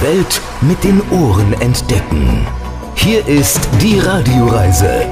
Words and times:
Welt 0.00 0.40
mit 0.62 0.82
den 0.82 1.02
Ohren 1.10 1.52
entdecken. 1.60 2.46
Hier 2.94 3.26
ist 3.28 3.68
die 3.82 3.98
Radioreise. 3.98 5.04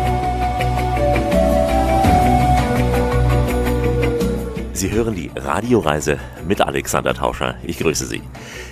Sie 4.73 4.91
hören 4.91 5.15
die 5.15 5.31
Radioreise 5.37 6.19
mit 6.47 6.63
Alexander 6.63 7.13
Tauscher. 7.13 7.57
Ich 7.65 7.79
grüße 7.79 8.07
Sie. 8.07 8.23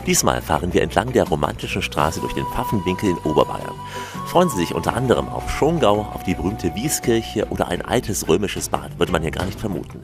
Diesmal 0.06 0.40
fahren 0.40 0.72
wir 0.72 0.82
entlang 0.82 1.12
der 1.12 1.24
romantischen 1.24 1.82
Straße 1.82 2.20
durch 2.20 2.32
den 2.32 2.46
Pfaffenwinkel 2.46 3.10
in 3.10 3.18
Oberbayern. 3.18 3.74
Freuen 4.26 4.48
Sie 4.48 4.56
sich 4.56 4.74
unter 4.74 4.94
anderem 4.94 5.28
auf 5.28 5.50
Schongau, 5.50 6.08
auf 6.14 6.22
die 6.22 6.34
berühmte 6.34 6.74
Wieskirche 6.74 7.46
oder 7.50 7.68
ein 7.68 7.82
altes 7.82 8.26
römisches 8.26 8.70
Bad, 8.70 8.98
würde 8.98 9.12
man 9.12 9.22
ja 9.22 9.30
gar 9.30 9.44
nicht 9.44 9.60
vermuten. 9.60 10.00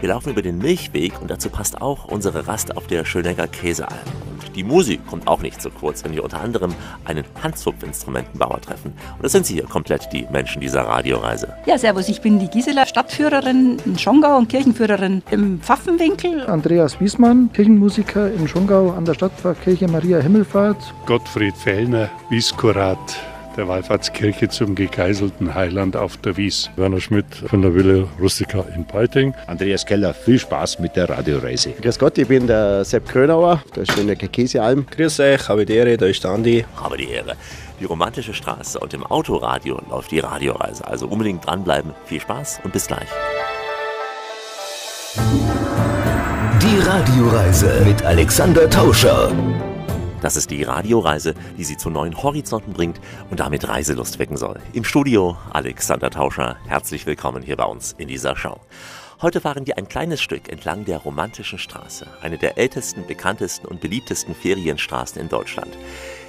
Wir 0.00 0.10
laufen 0.10 0.30
über 0.30 0.42
den 0.42 0.58
Milchweg 0.58 1.20
und 1.22 1.30
dazu 1.30 1.48
passt 1.48 1.80
auch 1.80 2.04
unsere 2.04 2.46
Rast 2.46 2.76
auf 2.76 2.86
der 2.86 3.06
Schönegger 3.06 3.46
Käsealm. 3.46 3.94
Und 4.30 4.54
die 4.54 4.62
Musik 4.62 5.06
kommt 5.06 5.26
auch 5.26 5.40
nicht 5.40 5.62
zu 5.62 5.70
kurz, 5.70 6.04
wenn 6.04 6.12
wir 6.12 6.22
unter 6.22 6.40
anderem 6.40 6.74
einen 7.06 7.24
Handzupfinstrumentenbauer 7.42 8.60
treffen. 8.60 8.92
Und 9.16 9.24
das 9.24 9.32
sind 9.32 9.46
Sie 9.46 9.54
hier 9.54 9.64
komplett, 9.64 10.12
die 10.12 10.26
Menschen 10.30 10.60
dieser 10.60 10.82
Radioreise. 10.82 11.54
Ja, 11.64 11.78
servus, 11.78 12.10
ich 12.10 12.20
bin 12.20 12.38
die 12.38 12.48
Gisela, 12.48 12.84
Stadtführerin 12.84 13.78
in 13.86 13.98
Schongau 13.98 14.36
und 14.36 14.48
Kirchenführerin 14.50 15.22
im 15.30 15.60
Pfaffenwinkel. 15.60 16.46
Andreas 16.46 17.00
Wiesmann, 17.00 17.50
Kirchenmusiker 17.54 18.30
in 18.32 18.46
Schongau 18.48 18.90
an 18.90 19.06
der 19.06 19.14
Stadtpfarrkirche 19.14 19.88
Maria 19.88 20.18
Himmelfahrt. 20.18 20.92
Gottfried 21.06 21.56
Fellner, 21.56 22.10
Wieskurat 22.28 22.98
der 23.56 23.68
Wallfahrtskirche 23.68 24.48
zum 24.48 24.74
gegeißelten 24.74 25.54
Heiland 25.54 25.96
auf 25.96 26.16
der 26.18 26.36
Wies. 26.36 26.70
Werner 26.76 27.00
Schmidt 27.00 27.26
von 27.46 27.62
der 27.62 27.74
Villa 27.74 28.06
Rustica 28.20 28.64
in 28.74 28.84
Peiting. 28.84 29.34
Andreas 29.46 29.84
Keller, 29.86 30.14
viel 30.14 30.38
Spaß 30.38 30.78
mit 30.78 30.96
der 30.96 31.08
Radioreise. 31.08 31.70
Grüß 31.72 31.98
Gott, 31.98 32.18
ich 32.18 32.28
bin 32.28 32.46
der 32.46 32.84
Sepp 32.84 33.08
Krönauer, 33.08 33.62
der 33.74 33.86
schöne 33.86 34.16
Käsealm. 34.16 34.86
Grüß 34.90 35.20
euch, 35.20 35.48
habe 35.48 35.64
die 35.64 35.74
Ehre, 35.74 35.96
da 35.96 36.06
ist 36.06 36.22
der 36.22 36.32
Andi. 36.32 36.64
Habe 36.76 36.96
die 36.96 37.10
Ehre. 37.10 37.34
Die 37.80 37.84
romantische 37.84 38.32
Straße 38.32 38.78
und 38.78 38.94
im 38.94 39.04
Autoradio 39.04 39.80
läuft 39.90 40.10
die 40.10 40.20
Radioreise. 40.20 40.86
Also 40.86 41.06
unbedingt 41.06 41.46
dranbleiben. 41.46 41.92
Viel 42.06 42.20
Spaß 42.20 42.60
und 42.64 42.72
bis 42.72 42.86
gleich. 42.86 43.08
Die 46.62 46.78
Radioreise 46.80 47.82
mit 47.84 48.02
Alexander 48.04 48.68
Tauscher. 48.68 49.30
Das 50.26 50.34
ist 50.34 50.50
die 50.50 50.64
Radioreise, 50.64 51.34
die 51.56 51.62
Sie 51.62 51.76
zu 51.76 51.88
neuen 51.88 52.20
Horizonten 52.20 52.72
bringt 52.72 53.00
und 53.30 53.38
damit 53.38 53.68
Reiselust 53.68 54.18
wecken 54.18 54.36
soll. 54.36 54.58
Im 54.72 54.82
Studio 54.82 55.36
Alexander 55.52 56.10
Tauscher. 56.10 56.56
Herzlich 56.66 57.06
willkommen 57.06 57.44
hier 57.44 57.54
bei 57.54 57.62
uns 57.62 57.94
in 57.96 58.08
dieser 58.08 58.36
Show. 58.36 58.58
Heute 59.22 59.40
fahren 59.40 59.68
wir 59.68 59.78
ein 59.78 59.86
kleines 59.86 60.20
Stück 60.20 60.48
entlang 60.48 60.84
der 60.84 60.98
romantischen 60.98 61.60
Straße, 61.60 62.08
eine 62.22 62.38
der 62.38 62.58
ältesten, 62.58 63.06
bekanntesten 63.06 63.68
und 63.68 63.80
beliebtesten 63.80 64.34
Ferienstraßen 64.34 65.22
in 65.22 65.28
Deutschland. 65.28 65.78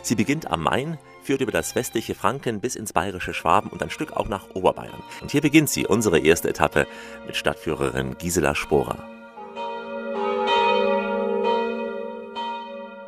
Sie 0.04 0.14
beginnt 0.14 0.52
am 0.52 0.62
Main, 0.62 1.00
führt 1.24 1.42
über 1.42 1.52
das 1.52 1.74
westliche 1.74 2.14
Franken 2.14 2.60
bis 2.60 2.76
ins 2.76 2.94
bayerische 2.94 3.34
Schwaben 3.34 3.72
und 3.72 3.82
ein 3.82 3.90
Stück 3.90 4.12
auch 4.12 4.28
nach 4.28 4.46
Oberbayern. 4.54 5.02
Und 5.24 5.32
hier 5.32 5.42
beginnt 5.42 5.72
sie, 5.72 5.88
unsere 5.88 6.20
erste 6.20 6.50
Etappe, 6.50 6.86
mit 7.26 7.36
Stadtführerin 7.36 8.16
Gisela 8.20 8.54
Sporer. 8.54 9.17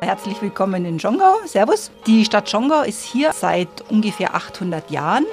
Herzlich 0.02 0.40
willkommen 0.40 0.86
in 0.86 0.98
Schongau. 0.98 1.34
Servus. 1.44 1.90
Die 2.06 2.24
Stadt 2.24 2.48
Schongau 2.48 2.80
ist 2.80 3.04
hier 3.04 3.34
seit 3.34 3.68
ungefähr 3.90 4.34
800 4.34 4.90
Jahren. 4.90 5.26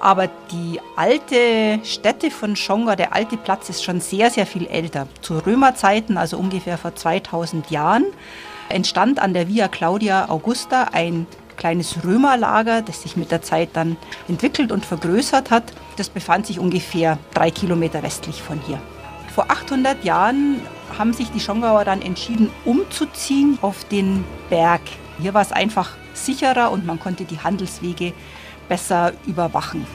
Aber 0.00 0.28
die 0.50 0.80
alte 0.96 1.78
Stätte 1.84 2.32
von 2.32 2.56
Schongau, 2.56 2.96
der 2.96 3.14
alte 3.14 3.36
Platz, 3.36 3.68
ist 3.68 3.84
schon 3.84 4.00
sehr, 4.00 4.30
sehr 4.30 4.46
viel 4.46 4.66
älter. 4.66 5.06
Zu 5.22 5.38
Römerzeiten, 5.38 6.16
also 6.16 6.36
ungefähr 6.38 6.76
vor 6.76 6.96
2000 6.96 7.70
Jahren, 7.70 8.06
entstand 8.68 9.20
an 9.20 9.32
der 9.32 9.46
Via 9.46 9.68
Claudia 9.68 10.28
Augusta 10.28 10.88
ein 10.92 11.28
kleines 11.56 12.04
Römerlager, 12.04 12.82
das 12.82 13.02
sich 13.02 13.16
mit 13.16 13.30
der 13.30 13.42
Zeit 13.42 13.70
dann 13.74 13.96
entwickelt 14.26 14.72
und 14.72 14.84
vergrößert 14.84 15.52
hat. 15.52 15.72
Das 15.96 16.08
befand 16.08 16.48
sich 16.48 16.58
ungefähr 16.58 17.16
drei 17.32 17.52
Kilometer 17.52 18.02
westlich 18.02 18.42
von 18.42 18.60
hier. 18.66 18.82
Vor 19.32 19.52
800 19.52 20.02
Jahren 20.04 20.60
haben 20.98 21.12
sich 21.12 21.30
die 21.30 21.40
Schongauer 21.40 21.84
dann 21.84 22.02
entschieden, 22.02 22.50
umzuziehen 22.64 23.58
auf 23.62 23.84
den 23.84 24.24
Berg. 24.50 24.82
Hier 25.20 25.34
war 25.34 25.42
es 25.42 25.52
einfach 25.52 25.90
sicherer 26.12 26.70
und 26.70 26.86
man 26.86 26.98
konnte 26.98 27.24
die 27.24 27.38
Handelswege 27.38 28.12
besser 28.68 29.12
überwachen. 29.26 29.86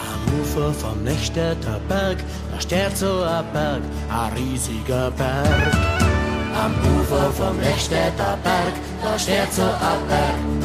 Am 0.00 0.40
Ufer 0.40 0.72
vom 0.72 1.02
Nächstädter 1.02 1.80
Berg, 1.88 2.18
da 2.52 2.60
steht 2.60 2.96
so 2.96 3.22
ein 3.22 3.44
Berg, 3.52 3.82
ein 4.10 4.32
riesiger 4.32 5.10
Berg. 5.12 5.74
Am 6.54 6.72
Ufer 6.98 7.30
vom 7.32 7.56
Nächstädter 7.58 8.38
Berg, 8.42 8.74
da 9.02 9.18
steht 9.18 9.52
so 9.52 9.62
ein 9.62 10.08
Berg. 10.08 10.64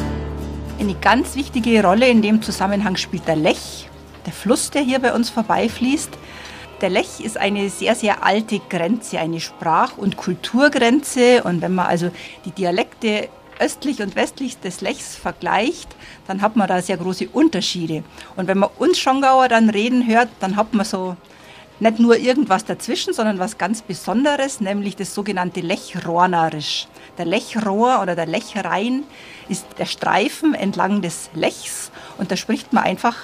Eine 0.78 0.94
ganz 0.94 1.36
wichtige 1.36 1.82
Rolle 1.84 2.08
in 2.08 2.22
dem 2.22 2.42
Zusammenhang 2.42 2.96
spielt 2.96 3.28
der 3.28 3.36
Lech, 3.36 3.88
der 4.24 4.32
Fluss, 4.32 4.70
der 4.70 4.82
hier 4.82 4.98
bei 4.98 5.12
uns 5.12 5.30
vorbeifließt. 5.30 6.10
Der 6.80 6.88
Lech 6.88 7.20
ist 7.20 7.36
eine 7.36 7.68
sehr, 7.68 7.94
sehr 7.94 8.24
alte 8.24 8.58
Grenze, 8.58 9.18
eine 9.18 9.40
Sprach- 9.40 9.98
und 9.98 10.16
Kulturgrenze. 10.16 11.42
Und 11.42 11.60
wenn 11.60 11.74
man 11.74 11.86
also 11.86 12.10
die 12.46 12.52
Dialekte 12.52 13.28
östlich 13.58 14.00
und 14.00 14.16
westlich 14.16 14.58
des 14.58 14.80
Lechs 14.80 15.14
vergleicht, 15.14 15.88
dann 16.26 16.40
hat 16.40 16.56
man 16.56 16.68
da 16.68 16.80
sehr 16.80 16.96
große 16.96 17.28
Unterschiede. 17.28 18.02
Und 18.36 18.48
wenn 18.48 18.58
man 18.58 18.70
uns 18.78 18.98
Schongauer 18.98 19.48
dann 19.48 19.68
reden 19.68 20.06
hört, 20.06 20.28
dann 20.40 20.56
hat 20.56 20.72
man 20.72 20.86
so 20.86 21.16
nicht 21.80 21.98
nur 21.98 22.16
irgendwas 22.16 22.64
dazwischen, 22.64 23.12
sondern 23.12 23.38
was 23.38 23.58
ganz 23.58 23.82
Besonderes, 23.82 24.60
nämlich 24.60 24.96
das 24.96 25.14
sogenannte 25.14 25.60
Lechrohrnerisch. 25.60 26.88
Der 27.18 27.26
Lechrohr 27.26 28.00
oder 28.02 28.14
der 28.16 28.26
Lechrhein 28.26 29.02
ist 29.48 29.66
der 29.78 29.86
Streifen 29.86 30.54
entlang 30.54 31.02
des 31.02 31.30
Lechs 31.34 31.90
und 32.16 32.30
da 32.30 32.36
spricht 32.36 32.72
man 32.72 32.84
einfach 32.84 33.16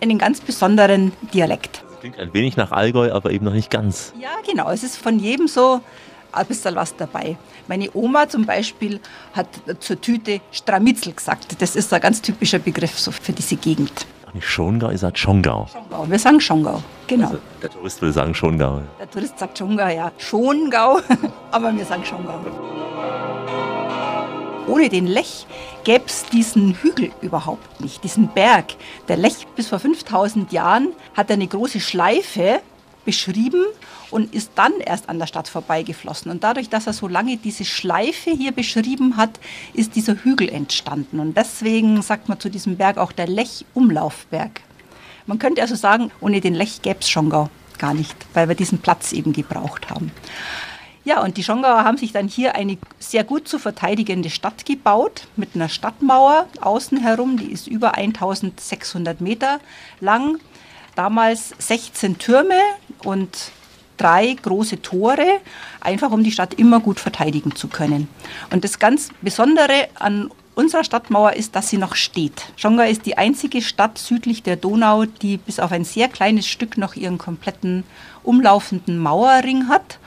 einen 0.00 0.18
ganz 0.18 0.40
besonderen 0.40 1.12
Dialekt. 1.32 1.83
Klingt 2.04 2.18
ein 2.18 2.34
wenig 2.34 2.58
nach 2.58 2.70
Allgäu, 2.70 3.10
aber 3.12 3.30
eben 3.30 3.46
noch 3.46 3.54
nicht 3.54 3.70
ganz. 3.70 4.12
Ja, 4.20 4.28
genau. 4.46 4.70
Es 4.70 4.82
ist 4.82 4.98
von 4.98 5.18
jedem 5.18 5.48
so 5.48 5.80
ein 6.32 6.44
bisschen 6.44 6.76
was 6.76 6.94
dabei. 6.94 7.38
Meine 7.66 7.88
Oma 7.94 8.28
zum 8.28 8.44
Beispiel 8.44 9.00
hat 9.32 9.46
zur 9.80 9.98
Tüte 9.98 10.42
Stramitzel 10.52 11.14
gesagt. 11.14 11.62
Das 11.62 11.74
ist 11.74 11.94
ein 11.94 12.02
ganz 12.02 12.20
typischer 12.20 12.58
Begriff 12.58 12.98
so 12.98 13.10
für 13.10 13.32
diese 13.32 13.56
Gegend. 13.56 14.04
Ach 14.28 14.34
nicht 14.34 14.46
Schongau, 14.46 14.90
ihr 14.90 14.98
sagt 14.98 15.18
Schongau. 15.18 15.66
Schongau. 15.72 16.10
Wir 16.10 16.18
sagen 16.18 16.42
Schongau, 16.42 16.82
genau. 17.06 17.28
Also, 17.28 17.38
der 17.62 17.70
Tourist 17.70 18.02
will 18.02 18.12
sagen 18.12 18.34
Schongau. 18.34 18.82
Der 19.00 19.10
Tourist 19.10 19.38
sagt 19.38 19.56
Schongau, 19.56 19.88
ja. 19.88 20.12
Schongau, 20.18 21.00
aber 21.52 21.74
wir 21.74 21.86
sagen 21.86 22.04
Schongau. 22.04 22.38
Ohne 24.66 24.88
den 24.88 25.06
Lech 25.06 25.46
gäbe 25.84 26.04
es 26.06 26.24
diesen 26.26 26.74
Hügel 26.74 27.12
überhaupt 27.20 27.80
nicht, 27.80 28.02
diesen 28.02 28.28
Berg. 28.28 28.74
Der 29.08 29.18
Lech 29.18 29.46
bis 29.56 29.68
vor 29.68 29.78
5000 29.78 30.52
Jahren 30.52 30.88
hat 31.14 31.30
eine 31.30 31.46
große 31.46 31.80
Schleife 31.80 32.60
beschrieben 33.04 33.62
und 34.10 34.34
ist 34.34 34.52
dann 34.54 34.72
erst 34.80 35.10
an 35.10 35.18
der 35.18 35.26
Stadt 35.26 35.48
vorbeigeflossen. 35.48 36.30
Und 36.30 36.44
dadurch, 36.44 36.70
dass 36.70 36.86
er 36.86 36.94
so 36.94 37.08
lange 37.08 37.36
diese 37.36 37.66
Schleife 37.66 38.30
hier 38.30 38.52
beschrieben 38.52 39.18
hat, 39.18 39.38
ist 39.74 39.96
dieser 39.96 40.14
Hügel 40.14 40.48
entstanden. 40.48 41.20
Und 41.20 41.36
deswegen 41.36 42.00
sagt 42.00 42.30
man 42.30 42.40
zu 42.40 42.48
diesem 42.48 42.78
Berg 42.78 42.96
auch 42.96 43.12
der 43.12 43.26
Lech-Umlaufberg. 43.26 44.62
Man 45.26 45.38
könnte 45.38 45.60
also 45.60 45.74
sagen, 45.74 46.10
ohne 46.20 46.40
den 46.40 46.54
Lech 46.54 46.80
gäbe 46.80 47.00
es 47.00 47.10
Schongau 47.10 47.50
gar 47.78 47.92
nicht, 47.92 48.16
weil 48.32 48.48
wir 48.48 48.54
diesen 48.54 48.78
Platz 48.78 49.12
eben 49.12 49.32
gebraucht 49.32 49.90
haben. 49.90 50.10
Ja, 51.04 51.22
und 51.22 51.36
die 51.36 51.44
Schongauer 51.44 51.84
haben 51.84 51.98
sich 51.98 52.12
dann 52.12 52.28
hier 52.28 52.54
eine 52.54 52.78
sehr 52.98 53.24
gut 53.24 53.46
zu 53.46 53.58
verteidigende 53.58 54.30
Stadt 54.30 54.64
gebaut 54.64 55.28
mit 55.36 55.50
einer 55.54 55.68
Stadtmauer 55.68 56.46
außen 56.62 56.98
herum, 56.98 57.36
die 57.36 57.52
ist 57.52 57.66
über 57.66 57.94
1600 57.94 59.20
Meter 59.20 59.60
lang. 60.00 60.38
Damals 60.96 61.52
16 61.58 62.18
Türme 62.18 62.58
und 63.02 63.50
drei 63.98 64.32
große 64.32 64.80
Tore, 64.80 65.40
einfach 65.80 66.10
um 66.10 66.24
die 66.24 66.32
Stadt 66.32 66.54
immer 66.54 66.80
gut 66.80 67.00
verteidigen 67.00 67.54
zu 67.54 67.68
können. 67.68 68.08
Und 68.50 68.64
das 68.64 68.78
ganz 68.78 69.10
Besondere 69.20 69.88
an 69.96 70.30
unserer 70.54 70.84
Stadtmauer 70.84 71.34
ist, 71.34 71.54
dass 71.54 71.68
sie 71.68 71.78
noch 71.78 71.96
steht. 71.96 72.44
Schongau 72.56 72.84
ist 72.84 73.06
die 73.06 73.18
einzige 73.18 73.60
Stadt 73.60 73.98
südlich 73.98 74.42
der 74.42 74.56
Donau, 74.56 75.04
die 75.04 75.36
bis 75.36 75.60
auf 75.60 75.72
ein 75.72 75.84
sehr 75.84 76.08
kleines 76.08 76.46
Stück 76.46 76.78
noch 76.78 76.94
ihren 76.94 77.18
kompletten 77.18 77.84
umlaufenden 78.22 78.98
Mauerring 78.98 79.68
hat. 79.68 79.98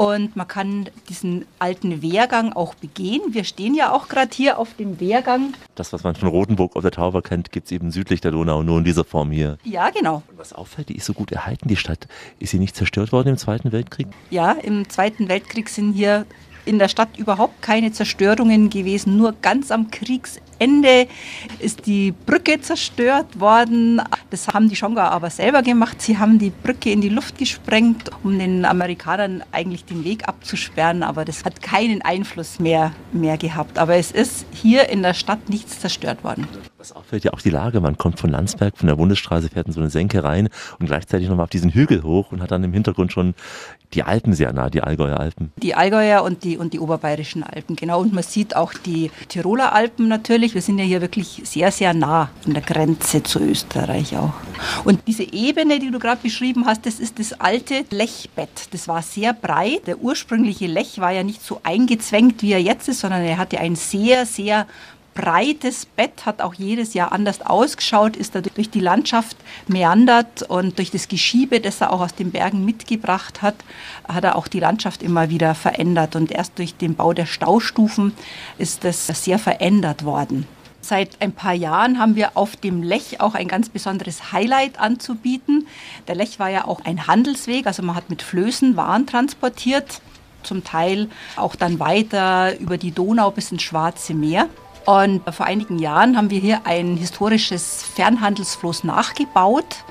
Und 0.00 0.34
man 0.34 0.48
kann 0.48 0.88
diesen 1.10 1.44
alten 1.58 2.00
Wehrgang 2.00 2.54
auch 2.54 2.74
begehen. 2.74 3.20
Wir 3.32 3.44
stehen 3.44 3.74
ja 3.74 3.92
auch 3.92 4.08
gerade 4.08 4.30
hier 4.34 4.58
auf 4.58 4.72
dem 4.72 4.98
Wehrgang. 4.98 5.52
Das, 5.74 5.92
was 5.92 6.04
man 6.04 6.14
von 6.14 6.30
Rotenburg 6.30 6.74
auf 6.74 6.80
der 6.80 6.90
Tauber 6.90 7.20
kennt, 7.20 7.52
gibt 7.52 7.66
es 7.66 7.72
eben 7.72 7.90
südlich 7.90 8.22
der 8.22 8.30
Donau, 8.30 8.62
nur 8.62 8.78
in 8.78 8.84
dieser 8.84 9.04
Form 9.04 9.30
hier. 9.30 9.58
Ja, 9.62 9.90
genau. 9.90 10.22
Und 10.30 10.38
was 10.38 10.54
auffällt, 10.54 10.88
die 10.88 10.96
ist 10.96 11.04
so 11.04 11.12
gut 11.12 11.32
erhalten, 11.32 11.68
die 11.68 11.76
Stadt. 11.76 12.08
Ist 12.38 12.52
sie 12.52 12.58
nicht 12.58 12.76
zerstört 12.76 13.12
worden 13.12 13.28
im 13.28 13.36
Zweiten 13.36 13.72
Weltkrieg? 13.72 14.06
Ja, 14.30 14.52
im 14.52 14.88
Zweiten 14.88 15.28
Weltkrieg 15.28 15.68
sind 15.68 15.92
hier 15.92 16.24
in 16.64 16.78
der 16.78 16.88
Stadt 16.88 17.18
überhaupt 17.18 17.60
keine 17.60 17.92
Zerstörungen 17.92 18.70
gewesen. 18.70 19.18
Nur 19.18 19.34
ganz 19.42 19.70
am 19.70 19.90
Kriegsende 19.90 20.49
Ende 20.60 21.08
ist 21.58 21.86
die 21.86 22.12
Brücke 22.12 22.60
zerstört 22.60 23.40
worden. 23.40 24.00
Das 24.28 24.46
haben 24.48 24.68
die 24.68 24.76
Schongauer 24.76 25.10
aber 25.10 25.30
selber 25.30 25.62
gemacht. 25.62 26.02
Sie 26.02 26.18
haben 26.18 26.38
die 26.38 26.50
Brücke 26.50 26.90
in 26.90 27.00
die 27.00 27.08
Luft 27.08 27.38
gesprengt, 27.38 28.10
um 28.22 28.38
den 28.38 28.66
Amerikanern 28.66 29.42
eigentlich 29.52 29.86
den 29.86 30.04
Weg 30.04 30.28
abzusperren. 30.28 31.02
Aber 31.02 31.24
das 31.24 31.44
hat 31.44 31.62
keinen 31.62 32.02
Einfluss 32.02 32.60
mehr, 32.60 32.92
mehr 33.12 33.38
gehabt. 33.38 33.78
Aber 33.78 33.96
es 33.96 34.12
ist 34.12 34.44
hier 34.52 34.90
in 34.90 35.02
der 35.02 35.14
Stadt 35.14 35.48
nichts 35.48 35.80
zerstört 35.80 36.22
worden. 36.24 36.46
Was 36.76 36.92
auffällt 36.92 37.24
ja 37.24 37.32
auch 37.32 37.40
die 37.40 37.50
Lage. 37.50 37.80
Man 37.80 37.96
kommt 37.96 38.20
von 38.20 38.30
Landsberg, 38.30 38.76
von 38.76 38.86
der 38.86 38.96
Bundesstraße, 38.96 39.48
fährt 39.48 39.66
in 39.66 39.72
so 39.72 39.80
eine 39.80 39.90
Senke 39.90 40.22
rein 40.22 40.50
und 40.78 40.86
gleichzeitig 40.86 41.28
nochmal 41.28 41.44
auf 41.44 41.50
diesen 41.50 41.70
Hügel 41.70 42.02
hoch 42.02 42.32
und 42.32 42.42
hat 42.42 42.50
dann 42.50 42.64
im 42.64 42.72
Hintergrund 42.72 43.12
schon 43.12 43.34
die 43.92 44.02
Alpen 44.02 44.34
sehr 44.34 44.52
nah, 44.52 44.70
die 44.70 44.82
Allgäuer 44.82 45.18
Alpen. 45.18 45.52
Die 45.56 45.74
Allgäuer 45.74 46.22
und 46.22 46.44
die, 46.44 46.56
und 46.56 46.72
die 46.72 46.78
oberbayerischen 46.78 47.42
Alpen, 47.42 47.76
genau. 47.76 48.00
Und 48.00 48.12
man 48.12 48.22
sieht 48.22 48.54
auch 48.54 48.72
die 48.72 49.10
Tiroler 49.28 49.72
Alpen 49.72 50.08
natürlich. 50.08 50.49
Wir 50.54 50.62
sind 50.62 50.78
ja 50.78 50.84
hier 50.84 51.00
wirklich 51.00 51.42
sehr, 51.44 51.70
sehr 51.70 51.94
nah 51.94 52.30
an 52.46 52.54
der 52.54 52.62
Grenze 52.62 53.22
zu 53.22 53.40
Österreich 53.40 54.16
auch. 54.16 54.34
Und 54.84 55.00
diese 55.06 55.22
Ebene, 55.22 55.78
die 55.78 55.90
du 55.90 55.98
gerade 55.98 56.20
beschrieben 56.22 56.66
hast, 56.66 56.86
das 56.86 57.00
ist 57.00 57.18
das 57.18 57.32
alte 57.34 57.84
Lechbett. 57.90 58.72
Das 58.72 58.88
war 58.88 59.02
sehr 59.02 59.32
breit. 59.32 59.86
Der 59.86 59.98
ursprüngliche 59.98 60.66
Lech 60.66 60.98
war 60.98 61.12
ja 61.12 61.22
nicht 61.22 61.42
so 61.42 61.60
eingezwängt, 61.62 62.42
wie 62.42 62.52
er 62.52 62.62
jetzt 62.62 62.88
ist, 62.88 63.00
sondern 63.00 63.22
er 63.22 63.38
hatte 63.38 63.58
ein 63.58 63.76
sehr, 63.76 64.26
sehr 64.26 64.66
breites 65.20 65.84
Bett, 65.84 66.24
hat 66.24 66.40
auch 66.40 66.54
jedes 66.54 66.94
Jahr 66.94 67.12
anders 67.12 67.42
ausgeschaut, 67.42 68.16
ist 68.16 68.34
er 68.34 68.40
durch 68.40 68.70
die 68.70 68.80
Landschaft 68.80 69.36
meandert 69.68 70.42
und 70.42 70.78
durch 70.78 70.90
das 70.90 71.08
Geschiebe, 71.08 71.60
das 71.60 71.82
er 71.82 71.92
auch 71.92 72.00
aus 72.00 72.14
den 72.14 72.30
Bergen 72.30 72.64
mitgebracht 72.64 73.42
hat, 73.42 73.56
hat 74.08 74.24
er 74.24 74.36
auch 74.36 74.48
die 74.48 74.60
Landschaft 74.60 75.02
immer 75.02 75.28
wieder 75.28 75.54
verändert. 75.54 76.16
Und 76.16 76.32
erst 76.32 76.58
durch 76.58 76.74
den 76.74 76.94
Bau 76.94 77.12
der 77.12 77.26
Staustufen 77.26 78.14
ist 78.56 78.84
das 78.84 79.08
sehr 79.08 79.38
verändert 79.38 80.06
worden. 80.06 80.46
Seit 80.80 81.20
ein 81.20 81.32
paar 81.32 81.52
Jahren 81.52 81.98
haben 81.98 82.16
wir 82.16 82.38
auf 82.38 82.56
dem 82.56 82.82
Lech 82.82 83.20
auch 83.20 83.34
ein 83.34 83.48
ganz 83.48 83.68
besonderes 83.68 84.32
Highlight 84.32 84.80
anzubieten. 84.80 85.66
Der 86.08 86.14
Lech 86.14 86.38
war 86.38 86.48
ja 86.48 86.64
auch 86.64 86.82
ein 86.86 87.06
Handelsweg, 87.06 87.66
also 87.66 87.82
man 87.82 87.94
hat 87.94 88.08
mit 88.08 88.22
Flößen 88.22 88.74
Waren 88.76 89.06
transportiert, 89.06 90.00
zum 90.42 90.64
Teil 90.64 91.10
auch 91.36 91.56
dann 91.56 91.78
weiter 91.78 92.58
über 92.58 92.78
die 92.78 92.92
Donau 92.92 93.30
bis 93.30 93.52
ins 93.52 93.62
Schwarze 93.62 94.14
Meer. 94.14 94.48
Und 94.84 95.22
vor 95.34 95.46
einigen 95.46 95.78
Jahren 95.78 96.16
haben 96.16 96.30
wir 96.30 96.40
hier 96.40 96.60
ein 96.64 96.96
historisches 96.96 97.82
Fernhandelsfloß 97.82 98.84
nachgebaut 98.84 99.84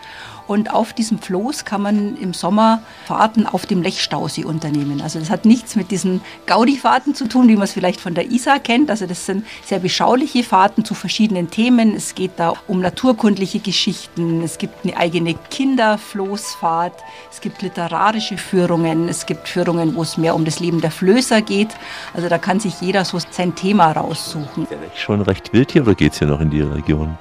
und 0.49 0.73
auf 0.73 0.93
diesem 0.93 1.19
Floß 1.19 1.63
kann 1.63 1.83
man 1.83 2.17
im 2.17 2.33
Sommer 2.33 2.81
Fahrten 3.05 3.45
auf 3.45 3.67
dem 3.67 3.83
Lechstausee 3.83 4.45
unternehmen. 4.45 4.99
Also 4.99 5.19
das 5.19 5.29
hat 5.29 5.45
nichts 5.45 5.75
mit 5.75 5.91
diesen 5.91 6.21
Gaudi-Fahrten 6.47 7.13
zu 7.13 7.27
tun, 7.27 7.47
wie 7.47 7.53
man 7.53 7.65
es 7.65 7.73
vielleicht 7.73 8.01
von 8.01 8.15
der 8.15 8.31
Isar 8.31 8.57
kennt. 8.57 8.89
Also 8.89 9.05
das 9.05 9.27
sind 9.27 9.45
sehr 9.63 9.77
beschauliche 9.77 10.43
Fahrten 10.43 10.83
zu 10.83 10.95
verschiedenen 10.95 11.51
Themen. 11.51 11.95
Es 11.95 12.15
geht 12.15 12.31
da 12.37 12.55
um 12.67 12.79
naturkundliche 12.79 13.59
Geschichten. 13.59 14.41
Es 14.41 14.57
gibt 14.57 14.83
eine 14.83 14.97
eigene 14.97 15.35
Kinderfloßfahrt. 15.51 16.95
Es 17.31 17.41
gibt 17.41 17.61
literarische 17.61 18.39
Führungen. 18.39 19.07
Es 19.07 19.27
gibt 19.27 19.47
Führungen, 19.47 19.95
wo 19.95 20.01
es 20.01 20.17
mehr 20.17 20.33
um 20.33 20.45
das 20.45 20.59
Leben 20.59 20.81
der 20.81 20.89
Flößer 20.89 21.43
geht. 21.43 21.75
Also 22.15 22.27
da 22.27 22.39
kann 22.39 22.59
sich 22.59 22.81
jeder 22.81 23.05
so 23.05 23.19
sein 23.29 23.53
Thema 23.53 23.91
raussuchen. 23.91 24.63
Ist 24.63 24.71
der 24.71 24.79
Lech 24.79 24.99
schon 24.99 25.21
recht 25.21 25.53
wild 25.53 25.73
hier 25.73 25.83
oder 25.83 25.93
geht 25.93 26.13
es 26.13 26.17
hier 26.17 26.27
noch 26.27 26.41
in 26.41 26.49
die 26.49 26.61
Region? 26.61 27.19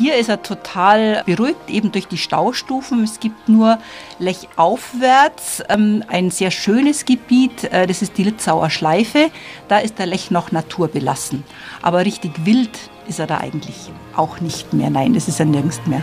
Hier 0.00 0.16
ist 0.16 0.30
er 0.30 0.42
total 0.42 1.22
beruhigt, 1.26 1.68
eben 1.68 1.92
durch 1.92 2.08
die 2.08 2.16
Staustufen. 2.16 3.04
Es 3.04 3.20
gibt 3.20 3.50
nur 3.50 3.78
Lechaufwärts 4.18 5.62
ähm, 5.68 6.02
ein 6.08 6.30
sehr 6.30 6.50
schönes 6.50 7.04
Gebiet, 7.04 7.64
äh, 7.64 7.86
das 7.86 8.00
ist 8.00 8.16
die 8.16 8.24
Litzauer 8.24 8.70
Schleife. 8.70 9.30
Da 9.68 9.76
ist 9.76 9.98
der 9.98 10.06
Lech 10.06 10.30
noch 10.30 10.52
naturbelassen. 10.52 11.44
Aber 11.82 12.06
richtig 12.06 12.46
wild 12.46 12.70
ist 13.08 13.18
er 13.18 13.26
da 13.26 13.40
eigentlich 13.40 13.90
auch 14.16 14.40
nicht 14.40 14.72
mehr. 14.72 14.88
Nein, 14.88 15.12
das 15.12 15.28
ist 15.28 15.38
er 15.38 15.44
nirgends 15.44 15.82
mehr. 15.84 16.02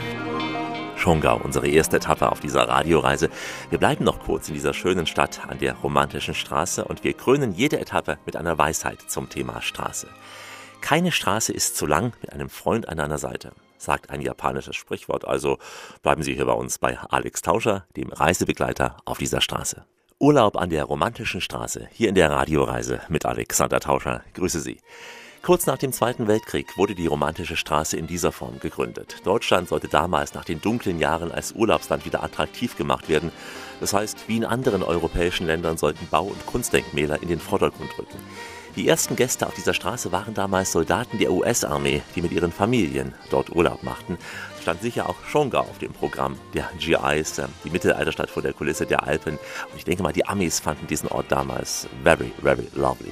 Schongau, 0.95 1.41
unsere 1.43 1.67
erste 1.67 1.97
Etappe 1.97 2.31
auf 2.31 2.39
dieser 2.39 2.69
Radioreise. 2.69 3.31
Wir 3.71 3.79
bleiben 3.79 4.03
noch 4.03 4.19
kurz 4.19 4.47
in 4.47 4.53
dieser 4.53 4.75
schönen 4.75 5.07
Stadt 5.07 5.41
an 5.47 5.57
der 5.57 5.73
romantischen 5.73 6.35
Straße 6.35 6.85
und 6.85 7.03
wir 7.03 7.13
krönen 7.13 7.51
jede 7.51 7.79
Etappe 7.79 8.19
mit 8.27 8.35
einer 8.35 8.59
Weisheit 8.59 8.99
zum 9.07 9.27
Thema 9.27 9.59
Straße. 9.63 10.07
Keine 10.81 11.11
Straße 11.11 11.51
ist 11.51 11.75
zu 11.75 11.87
lang 11.87 12.13
mit 12.21 12.31
einem 12.31 12.51
Freund 12.51 12.89
an 12.89 12.99
einer 12.99 13.17
Seite 13.17 13.53
sagt 13.77 14.09
ein 14.09 14.21
japanisches 14.21 14.75
Sprichwort. 14.75 15.25
Also 15.25 15.57
bleiben 16.01 16.23
Sie 16.23 16.35
hier 16.35 16.45
bei 16.45 16.53
uns 16.53 16.79
bei 16.79 16.97
Alex 16.97 17.41
Tauscher, 17.41 17.85
dem 17.95 18.11
Reisebegleiter 18.11 18.97
auf 19.05 19.17
dieser 19.17 19.41
Straße. 19.41 19.85
Urlaub 20.19 20.57
an 20.57 20.71
der 20.71 20.85
romantischen 20.85 21.41
Straße, 21.41 21.87
hier 21.91 22.09
in 22.09 22.15
der 22.15 22.31
Radioreise 22.31 23.01
mit 23.07 23.25
Alexander 23.25 23.79
Tauscher. 23.79 24.23
Grüße 24.33 24.59
Sie. 24.59 24.79
Kurz 25.43 25.65
nach 25.65 25.77
dem 25.77 25.93
Zweiten 25.93 26.27
Weltkrieg 26.27 26.77
wurde 26.77 26.95
die 26.95 27.07
romantische 27.07 27.55
Straße 27.55 27.95
in 27.95 28.07
dieser 28.07 28.31
Form 28.31 28.59
gegründet. 28.59 29.17
Deutschland 29.23 29.69
sollte 29.69 29.87
damals 29.87 30.33
nach 30.33 30.43
den 30.43 30.59
dunklen 30.59 30.99
Jahren 30.99 31.31
als 31.31 31.53
Urlaubsland 31.53 32.05
wieder 32.05 32.23
attraktiv 32.23 32.75
gemacht 32.75 33.07
werden. 33.07 33.31
Das 33.79 33.93
heißt, 33.93 34.27
wie 34.27 34.37
in 34.37 34.43
anderen 34.43 34.83
europäischen 34.83 35.47
Ländern 35.47 35.77
sollten 35.77 36.07
Bau- 36.09 36.25
und 36.25 36.45
Kunstdenkmäler 36.47 37.21
in 37.21 37.29
den 37.29 37.39
Vordergrund 37.39 37.97
rücken. 37.97 38.17
Die 38.77 38.87
ersten 38.87 39.15
Gäste 39.15 39.47
auf 39.47 39.55
dieser 39.55 39.73
Straße 39.73 40.11
waren 40.11 40.35
damals 40.35 40.71
Soldaten 40.71 41.17
der 41.17 41.31
US-Armee, 41.31 42.03
die 42.15 42.21
mit 42.21 42.31
ihren 42.31 42.51
Familien 42.51 43.15
dort 43.31 43.49
Urlaub 43.49 43.81
machten. 43.81 44.19
Stand 44.61 44.83
sicher 44.83 45.09
auch 45.09 45.15
Schongau 45.27 45.61
auf 45.61 45.79
dem 45.79 45.93
Programm 45.93 46.37
der 46.53 46.69
GIs, 46.77 47.39
ähm, 47.39 47.47
die 47.63 47.71
Mittelalterstadt 47.71 48.29
vor 48.29 48.43
der 48.43 48.53
Kulisse 48.53 48.85
der 48.85 49.01
Alpen. 49.01 49.33
Und 49.33 49.77
ich 49.77 49.83
denke 49.83 50.03
mal, 50.03 50.13
die 50.13 50.27
Amis 50.27 50.59
fanden 50.59 50.85
diesen 50.85 51.09
Ort 51.09 51.25
damals 51.29 51.87
very, 52.03 52.31
very 52.43 52.67
lovely. 52.75 53.11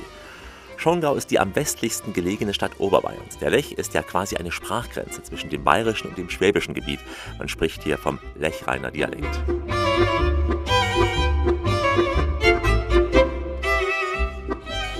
Schongau 0.77 1.15
ist 1.15 1.31
die 1.31 1.39
am 1.39 1.55
westlichsten 1.55 2.13
gelegene 2.13 2.53
Stadt 2.53 2.73
Oberbayerns. 2.77 3.39
Der 3.39 3.49
Lech 3.49 3.71
ist 3.71 3.95
ja 3.95 4.03
quasi 4.03 4.35
eine 4.35 4.51
Sprachgrenze 4.51 5.23
zwischen 5.23 5.49
dem 5.49 5.63
bayerischen 5.63 6.09
und 6.09 6.17
dem 6.19 6.29
schwäbischen 6.29 6.75
Gebiet. 6.75 6.99
Man 7.39 7.49
spricht 7.49 7.81
hier 7.81 7.97
vom 7.97 8.19
Lechreiner 8.35 8.91
Dialekt. 8.91 9.39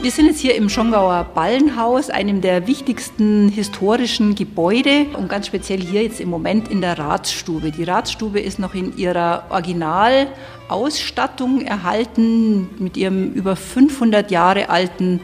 Wir 0.06 0.12
sind 0.12 0.28
jetzt 0.28 0.40
hier 0.40 0.54
im 0.54 0.70
Schongauer 0.70 1.32
Ballenhaus, 1.34 2.12
einem 2.12 2.40
der 2.40 2.68
wichtigsten 2.68 3.50
historischen 3.50 4.36
Gebäude 4.36 5.08
und 5.18 5.30
ganz 5.30 5.48
speziell 5.48 5.82
hier 5.82 6.04
jetzt 6.04 6.22
im 6.22 6.30
Moment 6.30 6.68
in 6.68 6.80
der 6.80 7.00
Ratsstube. 7.00 7.72
Die 7.72 7.86
Ratsstube 7.86 8.40
ist 8.40 8.60
noch 8.60 8.76
in 8.76 8.96
ihrer 8.98 9.46
Originalausstattung 9.50 11.62
erhalten 11.62 12.70
mit 12.78 12.98
ihrem 12.98 13.34
über 13.34 13.56
500 13.56 14.30
Jahre 14.30 14.70
alten 14.70 15.22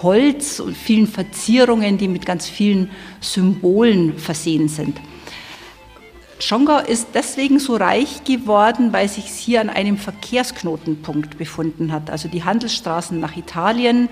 Holz 0.00 0.60
und 0.60 0.76
vielen 0.76 1.08
Verzierungen, 1.08 1.98
die 1.98 2.06
mit 2.06 2.24
ganz 2.24 2.48
vielen 2.48 2.92
Symbolen 3.20 4.16
versehen 4.16 4.68
sind. 4.68 4.96
Schongau 6.42 6.78
ist 6.78 7.08
deswegen 7.12 7.58
so 7.58 7.76
reich 7.76 8.24
geworden, 8.24 8.92
weil 8.92 9.08
sich 9.08 9.26
hier 9.26 9.60
an 9.60 9.68
einem 9.68 9.98
Verkehrsknotenpunkt 9.98 11.36
befunden 11.36 11.92
hat. 11.92 12.10
Also 12.10 12.28
die 12.28 12.44
Handelsstraßen 12.44 13.20
nach 13.20 13.36
Italien, 13.36 14.08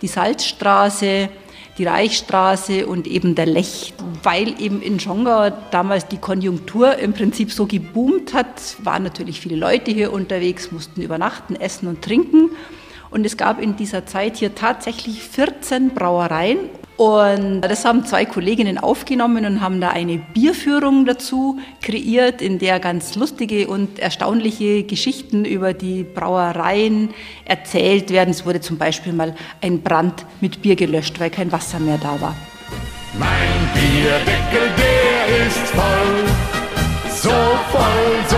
die 0.00 0.06
Salzstraße, 0.06 1.28
die 1.76 1.84
Reichsstraße 1.84 2.86
und 2.86 3.08
eben 3.08 3.34
der 3.34 3.46
Lech. 3.46 3.92
Weil 4.22 4.60
eben 4.62 4.82
in 4.82 5.00
Schongau 5.00 5.50
damals 5.72 6.06
die 6.06 6.18
Konjunktur 6.18 6.96
im 6.98 7.12
Prinzip 7.12 7.50
so 7.50 7.66
geboomt 7.66 8.34
hat, 8.34 8.76
waren 8.84 9.02
natürlich 9.02 9.40
viele 9.40 9.56
Leute 9.56 9.90
hier 9.90 10.12
unterwegs, 10.12 10.70
mussten 10.70 11.02
übernachten, 11.02 11.56
essen 11.56 11.88
und 11.88 12.02
trinken. 12.02 12.50
Und 13.14 13.24
es 13.24 13.36
gab 13.36 13.62
in 13.62 13.76
dieser 13.76 14.06
Zeit 14.06 14.38
hier 14.38 14.56
tatsächlich 14.56 15.22
14 15.22 15.90
Brauereien 15.90 16.58
und 16.96 17.60
das 17.60 17.84
haben 17.84 18.04
zwei 18.04 18.24
Kolleginnen 18.24 18.76
aufgenommen 18.76 19.44
und 19.46 19.60
haben 19.60 19.80
da 19.80 19.90
eine 19.90 20.18
Bierführung 20.18 21.06
dazu 21.06 21.60
kreiert, 21.80 22.42
in 22.42 22.58
der 22.58 22.80
ganz 22.80 23.14
lustige 23.14 23.68
und 23.68 24.00
erstaunliche 24.00 24.82
Geschichten 24.82 25.44
über 25.44 25.74
die 25.74 26.02
Brauereien 26.02 27.10
erzählt 27.44 28.10
werden. 28.10 28.30
Es 28.30 28.44
wurde 28.46 28.60
zum 28.60 28.78
Beispiel 28.78 29.12
mal 29.12 29.36
ein 29.60 29.80
Brand 29.82 30.26
mit 30.40 30.60
Bier 30.62 30.74
gelöscht, 30.74 31.20
weil 31.20 31.30
kein 31.30 31.52
Wasser 31.52 31.78
mehr 31.78 31.98
da 31.98 32.20
war. 32.20 32.34
Mein 33.16 33.28
Bierdeckel, 33.74 34.70
der 34.76 35.46
ist 35.46 35.68
voll, 35.68 36.24
so 37.10 37.30
voll, 37.70 38.24
so 38.28 38.33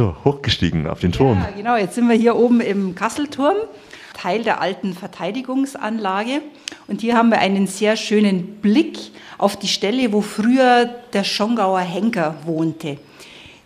So, 0.00 0.16
hochgestiegen 0.24 0.86
auf 0.86 1.00
den 1.00 1.12
Turm. 1.12 1.36
Ja, 1.42 1.50
genau, 1.54 1.76
jetzt 1.76 1.94
sind 1.94 2.08
wir 2.08 2.16
hier 2.16 2.34
oben 2.34 2.62
im 2.62 2.94
Kasselturm, 2.94 3.56
Teil 4.14 4.42
der 4.42 4.62
alten 4.62 4.94
Verteidigungsanlage. 4.94 6.40
Und 6.86 7.02
hier 7.02 7.18
haben 7.18 7.28
wir 7.28 7.38
einen 7.38 7.66
sehr 7.66 7.98
schönen 7.98 8.62
Blick 8.62 8.98
auf 9.36 9.58
die 9.58 9.68
Stelle, 9.68 10.10
wo 10.14 10.22
früher 10.22 10.86
der 11.12 11.22
Schongauer 11.22 11.80
Henker 11.80 12.36
wohnte. 12.46 12.96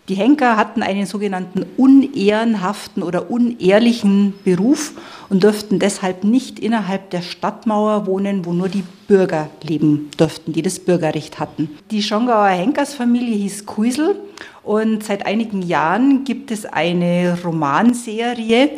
Die 0.07 0.15
Henker 0.15 0.55
hatten 0.55 0.83
einen 0.83 1.07
sogenannten 1.07 1.65
unehrenhaften 1.77 3.01
oder 3.01 3.31
unehrlichen 3.31 4.35
Beruf 4.43 4.93
und 5.29 5.43
durften 5.43 5.79
deshalb 5.79 6.23
nicht 6.23 6.59
innerhalb 6.59 7.09
der 7.09 7.23
Stadtmauer 7.23 8.05
wohnen, 8.05 8.45
wo 8.45 8.53
nur 8.53 8.69
die 8.69 8.83
Bürger 9.07 9.49
leben 9.63 10.11
durften, 10.17 10.53
die 10.53 10.61
das 10.61 10.77
Bürgerrecht 10.77 11.39
hatten. 11.39 11.69
Die 11.89 12.03
Schongauer 12.03 12.49
Henkersfamilie 12.49 13.35
hieß 13.35 13.65
Kuisel 13.65 14.15
und 14.61 15.03
seit 15.03 15.25
einigen 15.25 15.63
Jahren 15.63 16.23
gibt 16.23 16.51
es 16.51 16.67
eine 16.67 17.39
Romanserie, 17.43 18.69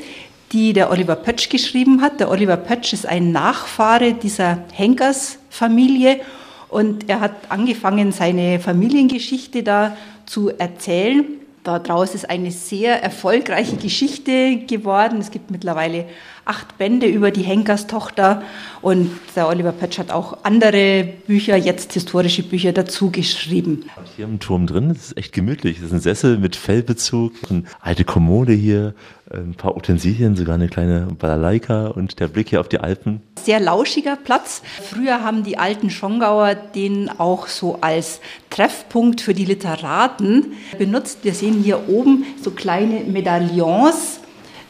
die 0.53 0.71
der 0.71 0.89
Oliver 0.89 1.17
Pötsch 1.17 1.49
geschrieben 1.49 2.01
hat. 2.01 2.21
Der 2.21 2.31
Oliver 2.31 2.55
Pötsch 2.55 2.93
ist 2.93 3.05
ein 3.05 3.33
Nachfahre 3.33 4.13
dieser 4.13 4.59
Henkersfamilie 4.71 6.21
und 6.69 7.09
er 7.09 7.19
hat 7.19 7.33
angefangen, 7.49 8.13
seine 8.13 8.61
Familiengeschichte 8.61 9.63
da 9.63 9.97
zu 10.27 10.49
erzählen. 10.49 11.25
Daraus 11.63 12.13
ist 12.13 12.29
eine 12.29 12.51
sehr 12.51 13.01
erfolgreiche 13.03 13.75
Geschichte 13.75 14.57
geworden. 14.67 15.19
Es 15.19 15.31
gibt 15.31 15.51
mittlerweile 15.51 16.05
acht 16.47 16.77
Bände 16.77 17.07
über 17.07 17.31
die 17.31 17.41
Henkerstochter 17.41 18.41
und 18.81 19.11
der 19.35 19.47
Oliver 19.47 19.71
Pötsch 19.71 19.99
hat 19.99 20.11
auch 20.11 20.39
andere 20.43 21.07
Bücher, 21.27 21.57
jetzt 21.57 21.93
historische 21.93 22.43
Bücher 22.43 22.71
dazu 22.71 23.11
geschrieben. 23.11 23.85
Hier 24.15 24.25
im 24.25 24.39
Turm 24.39 24.67
drin, 24.67 24.89
das 24.89 25.07
ist 25.07 25.17
echt 25.17 25.33
gemütlich. 25.33 25.77
Das 25.77 25.87
ist 25.87 25.93
ein 25.93 25.99
Sessel 25.99 26.37
mit 26.37 26.55
Fellbezug, 26.55 27.33
eine 27.49 27.63
alte 27.81 28.03
Kommode 28.03 28.53
hier, 28.53 28.93
ein 29.31 29.55
paar 29.55 29.75
Utensilien, 29.75 30.35
sogar 30.35 30.55
eine 30.55 30.69
kleine 30.69 31.07
Balalaika 31.19 31.87
und 31.87 32.19
der 32.19 32.27
Blick 32.27 32.49
hier 32.49 32.61
auf 32.61 32.69
die 32.69 32.79
Alpen. 32.79 33.21
Sehr 33.43 33.59
lauschiger 33.59 34.15
Platz. 34.15 34.61
Früher 34.89 35.23
haben 35.23 35.43
die 35.43 35.57
alten 35.57 35.89
Schongauer 35.89 36.55
den 36.55 37.09
auch 37.09 37.47
so 37.47 37.79
als 37.81 38.21
Treffpunkt 38.49 39.21
für 39.21 39.33
die 39.33 39.45
Literaten 39.45 40.53
benutzt. 40.77 41.19
Wir 41.23 41.33
sehen 41.33 41.61
hier 41.61 41.89
oben 41.89 42.25
so 42.41 42.51
kleine 42.51 43.01
Medaillons 43.01 44.21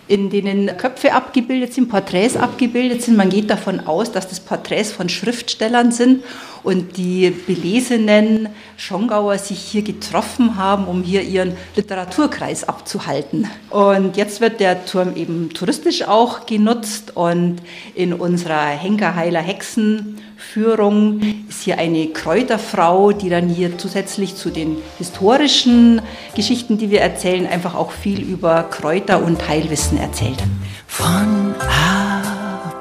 in 0.07 0.29
denen 0.29 0.77
Köpfe 0.77 1.13
abgebildet 1.13 1.73
sind, 1.73 1.89
Porträts 1.89 2.37
abgebildet 2.37 3.01
sind. 3.01 3.17
Man 3.17 3.29
geht 3.29 3.49
davon 3.49 3.81
aus, 3.87 4.11
dass 4.11 4.27
das 4.27 4.39
Porträts 4.39 4.91
von 4.91 5.09
Schriftstellern 5.09 5.91
sind 5.91 6.23
und 6.67 6.97
die 6.97 7.29
belesenen 7.29 8.49
Schongauer 8.75 9.37
sich 9.37 9.57
hier 9.57 9.83
getroffen 9.83 10.57
haben, 10.57 10.87
um 10.87 11.01
hier 11.01 11.21
ihren 11.21 11.55
Literaturkreis 11.77 12.65
abzuhalten. 12.65 13.47
Und 13.69 14.17
jetzt 14.17 14.41
wird 14.41 14.59
der 14.59 14.85
Turm 14.85 15.15
eben 15.15 15.49
touristisch 15.53 16.05
auch 16.05 16.45
genutzt 16.45 17.15
und 17.15 17.61
in 17.95 18.11
unserer 18.11 18.65
Henkerheiler 18.65 19.39
Hexen 19.39 20.17
Führung 20.35 21.21
ist 21.47 21.63
hier 21.63 21.77
eine 21.77 22.07
Kräuterfrau, 22.07 23.13
die 23.13 23.29
dann 23.29 23.47
hier 23.47 23.77
zusätzlich 23.77 24.35
zu 24.35 24.49
den 24.49 24.75
historischen 24.97 26.01
Geschichten, 26.35 26.77
die 26.77 26.91
wir 26.91 26.99
erzählen, 26.99 27.47
einfach 27.47 27.75
auch 27.75 27.91
viel 27.91 28.19
über 28.19 28.63
Kräuter 28.63 29.23
und 29.23 29.47
Heilwissen 29.47 29.97
erzählt. 29.97 30.43
Von 30.85 31.55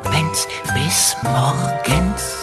abends 0.03 0.49
bis 0.75 1.17
morgens 1.23 2.36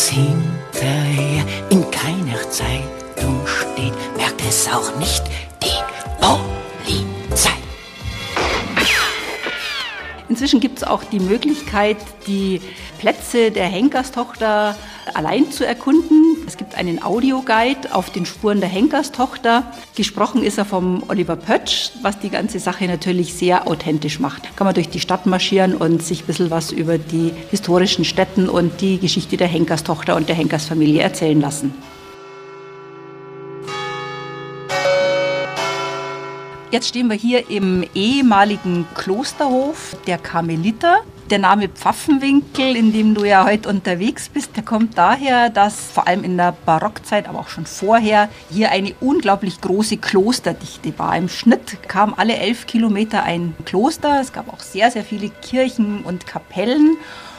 es 0.00 0.08
hinterher 0.08 1.44
in 1.68 1.90
keiner 1.90 2.50
Zeitung 2.50 3.46
steht, 3.46 3.92
merkt 4.16 4.40
es 4.48 4.66
auch 4.68 4.96
nicht 4.96 5.24
die 5.62 5.66
Polizei. 6.20 6.59
Inzwischen 10.30 10.60
gibt 10.60 10.78
es 10.78 10.84
auch 10.84 11.02
die 11.02 11.18
Möglichkeit, 11.18 11.96
die 12.28 12.60
Plätze 13.00 13.50
der 13.50 13.64
Henkerstochter 13.64 14.76
allein 15.12 15.50
zu 15.50 15.66
erkunden. 15.66 16.36
Es 16.46 16.56
gibt 16.56 16.76
einen 16.76 17.02
Audioguide 17.02 17.92
auf 17.92 18.10
den 18.10 18.24
Spuren 18.24 18.60
der 18.60 18.68
Henkerstochter. 18.68 19.64
Gesprochen 19.96 20.44
ist 20.44 20.56
er 20.56 20.64
vom 20.64 21.02
Oliver 21.08 21.34
Pötsch, 21.34 21.90
was 22.02 22.20
die 22.20 22.30
ganze 22.30 22.60
Sache 22.60 22.86
natürlich 22.86 23.34
sehr 23.34 23.66
authentisch 23.66 24.20
macht. 24.20 24.56
Kann 24.56 24.66
man 24.66 24.74
durch 24.74 24.88
die 24.88 25.00
Stadt 25.00 25.26
marschieren 25.26 25.74
und 25.74 26.00
sich 26.00 26.22
ein 26.22 26.26
bisschen 26.26 26.50
was 26.52 26.70
über 26.70 26.96
die 26.96 27.32
historischen 27.50 28.04
Städten 28.04 28.48
und 28.48 28.80
die 28.80 28.98
Geschichte 28.98 29.36
der 29.36 29.48
Henkerstochter 29.48 30.14
und 30.14 30.28
der 30.28 30.36
Henkersfamilie 30.36 31.02
erzählen 31.02 31.40
lassen. 31.40 31.74
Jetzt 36.70 36.86
stehen 36.86 37.10
wir 37.10 37.16
hier 37.16 37.50
im 37.50 37.84
ehemaligen 37.96 38.86
Klosterhof 38.94 39.96
der 40.06 40.18
Karmeliter. 40.18 40.98
Der 41.28 41.40
Name 41.40 41.68
Pfaffenwinkel, 41.68 42.76
in 42.76 42.92
dem 42.92 43.16
du 43.16 43.24
ja 43.24 43.44
heute 43.44 43.68
unterwegs 43.68 44.28
bist, 44.28 44.56
der 44.56 44.62
kommt 44.62 44.96
daher, 44.96 45.50
dass 45.50 45.90
vor 45.90 46.06
allem 46.06 46.22
in 46.22 46.36
der 46.36 46.54
Barockzeit, 46.66 47.28
aber 47.28 47.40
auch 47.40 47.48
schon 47.48 47.66
vorher, 47.66 48.28
hier 48.52 48.70
eine 48.70 48.94
unglaublich 49.00 49.60
große 49.60 49.96
Klosterdichte 49.96 50.96
war. 50.96 51.16
Im 51.16 51.28
Schnitt 51.28 51.88
kam 51.88 52.14
alle 52.16 52.36
elf 52.36 52.68
Kilometer 52.68 53.24
ein 53.24 53.56
Kloster. 53.64 54.20
Es 54.20 54.32
gab 54.32 54.48
auch 54.52 54.60
sehr, 54.60 54.92
sehr 54.92 55.02
viele 55.02 55.30
Kirchen 55.42 56.04
und 56.04 56.28
Kapellen. 56.28 56.96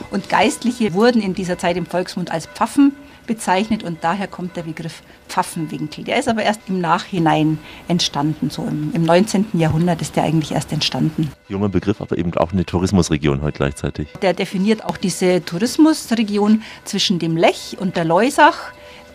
Und 0.09 0.27
Geistliche 0.27 0.93
wurden 0.93 1.21
in 1.21 1.35
dieser 1.35 1.57
Zeit 1.57 1.77
im 1.77 1.85
Volksmund 1.85 2.31
als 2.31 2.47
Pfaffen 2.47 2.97
bezeichnet 3.27 3.83
und 3.83 4.03
daher 4.03 4.27
kommt 4.27 4.55
der 4.55 4.63
Begriff 4.63 5.01
Pfaffenwinkel. 5.27 6.03
Der 6.03 6.17
ist 6.19 6.27
aber 6.27 6.43
erst 6.43 6.61
im 6.67 6.81
Nachhinein 6.81 7.59
entstanden, 7.87 8.49
so 8.49 8.63
im, 8.63 8.91
im 8.93 9.03
19. 9.03 9.47
Jahrhundert 9.53 10.01
ist 10.01 10.15
der 10.15 10.23
eigentlich 10.23 10.51
erst 10.51 10.71
entstanden. 10.73 11.31
Junger 11.47 11.69
Begriff, 11.69 12.01
aber 12.01 12.17
eben 12.17 12.33
auch 12.35 12.51
eine 12.51 12.65
Tourismusregion 12.65 13.41
heute 13.41 13.57
gleichzeitig. 13.57 14.09
Der 14.21 14.33
definiert 14.33 14.83
auch 14.83 14.97
diese 14.97 15.43
Tourismusregion 15.43 16.63
zwischen 16.83 17.19
dem 17.19 17.37
Lech 17.37 17.77
und 17.79 17.95
der 17.95 18.05
Leusach, 18.05 18.57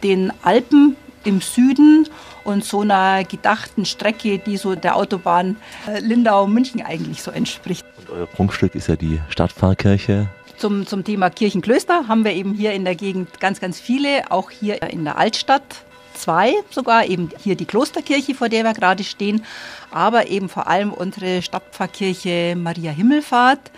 den 0.02 0.32
Alpen 0.42 0.96
im 1.24 1.40
Süden 1.40 2.08
und 2.44 2.64
so 2.64 2.80
einer 2.80 3.24
gedachten 3.24 3.84
Strecke, 3.84 4.38
die 4.38 4.56
so 4.56 4.76
der 4.76 4.96
Autobahn 4.96 5.56
äh, 5.88 5.98
Lindau-München 5.98 6.82
eigentlich 6.82 7.22
so 7.22 7.30
entspricht. 7.30 7.84
Und 7.98 8.10
euer 8.10 8.26
Prunkstück 8.26 8.74
ist 8.74 8.86
ja 8.86 8.96
die 8.96 9.20
Stadtpfarrkirche 9.28 10.28
zum, 10.56 10.86
zum 10.86 11.04
Thema 11.04 11.30
Kirchenklöster 11.30 12.08
haben 12.08 12.24
wir 12.24 12.32
eben 12.32 12.54
hier 12.54 12.72
in 12.72 12.84
der 12.84 12.94
Gegend 12.94 13.40
ganz, 13.40 13.60
ganz 13.60 13.80
viele, 13.80 14.30
auch 14.30 14.50
hier 14.50 14.82
in 14.82 15.04
der 15.04 15.18
Altstadt 15.18 15.62
zwei 16.14 16.54
sogar, 16.70 17.06
eben 17.06 17.30
hier 17.42 17.56
die 17.56 17.66
Klosterkirche, 17.66 18.34
vor 18.34 18.48
der 18.48 18.64
wir 18.64 18.72
gerade 18.72 19.04
stehen, 19.04 19.44
aber 19.90 20.28
eben 20.28 20.48
vor 20.48 20.66
allem 20.66 20.92
unsere 20.92 21.42
Stadtpfarrkirche 21.42 22.54
Maria 22.56 22.90
Himmelfahrt, 22.90 23.70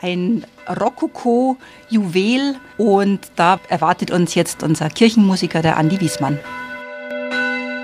ein 0.00 0.44
Rokoko-Juwel 0.68 2.56
und 2.76 3.20
da 3.36 3.58
erwartet 3.68 4.10
uns 4.10 4.34
jetzt 4.34 4.62
unser 4.62 4.90
Kirchenmusiker, 4.90 5.62
der 5.62 5.78
Andi 5.78 6.00
Wiesmann. 6.00 6.38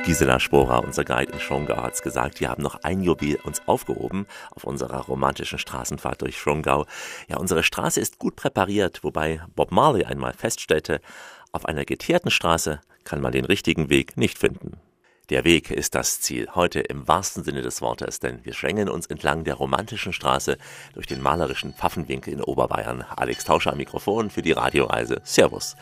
Gisela 0.04 0.40
Sporer, 0.40 0.82
unser 0.82 1.04
Guide 1.04 1.32
in 1.32 1.38
Schongau, 1.38 1.80
hat 1.80 1.94
es 1.94 2.02
gesagt, 2.02 2.40
wir 2.40 2.48
haben 2.48 2.62
noch 2.62 2.82
ein 2.82 3.02
Juwel 3.04 3.36
uns 3.44 3.62
aufgehoben 3.66 4.26
auf 4.50 4.64
unserer 4.64 4.98
romantischen 4.98 5.60
Straßenfahrt 5.60 6.22
durch 6.22 6.36
Schongau. 6.38 6.86
Ja, 7.28 7.36
unsere 7.36 7.62
Straße 7.62 8.00
ist 8.00 8.18
gut 8.18 8.34
präpariert, 8.34 9.04
wobei 9.04 9.40
Bob 9.54 9.70
Marley 9.70 10.04
einmal 10.04 10.32
feststellte, 10.32 11.00
auf 11.52 11.66
einer 11.66 11.84
geteerten 11.84 12.32
Straße 12.32 12.80
kann 13.04 13.20
man 13.20 13.30
den 13.30 13.44
richtigen 13.44 13.90
Weg 13.90 14.16
nicht 14.16 14.38
finden. 14.38 14.80
Der 15.32 15.44
Weg 15.44 15.70
ist 15.70 15.94
das 15.94 16.20
Ziel, 16.20 16.46
heute 16.54 16.80
im 16.80 17.08
wahrsten 17.08 17.42
Sinne 17.42 17.62
des 17.62 17.80
Wortes, 17.80 18.20
denn 18.20 18.44
wir 18.44 18.52
schrängen 18.52 18.90
uns 18.90 19.06
entlang 19.06 19.44
der 19.44 19.54
romantischen 19.54 20.12
Straße 20.12 20.58
durch 20.92 21.06
den 21.06 21.22
malerischen 21.22 21.72
Pfaffenwinkel 21.72 22.34
in 22.34 22.42
Oberbayern. 22.42 23.06
Alex 23.16 23.44
Tauscher 23.44 23.72
am 23.72 23.78
Mikrofon 23.78 24.28
für 24.28 24.42
die 24.42 24.52
Radioreise. 24.52 25.22
Servus. 25.24 25.74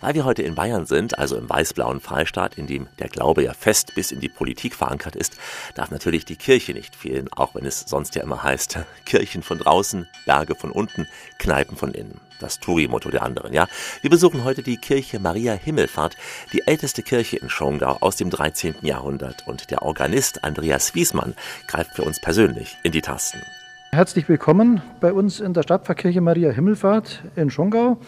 Weil 0.00 0.14
wir 0.14 0.24
heute 0.24 0.42
in 0.42 0.54
Bayern 0.54 0.86
sind, 0.86 1.18
also 1.18 1.36
im 1.36 1.48
weiß-blauen 1.48 2.00
Freistaat, 2.00 2.58
in 2.58 2.66
dem 2.66 2.88
der 2.98 3.08
Glaube 3.08 3.42
ja 3.42 3.52
fest 3.52 3.94
bis 3.94 4.12
in 4.12 4.20
die 4.20 4.28
Politik 4.28 4.74
verankert 4.74 5.16
ist, 5.16 5.36
darf 5.74 5.90
natürlich 5.90 6.24
die 6.24 6.36
Kirche 6.36 6.72
nicht 6.72 6.94
fehlen, 6.94 7.28
auch 7.32 7.54
wenn 7.54 7.64
es 7.64 7.80
sonst 7.80 8.14
ja 8.14 8.22
immer 8.22 8.42
heißt, 8.42 8.78
Kirchen 9.04 9.42
von 9.42 9.58
draußen, 9.58 10.08
Berge 10.24 10.54
von 10.54 10.70
unten, 10.70 11.06
Kneipen 11.38 11.76
von 11.76 11.92
innen. 11.92 12.20
Das 12.38 12.60
Touri-Motto 12.60 13.08
der 13.08 13.22
anderen, 13.22 13.54
ja. 13.54 13.66
Wir 14.02 14.10
besuchen 14.10 14.44
heute 14.44 14.62
die 14.62 14.76
Kirche 14.76 15.18
Maria 15.18 15.54
Himmelfahrt, 15.54 16.16
die 16.52 16.66
älteste 16.66 17.02
Kirche 17.02 17.38
in 17.38 17.48
Schongau 17.48 17.96
aus 18.00 18.16
dem 18.16 18.28
13. 18.28 18.74
Jahrhundert. 18.86 19.46
Und 19.46 19.70
der 19.70 19.82
Organist 19.82 20.44
Andreas 20.44 20.94
Wiesmann 20.94 21.34
greift 21.66 21.94
für 21.94 22.02
uns 22.02 22.20
persönlich 22.20 22.76
in 22.82 22.92
die 22.92 23.02
Tasten. 23.02 23.42
Herzlich 23.92 24.28
willkommen 24.28 24.80
bei 25.00 25.12
uns 25.12 25.40
in 25.40 25.52
der 25.52 25.62
Stadtpfarrkirche 25.62 26.20
Maria 26.20 26.50
Himmelfahrt 26.50 27.22
in 27.34 27.50
Schongau. 27.50 27.98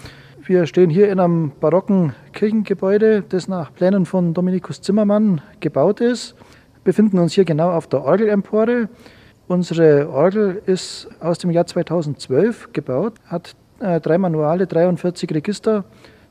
Wir 0.44 0.66
stehen 0.66 0.88
hier 0.90 1.10
in 1.10 1.20
einem 1.20 1.52
barocken 1.60 2.14
Kirchengebäude, 2.32 3.22
das 3.28 3.48
nach 3.48 3.72
Plänen 3.74 4.06
von 4.06 4.34
Dominikus 4.34 4.80
Zimmermann 4.80 5.40
gebaut 5.60 6.00
ist. 6.00 6.34
Wir 6.74 6.92
befinden 6.92 7.18
uns 7.18 7.34
hier 7.34 7.44
genau 7.44 7.70
auf 7.70 7.86
der 7.86 8.02
Orgelempore. 8.02 8.88
Unsere 9.46 10.10
Orgel 10.10 10.62
ist 10.66 11.08
aus 11.20 11.38
dem 11.38 11.50
Jahr 11.50 11.66
2012 11.66 12.72
gebaut, 12.72 13.14
hat 13.26 13.56
äh, 13.80 14.00
drei 14.00 14.18
Manuale, 14.18 14.66
43 14.66 15.30
Register, 15.34 15.84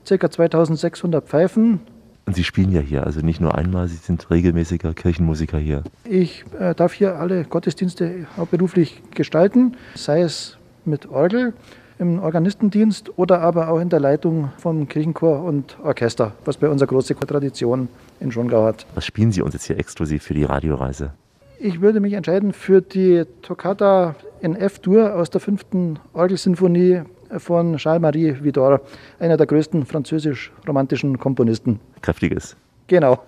ca. 0.07 0.29
2600 0.29 1.27
Pfeifen. 1.27 1.81
Und 2.27 2.36
Sie 2.36 2.43
spielen 2.43 2.74
ja 2.74 2.81
hier, 2.81 3.05
also 3.05 3.22
nicht 3.22 3.39
nur 3.39 3.55
einmal, 3.55 3.88
Sie 3.88 3.96
sind 3.96 4.29
regelmäßiger 4.29 4.93
Kirchenmusiker 4.93 5.57
hier. 5.57 5.84
Ich 6.03 6.43
äh, 6.60 6.75
darf 6.75 6.91
hier 6.91 7.15
alle 7.15 7.46
Gottesdienste 7.46 8.27
hauptberuflich 8.36 9.01
gestalten, 9.12 9.77
sei 9.96 10.22
es 10.22 10.57
mit 10.84 11.07
Orgel, 11.10 11.53
im 12.00 12.19
Organistendienst 12.19 13.17
oder 13.17 13.39
aber 13.39 13.69
auch 13.69 13.79
in 13.79 13.88
der 13.88 14.01
Leitung 14.01 14.51
vom 14.57 14.89
Kirchenchor 14.89 15.41
und 15.41 15.77
Orchester, 15.81 16.34
was 16.43 16.57
bei 16.57 16.67
unserer 16.67 16.89
großen 16.89 17.17
Tradition 17.17 17.88
in 18.19 18.31
Schongau 18.31 18.65
hat. 18.65 18.86
Was 18.93 19.05
spielen 19.05 19.31
Sie 19.31 19.41
uns 19.41 19.53
jetzt 19.53 19.65
hier 19.65 19.79
exklusiv 19.79 20.22
für 20.22 20.34
die 20.34 20.43
Radioreise? 20.43 21.13
Ich 21.60 21.81
würde 21.81 22.01
mich 22.01 22.13
entscheiden 22.13 22.51
für 22.51 22.81
die 22.81 23.24
Toccata 23.41 24.15
in 24.41 24.55
F-Dur 24.55 25.15
aus 25.15 25.29
der 25.29 25.41
fünften 25.41 25.98
Orgelsinfonie 26.13 27.01
von 27.38 27.77
Charles-Marie 27.77 28.43
Vidor, 28.43 28.81
einer 29.19 29.38
der 29.38 29.46
größten 29.46 29.86
französisch-romantischen 29.86 31.19
Komponisten. 31.19 31.79
Kräftiges. 32.01 32.55
Genau. 32.88 33.24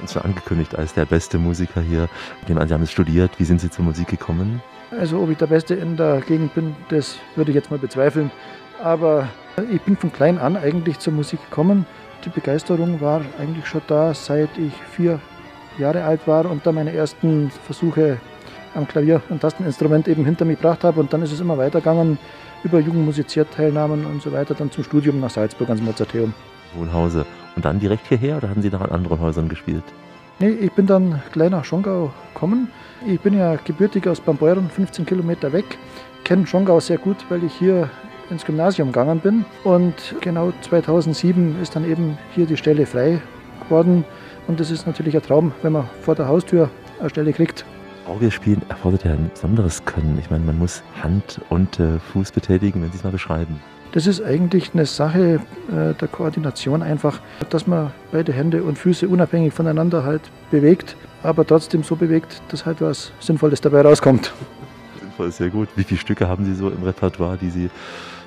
Uns 0.00 0.12
schon 0.12 0.22
angekündigt 0.22 0.76
als 0.76 0.94
der 0.94 1.04
beste 1.04 1.38
Musiker 1.38 1.80
hier. 1.80 2.08
Dem 2.48 2.58
Sie 2.66 2.74
haben 2.74 2.82
es 2.82 2.90
studiert. 2.90 3.38
Wie 3.38 3.44
sind 3.44 3.60
Sie 3.60 3.70
zur 3.70 3.84
Musik 3.84 4.08
gekommen? 4.08 4.62
Also, 4.90 5.20
ob 5.20 5.30
ich 5.30 5.36
der 5.36 5.46
Beste 5.46 5.74
in 5.74 5.96
der 5.96 6.22
Gegend 6.22 6.54
bin, 6.54 6.74
das 6.88 7.18
würde 7.36 7.50
ich 7.50 7.54
jetzt 7.54 7.70
mal 7.70 7.78
bezweifeln. 7.78 8.30
Aber 8.82 9.28
ich 9.70 9.80
bin 9.82 9.96
von 9.96 10.12
klein 10.12 10.38
an 10.38 10.56
eigentlich 10.56 10.98
zur 10.98 11.12
Musik 11.12 11.40
gekommen. 11.50 11.84
Die 12.24 12.30
Begeisterung 12.30 13.00
war 13.00 13.20
eigentlich 13.38 13.66
schon 13.66 13.82
da, 13.86 14.14
seit 14.14 14.50
ich 14.56 14.72
vier 14.90 15.20
Jahre 15.78 16.04
alt 16.04 16.26
war 16.26 16.46
und 16.46 16.66
da 16.66 16.72
meine 16.72 16.92
ersten 16.92 17.50
Versuche 17.64 18.18
am 18.74 18.86
Klavier 18.86 19.22
und 19.28 19.40
Tasteninstrument 19.40 20.08
eben 20.08 20.24
hinter 20.24 20.44
mich 20.44 20.58
gebracht 20.58 20.84
habe. 20.84 21.00
Und 21.00 21.12
dann 21.12 21.22
ist 21.22 21.32
es 21.32 21.40
immer 21.40 21.58
weitergegangen 21.58 22.18
über 22.64 22.80
Jugendmusizierteilnahmen 22.80 24.04
und 24.04 24.22
so 24.22 24.32
weiter, 24.32 24.54
dann 24.54 24.70
zum 24.70 24.84
Studium 24.84 25.20
nach 25.20 25.30
Salzburg 25.30 25.68
ans 25.68 25.82
Mozarteum. 25.82 26.34
Wohnhause. 26.74 27.24
Und 27.56 27.64
dann 27.64 27.80
direkt 27.80 28.06
hierher 28.08 28.36
oder 28.36 28.50
haben 28.50 28.62
Sie 28.62 28.70
noch 28.70 28.80
an 28.80 28.90
anderen 28.90 29.20
Häusern 29.20 29.48
gespielt? 29.48 29.84
Nee, 30.40 30.50
ich 30.50 30.72
bin 30.72 30.86
dann 30.86 31.20
gleich 31.32 31.50
nach 31.50 31.64
Schongau 31.64 32.12
gekommen. 32.32 32.70
Ich 33.06 33.20
bin 33.20 33.36
ja 33.36 33.56
gebürtig 33.56 34.06
aus 34.08 34.20
Bambeuren, 34.20 34.70
15 34.70 35.06
Kilometer 35.06 35.52
weg. 35.52 35.78
Kenne 36.24 36.46
Schongau 36.46 36.78
sehr 36.78 36.98
gut, 36.98 37.16
weil 37.28 37.42
ich 37.42 37.52
hier 37.54 37.90
ins 38.30 38.44
Gymnasium 38.44 38.92
gegangen 38.92 39.18
bin. 39.20 39.44
Und 39.64 40.14
genau 40.20 40.52
2007 40.62 41.60
ist 41.60 41.74
dann 41.74 41.88
eben 41.88 42.18
hier 42.34 42.46
die 42.46 42.56
Stelle 42.56 42.86
frei 42.86 43.20
geworden. 43.64 44.04
Und 44.48 44.58
das 44.58 44.70
ist 44.70 44.86
natürlich 44.86 45.14
ein 45.14 45.22
Traum, 45.22 45.52
wenn 45.62 45.72
man 45.72 45.88
vor 46.00 46.14
der 46.14 46.26
Haustür 46.26 46.70
eine 46.98 47.10
Stelle 47.10 47.32
kriegt. 47.32 47.64
Orgelspielen 48.06 48.62
erfordert 48.70 49.04
ja 49.04 49.12
ein 49.12 49.30
besonderes 49.32 49.84
Können. 49.84 50.18
Ich 50.18 50.30
meine, 50.30 50.44
man 50.44 50.58
muss 50.58 50.82
Hand 51.02 51.40
und 51.50 51.78
äh, 51.78 51.98
Fuß 52.12 52.32
betätigen, 52.32 52.82
wenn 52.82 52.90
Sie 52.90 52.96
es 52.96 53.04
mal 53.04 53.12
beschreiben. 53.12 53.60
Das 53.92 54.06
ist 54.06 54.22
eigentlich 54.22 54.70
eine 54.72 54.86
Sache 54.86 55.40
äh, 55.70 55.94
der 55.94 56.08
Koordination 56.08 56.82
einfach, 56.82 57.20
dass 57.50 57.66
man 57.66 57.90
beide 58.10 58.32
Hände 58.32 58.62
und 58.62 58.78
Füße 58.78 59.06
unabhängig 59.06 59.52
voneinander 59.52 60.04
halt 60.04 60.22
bewegt, 60.50 60.96
aber 61.22 61.46
trotzdem 61.46 61.82
so 61.82 61.96
bewegt, 61.96 62.40
dass 62.48 62.64
halt 62.64 62.80
was 62.80 63.12
Sinnvolles 63.20 63.60
dabei 63.60 63.82
rauskommt. 63.82 64.32
Sinnvoll 64.98 65.28
ist 65.28 65.36
sehr 65.36 65.50
gut. 65.50 65.68
Wie 65.76 65.84
viele 65.84 66.00
Stücke 66.00 66.26
haben 66.26 66.46
Sie 66.46 66.54
so 66.54 66.70
im 66.70 66.82
Repertoire, 66.82 67.36
die 67.36 67.50
Sie 67.50 67.70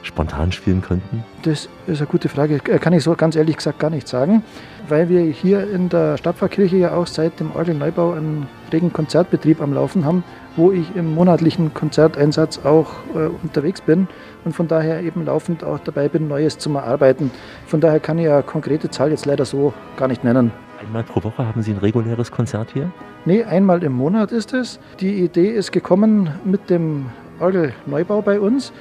spontan 0.04 0.52
spielen 0.52 0.82
könnten? 0.82 1.24
Das 1.44 1.70
ist 1.88 2.00
eine 2.00 2.08
gute 2.08 2.30
Frage. 2.30 2.56
Äh, 2.56 2.80
kann 2.80 2.94
ich 2.94 3.04
so 3.04 3.16
ganz 3.16 3.36
ehrlich 3.36 3.58
gesagt 3.58 3.80
gar 3.80 3.90
nicht 3.90 4.08
sagen, 4.08 4.44
weil 4.88 5.10
wir 5.10 5.22
hier 5.22 5.70
in 5.70 5.90
der 5.90 6.18
Stadtpfarrkirche 6.18 6.78
ja 6.78 6.94
auch 6.94 7.08
seit 7.08 7.40
dem 7.40 7.56
Orgelneubau 7.56 8.14
einen 8.14 8.48
regen 8.72 8.94
Konzertbetrieb 8.94 9.62
am 9.62 9.74
Laufen 9.74 10.06
haben, 10.06 10.24
wo 10.56 10.72
ich 10.72 10.96
im 10.96 11.14
monatlichen 11.14 11.74
Konzerteinsatz 11.74 12.60
auch 12.64 12.88
äh, 13.16 13.28
unterwegs 13.44 13.82
bin 13.82 14.08
und 14.44 14.54
von 14.54 14.68
daher 14.68 15.02
eben 15.02 15.26
laufend 15.26 15.64
auch 15.64 15.80
dabei 15.80 16.10
bin, 16.10 16.28
Neues 16.28 16.58
zu 16.58 16.74
erarbeiten. 16.74 17.32
Von 17.68 17.82
daher 17.82 18.00
kann 18.00 18.18
ich 18.18 18.30
eine 18.30 18.44
konkrete 18.44 18.90
Zahl 18.90 19.12
jetzt 19.12 19.26
leider 19.26 19.46
so 19.46 19.74
gar 19.98 20.08
nicht 20.08 20.24
nennen. 20.24 20.52
Einmal 20.80 21.04
pro 21.04 21.24
Woche 21.24 21.46
haben 21.46 21.62
Sie 21.62 21.72
ein 21.72 21.78
reguläres 21.78 22.32
Konzert 22.32 22.72
hier? 22.74 22.92
Nee, 23.26 23.44
einmal 23.44 23.84
im 23.84 23.94
Monat 23.94 24.32
ist 24.32 24.52
es. 24.54 24.80
Die 25.00 25.24
Idee 25.24 25.50
ist 25.50 25.72
gekommen 25.72 26.32
mit 26.44 26.72
dem 26.72 27.06
Orgelneubau 27.40 28.24
bei 28.24 28.40
uns 28.40 28.74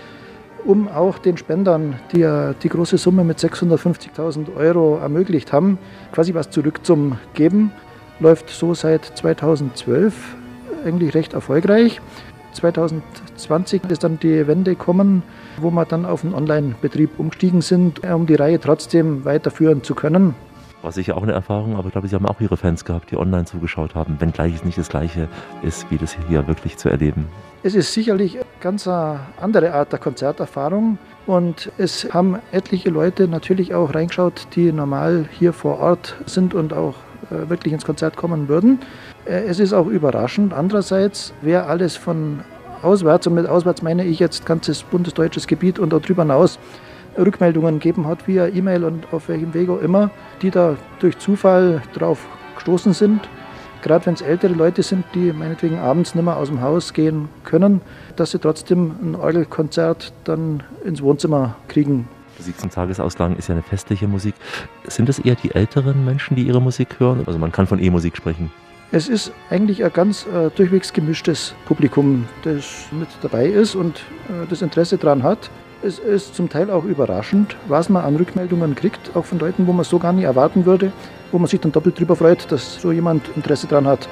um 0.65 0.89
auch 0.89 1.19
den 1.19 1.37
Spendern, 1.37 1.97
die 2.13 2.21
ja 2.21 2.53
die 2.53 2.69
große 2.69 2.99
Summe 2.99 3.25
mit 3.25 3.39
650.000 3.39 4.55
Euro 4.57 4.99
ermöglicht 4.99 5.53
haben, 5.53 5.79
quasi 6.13 6.35
was 6.35 6.51
zurückzugeben. 6.51 7.73
Läuft 8.21 8.51
so 8.51 8.75
seit 8.75 9.05
2012 9.05 10.15
eigentlich 10.85 11.15
recht 11.15 11.33
erfolgreich. 11.33 12.01
2020 12.53 13.83
ist 13.89 14.05
dann 14.05 14.19
die 14.19 14.47
Wende 14.47 14.73
gekommen, 14.73 15.23
wo 15.59 15.71
wir 15.71 15.85
dann 15.85 16.05
auf 16.05 16.25
einen 16.25 16.35
Online-Betrieb 16.35 17.19
umgestiegen 17.19 17.61
sind, 17.61 18.05
um 18.05 18.27
die 18.27 18.35
Reihe 18.35 18.61
trotzdem 18.61 19.25
weiterführen 19.25 19.83
zu 19.83 19.95
können. 19.95 20.35
War 20.83 20.93
sicher 20.93 21.17
auch 21.17 21.23
eine 21.23 21.33
Erfahrung, 21.33 21.77
aber 21.77 21.87
ich 21.87 21.93
glaube, 21.93 22.09
Sie 22.09 22.15
haben 22.15 22.27
auch 22.27 22.41
Ihre 22.41 22.57
Fans 22.57 22.85
gehabt, 22.87 23.11
die 23.11 23.17
online 23.17 23.45
zugeschaut 23.45 23.95
haben, 23.95 24.17
wenngleich 24.19 24.55
es 24.55 24.65
nicht 24.65 24.79
das 24.79 24.89
Gleiche 24.89 25.29
ist, 25.63 25.91
wie 25.91 25.99
das 25.99 26.17
hier 26.29 26.47
wirklich 26.47 26.79
zu 26.79 26.89
erleben. 26.89 27.29
Es 27.63 27.75
ist 27.75 27.93
sicherlich 27.93 28.39
ganz 28.61 28.89
eine 28.89 29.21
andere 29.39 29.75
Art 29.75 29.93
der 29.93 29.99
Konzerterfahrung 29.99 30.97
und 31.27 31.71
es 31.77 32.09
haben 32.15 32.39
etliche 32.53 32.89
Leute 32.89 33.29
natürlich 33.29 33.75
auch 33.75 33.95
reingeschaut, 33.95 34.49
die 34.55 34.73
normal 34.73 35.29
hier 35.31 35.53
vor 35.53 35.79
Ort 35.81 36.17
sind 36.25 36.55
und 36.55 36.73
auch 36.73 36.95
äh, 37.31 37.51
wirklich 37.51 37.75
ins 37.75 37.85
Konzert 37.85 38.17
kommen 38.17 38.49
würden. 38.49 38.81
Äh, 39.27 39.43
es 39.43 39.61
ist 39.61 39.75
auch 39.75 39.87
überraschend. 39.87 40.55
Andererseits, 40.55 41.35
wer 41.43 41.69
alles 41.69 41.97
von 41.97 42.41
auswärts, 42.83 43.27
und 43.27 43.35
mit 43.35 43.47
auswärts 43.47 43.83
meine 43.83 44.05
ich 44.05 44.19
jetzt 44.19 44.47
ganzes 44.47 44.83
bundesdeutsches 44.83 45.47
Gebiet 45.47 45.79
und 45.79 45.93
darüber 45.93 46.23
hinaus, 46.23 46.59
Rückmeldungen 47.21 47.79
gegeben 47.79 48.07
hat, 48.07 48.27
via 48.27 48.47
E-Mail 48.49 48.85
und 48.85 49.13
auf 49.13 49.29
welchem 49.29 49.55
Weg 49.55 49.69
auch 49.69 49.81
immer, 49.81 50.11
die 50.43 50.51
da 50.51 50.77
durch 50.99 51.19
Zufall 51.19 51.83
drauf 51.95 52.27
gestoßen 52.57 52.93
sind 52.93 53.29
gerade 53.83 54.07
wenn 54.07 54.15
es 54.15 54.21
ältere 54.23 54.53
Leute 54.53 54.83
sind, 54.83 55.05
die 55.15 55.33
meinetwegen 55.33 55.79
abends 55.79 56.15
nicht 56.15 56.25
mehr 56.25 56.37
aus 56.37 56.49
dem 56.49 56.61
Haus 56.61 56.93
gehen 56.93 57.29
können, 57.45 57.81
dass 58.17 58.33
sie 58.33 58.39
trotzdem 58.39 58.95
ein 59.03 59.15
Orgelkonzert 59.15 60.13
dann 60.25 60.63
ins 60.85 61.03
Wohnzimmer 61.03 61.57
kriegen. 61.69 62.09
Musik 62.39 62.59
zum 62.59 62.71
Tagesausgang 62.71 63.37
ist 63.37 63.49
ja 63.49 63.55
eine 63.55 63.63
festliche 63.63 64.09
Musik. 64.09 64.35
Sind 64.87 65.09
das 65.09 65.19
eher 65.19 65.35
die 65.35 65.55
älteren 65.55 66.05
Menschen, 66.05 66.37
die 66.37 66.45
ihre 66.45 66.61
Musik 66.61 66.99
hören? 66.99 67.23
Also 67.27 67.39
man 67.39 67.53
kann 67.53 67.67
von 67.67 67.83
E-Musik 67.83 68.17
sprechen. 68.17 68.51
Es 68.93 69.09
ist 69.09 69.33
eigentlich 69.51 69.85
ein 69.85 69.93
ganz 69.93 70.27
äh, 70.27 70.51
durchwegs 70.51 70.93
gemischtes 70.93 71.55
Publikum, 71.67 72.27
das 72.43 72.87
mit 72.91 73.09
dabei 73.23 73.47
ist 73.47 73.75
und 73.75 73.99
äh, 73.99 74.47
das 74.49 74.63
Interesse 74.63 74.97
daran 74.99 75.23
hat. 75.23 75.51
Es 75.83 75.99
ist 75.99 76.35
zum 76.35 76.51
Teil 76.51 76.71
auch 76.71 76.85
überraschend, 76.85 77.57
was 77.67 77.89
man 77.89 78.05
an 78.05 78.17
Rückmeldungen 78.17 78.75
kriegt, 78.75 79.17
auch 79.17 79.25
von 79.25 79.39
Leuten, 79.39 79.67
wo 79.67 79.73
man 79.73 79.85
so 79.85 79.99
gar 79.99 80.13
nicht 80.13 80.25
erwarten 80.25 80.67
würde, 80.67 80.93
wo 81.33 81.39
man 81.39 81.49
sich 81.49 81.59
dann 81.59 81.73
doppelt 81.73 81.97
darüber 81.97 82.17
freut, 82.17 82.53
dass 82.53 82.83
so 82.83 82.93
jemand 82.93 83.23
Interesse 83.35 83.67
daran 83.67 83.87
hat. 83.87 84.07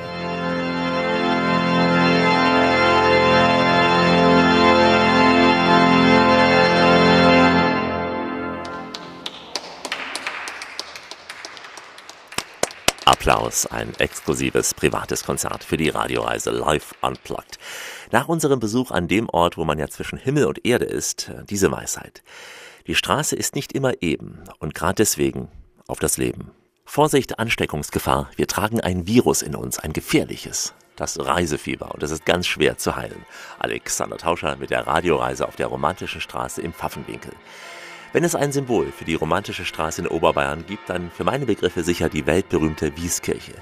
Applaus, 13.28 13.66
ein 13.66 13.94
exklusives 13.98 14.72
privates 14.72 15.22
Konzert 15.22 15.62
für 15.62 15.76
die 15.76 15.90
Radioreise 15.90 16.50
Live 16.50 16.94
Unplugged. 17.02 17.58
Nach 18.10 18.26
unserem 18.26 18.58
Besuch 18.58 18.90
an 18.90 19.06
dem 19.06 19.28
Ort, 19.28 19.58
wo 19.58 19.66
man 19.66 19.78
ja 19.78 19.86
zwischen 19.88 20.18
Himmel 20.18 20.46
und 20.46 20.64
Erde 20.64 20.86
ist, 20.86 21.30
diese 21.50 21.70
Weisheit. 21.70 22.22
Die 22.86 22.94
Straße 22.94 23.36
ist 23.36 23.54
nicht 23.54 23.74
immer 23.74 24.00
eben 24.00 24.44
und 24.60 24.74
gerade 24.74 24.94
deswegen 24.94 25.48
auf 25.86 25.98
das 25.98 26.16
Leben. 26.16 26.52
Vorsicht, 26.86 27.38
Ansteckungsgefahr. 27.38 28.30
Wir 28.36 28.46
tragen 28.46 28.80
ein 28.80 29.06
Virus 29.06 29.42
in 29.42 29.54
uns, 29.54 29.78
ein 29.78 29.92
gefährliches. 29.92 30.72
Das 30.96 31.18
Reisefieber 31.22 31.92
und 31.92 32.02
es 32.02 32.12
ist 32.12 32.24
ganz 32.24 32.46
schwer 32.46 32.78
zu 32.78 32.96
heilen. 32.96 33.26
Alexander 33.58 34.16
Tauscher 34.16 34.56
mit 34.56 34.70
der 34.70 34.86
Radioreise 34.86 35.46
auf 35.46 35.56
der 35.56 35.66
romantischen 35.66 36.22
Straße 36.22 36.62
im 36.62 36.72
Pfaffenwinkel. 36.72 37.34
Wenn 38.14 38.24
es 38.24 38.34
ein 38.34 38.52
Symbol 38.52 38.90
für 38.90 39.04
die 39.04 39.14
romantische 39.14 39.66
Straße 39.66 40.00
in 40.00 40.08
Oberbayern 40.08 40.64
gibt, 40.66 40.88
dann 40.88 41.10
für 41.10 41.24
meine 41.24 41.44
Begriffe 41.44 41.84
sicher 41.84 42.08
die 42.08 42.24
weltberühmte 42.24 42.96
Wieskirche. 42.96 43.52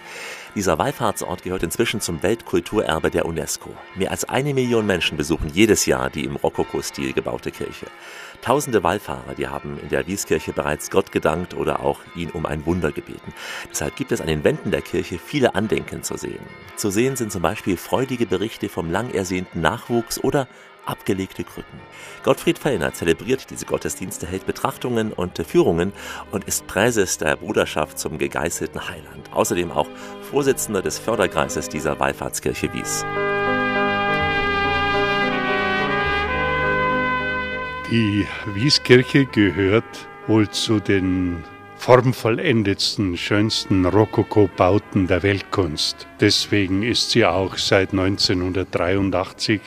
Dieser 0.54 0.78
Wallfahrtsort 0.78 1.42
gehört 1.42 1.64
inzwischen 1.64 2.00
zum 2.00 2.22
Weltkulturerbe 2.22 3.10
der 3.10 3.26
UNESCO. 3.26 3.70
Mehr 3.96 4.12
als 4.12 4.24
eine 4.28 4.54
Million 4.54 4.86
Menschen 4.86 5.16
besuchen 5.16 5.50
jedes 5.52 5.84
Jahr 5.86 6.10
die 6.10 6.24
im 6.24 6.36
Rokoko-Stil 6.36 7.12
gebaute 7.12 7.50
Kirche. 7.50 7.86
Tausende 8.40 8.84
Wallfahrer, 8.84 9.34
die 9.36 9.48
haben 9.48 9.80
in 9.80 9.88
der 9.88 10.06
Wieskirche 10.06 10.52
bereits 10.52 10.90
Gott 10.90 11.10
gedankt 11.10 11.54
oder 11.54 11.80
auch 11.80 11.98
ihn 12.14 12.30
um 12.30 12.46
ein 12.46 12.64
Wunder 12.66 12.92
gebeten. 12.92 13.34
Deshalb 13.70 13.96
gibt 13.96 14.12
es 14.12 14.20
an 14.20 14.28
den 14.28 14.44
Wänden 14.44 14.70
der 14.70 14.82
Kirche 14.82 15.18
viele 15.18 15.56
Andenken 15.56 16.04
zu 16.04 16.16
sehen. 16.16 16.38
Zu 16.76 16.90
sehen 16.90 17.16
sind 17.16 17.32
zum 17.32 17.42
Beispiel 17.42 17.76
freudige 17.76 18.26
Berichte 18.26 18.68
vom 18.68 18.92
lang 18.92 19.10
ersehnten 19.10 19.60
Nachwuchs 19.60 20.22
oder 20.22 20.46
abgelegte 20.86 21.44
Krücken. 21.44 21.80
Gottfried 22.24 22.58
Fellner 22.58 22.92
zelebriert 22.92 23.50
diese 23.50 23.66
Gottesdienste, 23.66 24.26
hält 24.26 24.46
Betrachtungen 24.46 25.12
und 25.12 25.38
Führungen 25.38 25.92
und 26.30 26.44
ist 26.44 26.66
Präses 26.66 27.18
der 27.18 27.36
Bruderschaft 27.36 27.98
zum 27.98 28.18
gegeißelten 28.18 28.88
Heiland. 28.88 29.32
Außerdem 29.32 29.70
auch 29.70 29.88
Vorsitzender 30.30 30.82
des 30.82 30.98
Förderkreises 30.98 31.68
dieser 31.68 31.98
Wallfahrtskirche 32.00 32.72
Wies. 32.72 33.04
Die 37.90 38.26
Wieskirche 38.54 39.26
gehört 39.26 40.08
wohl 40.26 40.50
zu 40.50 40.80
den 40.80 41.44
formvollendetsten, 41.76 43.16
schönsten 43.16 43.86
Rokoko-Bauten 43.86 45.06
der 45.06 45.22
Weltkunst. 45.22 46.08
Deswegen 46.20 46.82
ist 46.82 47.10
sie 47.10 47.24
auch 47.24 47.56
seit 47.56 47.92
1983 47.92 49.60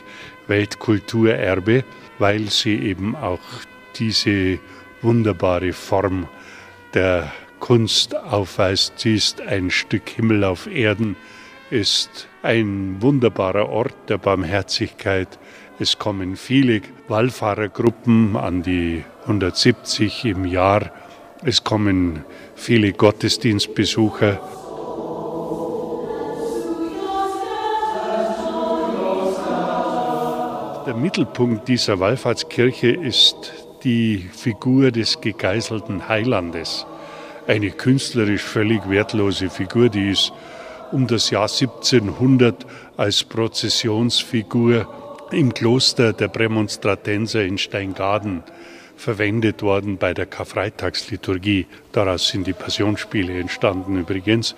Weltkulturerbe, 0.49 1.83
weil 2.17 2.49
sie 2.49 2.75
eben 2.75 3.15
auch 3.15 3.39
diese 3.95 4.59
wunderbare 5.01 5.73
Form 5.73 6.27
der 6.93 7.31
Kunst 7.59 8.15
aufweist. 8.15 8.93
Sie 8.97 9.15
ist 9.15 9.41
ein 9.41 9.69
Stück 9.69 10.09
Himmel 10.09 10.43
auf 10.43 10.67
Erden, 10.67 11.15
ist 11.69 12.27
ein 12.41 12.97
wunderbarer 12.99 13.69
Ort 13.69 13.95
der 14.09 14.17
Barmherzigkeit. 14.17 15.39
Es 15.79 15.97
kommen 15.97 16.35
viele 16.35 16.81
Wallfahrergruppen 17.07 18.35
an 18.35 18.63
die 18.63 19.03
170 19.21 20.25
im 20.25 20.45
Jahr. 20.45 20.91
Es 21.43 21.63
kommen 21.63 22.25
viele 22.55 22.91
Gottesdienstbesucher 22.91 24.41
Der 30.89 30.97
Mittelpunkt 30.97 31.67
dieser 31.67 31.99
Wallfahrtskirche 31.99 32.87
ist 32.87 33.53
die 33.83 34.17
Figur 34.17 34.89
des 34.89 35.21
gegeißelten 35.21 36.09
Heilandes. 36.09 36.87
Eine 37.45 37.69
künstlerisch 37.69 38.41
völlig 38.41 38.89
wertlose 38.89 39.51
Figur, 39.51 39.89
die 39.89 40.09
ist 40.09 40.33
um 40.91 41.05
das 41.05 41.29
Jahr 41.29 41.43
1700 41.43 42.65
als 42.97 43.23
Prozessionsfigur 43.23 44.87
im 45.29 45.53
Kloster 45.53 46.11
der 46.11 46.27
Prämonstratenser 46.27 47.43
in 47.43 47.59
Steingaden 47.59 48.41
verwendet 48.97 49.61
worden 49.61 49.97
bei 49.97 50.15
der 50.15 50.25
Karfreitagsliturgie. 50.25 51.67
Daraus 51.91 52.29
sind 52.29 52.47
die 52.47 52.53
Passionsspiele 52.53 53.39
entstanden 53.39 53.95
übrigens. 53.95 54.55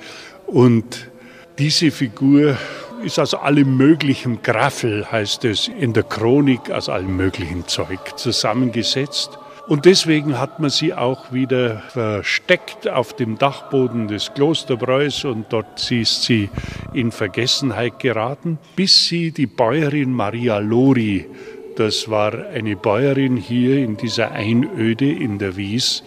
Und 0.47 1.11
diese 1.57 1.91
Figur 1.91 2.55
ist 3.03 3.19
aus 3.19 3.33
allem 3.33 3.77
möglichen 3.77 4.41
Graffel, 4.41 5.11
heißt 5.11 5.45
es 5.45 5.67
in 5.67 5.93
der 5.93 6.03
Chronik, 6.03 6.71
aus 6.71 6.89
allem 6.89 7.15
möglichen 7.15 7.67
Zeug 7.67 8.17
zusammengesetzt. 8.17 9.37
Und 9.67 9.85
deswegen 9.85 10.39
hat 10.39 10.59
man 10.59 10.69
sie 10.69 10.93
auch 10.93 11.31
wieder 11.31 11.83
versteckt 11.89 12.89
auf 12.89 13.15
dem 13.15 13.37
Dachboden 13.37 14.07
des 14.07 14.33
Klosterbräus 14.33 15.23
und 15.23 15.45
dort 15.49 15.91
ist 15.91 16.23
sie 16.23 16.49
in 16.93 17.11
Vergessenheit 17.11 17.99
geraten, 17.99 18.57
bis 18.75 19.05
sie 19.05 19.31
die 19.31 19.47
Bäuerin 19.47 20.13
Maria 20.13 20.57
Lori, 20.57 21.27
das 21.75 22.09
war 22.09 22.33
eine 22.33 22.75
Bäuerin 22.75 23.37
hier 23.37 23.77
in 23.77 23.97
dieser 23.97 24.31
Einöde 24.31 25.09
in 25.09 25.39
der 25.39 25.55
Wies, 25.55 26.03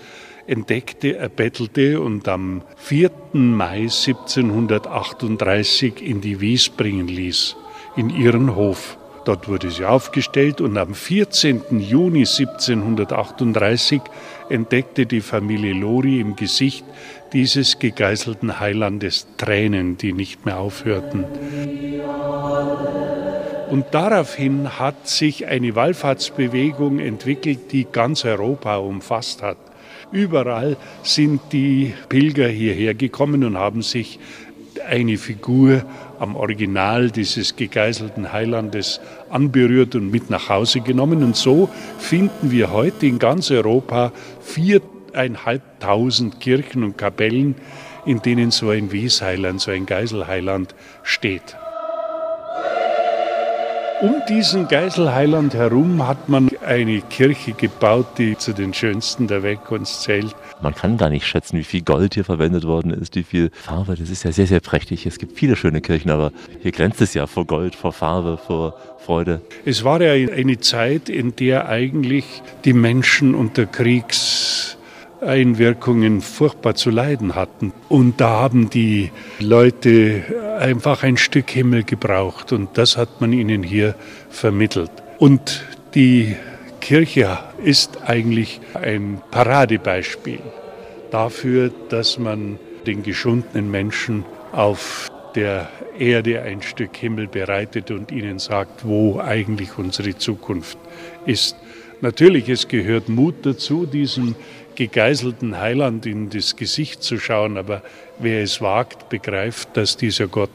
entdeckte, 0.47 1.17
erbettelte 1.17 2.01
und 2.01 2.29
am 2.29 2.63
4. 2.77 3.11
Mai 3.33 3.81
1738 3.83 6.03
in 6.03 6.21
die 6.21 6.41
Wies 6.41 6.69
bringen 6.69 7.09
ließ, 7.09 7.57
in 7.97 8.11
ihren 8.11 8.55
Hof. 8.55 8.97
Dort 9.25 9.49
wurde 9.49 9.71
sie 9.71 9.87
aufgestellt 9.87 10.61
und 10.61 10.77
am 10.77 10.95
14. 10.95 11.81
Juni 11.81 12.27
1738 12.27 14.03
entdeckte 14.51 15.07
die 15.07 15.23
Familie 15.23 15.73
Lori 15.73 16.21
im 16.21 16.37
Gesicht 16.37 16.85
dieses 17.33 17.79
gegeißelten 17.79 18.61
Heilandes 18.61 19.27
Tränen, 19.39 19.97
die 19.97 20.13
nicht 20.13 20.45
mehr 20.45 20.59
aufhörten. 20.59 21.25
Und 23.71 23.87
daraufhin 23.93 24.79
hat 24.79 25.09
sich 25.09 25.47
eine 25.47 25.75
Wallfahrtsbewegung 25.75 26.99
entwickelt, 26.99 27.73
die 27.73 27.87
ganz 27.91 28.27
Europa 28.27 28.77
umfasst 28.77 29.43
hat. 29.43 29.57
Überall 30.15 30.77
sind 31.03 31.41
die 31.51 31.93
Pilger 32.09 32.47
hierher 32.47 32.95
gekommen 32.95 33.43
und 33.43 33.59
haben 33.59 33.83
sich 33.83 34.21
eine 34.89 35.19
Figur 35.19 35.85
am 36.21 36.37
Original 36.37 37.11
dieses 37.11 37.57
gegeißelten 37.57 38.33
Heilandes 38.33 39.01
anberührt 39.29 39.97
und 39.97 40.13
mit 40.13 40.31
nach 40.31 40.49
Hause 40.49 40.83
genommen. 40.83 41.25
Und 41.25 41.35
so 41.35 41.69
finden 41.99 42.53
wir 42.53 42.71
heute 42.73 43.07
in 43.07 43.19
ganz 43.19 43.51
Europa 43.51 44.13
viereinhalbtausend 44.41 46.39
Kirchen 46.39 46.85
und 46.85 46.97
Kapellen, 46.97 47.57
in 48.07 48.23
denen 48.23 48.53
so 48.53 48.71
ein 48.71 48.93
Wiesheiland, 48.93 49.61
so 49.61 49.73
ein 49.73 49.85
Geiselheiland 49.85 50.77
steht. 51.03 51.57
Um 54.01 54.23
diesen 54.29 54.67
Geiselheiland 54.69 55.55
herum 55.55 56.07
hat 56.07 56.29
man 56.29 56.51
eine 56.67 57.01
Kirche 57.01 57.53
gebaut, 57.53 58.07
die 58.19 58.37
zu 58.37 58.53
den 58.53 58.75
schönsten 58.75 59.29
der 59.29 59.43
Weltkunst 59.43 60.03
zählt. 60.03 60.35
Man 60.61 60.75
kann 60.75 60.97
gar 60.97 61.11
nicht 61.11 61.27
schätzen, 61.27 61.59
wie 61.59 61.65
viel 61.65 61.83
Gold 61.83 62.15
hier 62.15 62.25
verwendet 62.25 62.65
worden 62.65 62.91
ist, 62.91 63.15
wie 63.15 63.23
viel 63.23 63.51
Farbe. 63.53 63.95
Das 63.95 64.11
ist 64.11 64.25
ja 64.25 64.33
sehr, 64.33 64.47
sehr 64.47 64.61
prächtig. 64.61 65.07
Es 65.07 65.19
gibt 65.19 65.39
viele 65.39 65.57
schöne 65.57 65.81
Kirchen, 65.81 66.11
aber 66.11 66.33
hier 66.61 66.73
grenzt 66.73 67.01
es 67.01 67.15
ja 67.15 67.27
vor 67.27 67.47
Gold, 67.47 67.77
vor 67.77 67.93
Farbe, 67.93 68.37
vor 68.37 68.75
Freude. 68.99 69.41
Es 69.65 69.85
war 69.85 70.01
ja 70.03 70.13
eine 70.13 70.59
Zeit, 70.59 71.09
in 71.09 71.37
der 71.37 71.69
eigentlich 71.69 72.43
die 72.65 72.73
Menschen 72.73 73.35
unter 73.35 73.67
Kriegs 73.67 74.74
Einwirkungen 75.25 76.21
furchtbar 76.21 76.75
zu 76.75 76.91
leiden 76.91 77.35
hatten. 77.35 77.73
Und 77.89 78.21
da 78.21 78.41
haben 78.41 78.71
die 78.71 79.11
Leute 79.41 80.23
einfach 80.59 81.03
ein 81.03 81.17
Stück 81.17 81.51
Himmel 81.51 81.85
gebraucht 81.85 82.53
und 82.53 82.79
das 82.79 82.97
hat 82.97 83.21
man 83.21 83.33
ihnen 83.33 83.63
hier 83.63 83.95
vermittelt. 84.31 84.91
Und 85.19 85.65
die 85.95 86.37
Kirche 86.81 87.39
ist 87.63 88.03
eigentlich 88.07 88.61
ein 88.75 89.21
Paradebeispiel 89.31 90.41
dafür, 91.11 91.71
dass 91.89 92.19
man 92.19 92.59
den 92.87 93.03
geschundenen 93.03 93.71
Menschen 93.71 94.25
auf 94.53 95.11
der 95.35 95.69
Erde 95.99 96.43
ein 96.43 96.63
Stück 96.63 96.97
Himmel 96.97 97.27
bereitet 97.27 97.91
und 97.91 98.13
ihnen 98.13 98.39
sagt, 98.39 98.87
wo 98.87 99.21
eigentlich 99.21 99.79
unsere 99.79 100.17
Zukunft 100.17 100.79
ist. 101.27 101.57
Natürlich, 102.01 102.49
es 102.49 102.69
gehört 102.69 103.09
Mut 103.09 103.47
dazu, 103.47 103.87
diesen 103.87 104.37
gegeißelten 104.75 105.59
Heiland 105.59 106.07
in 106.07 106.31
das 106.31 106.57
Gesicht 106.57 107.03
zu 107.03 107.19
schauen, 107.19 107.57
aber 107.57 107.83
wer 108.19 108.43
es 108.43 108.61
wagt, 108.61 109.09
begreift, 109.09 109.77
dass 109.77 109.97
dieser 109.97 110.27
Gott 110.29 110.51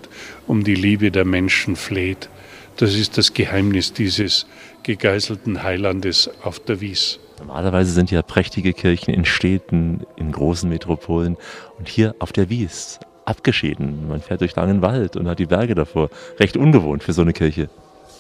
um 0.47 0.63
die 0.63 0.75
Liebe 0.75 1.12
der 1.12 1.25
Menschen 1.25 1.75
fleht. 1.75 2.29
Das 2.77 2.95
ist 2.95 3.17
das 3.17 3.34
Geheimnis 3.34 3.93
dieses 3.93 4.45
gegeißelten 4.84 5.63
Heilandes 5.63 6.29
auf 6.43 6.60
der 6.60 6.82
Wies. 6.82 7.19
Normalerweise 7.39 7.91
sind 7.91 8.12
ja 8.12 8.21
prächtige 8.21 8.73
Kirchen 8.73 9.13
in 9.13 9.25
Städten, 9.25 10.05
in 10.17 10.32
großen 10.32 10.69
Metropolen 10.69 11.38
und 11.77 11.88
hier 11.88 12.15
auf 12.19 12.32
der 12.32 12.49
Wies 12.49 12.99
abgeschieden. 13.25 14.08
Man 14.10 14.21
fährt 14.21 14.41
durch 14.41 14.55
langen 14.55 14.82
Wald 14.82 15.15
und 15.15 15.27
hat 15.27 15.39
die 15.39 15.45
Berge 15.45 15.75
davor. 15.75 16.10
Recht 16.39 16.58
ungewohnt 16.58 17.03
für 17.03 17.13
so 17.13 17.21
eine 17.21 17.34
Kirche. 17.34 17.69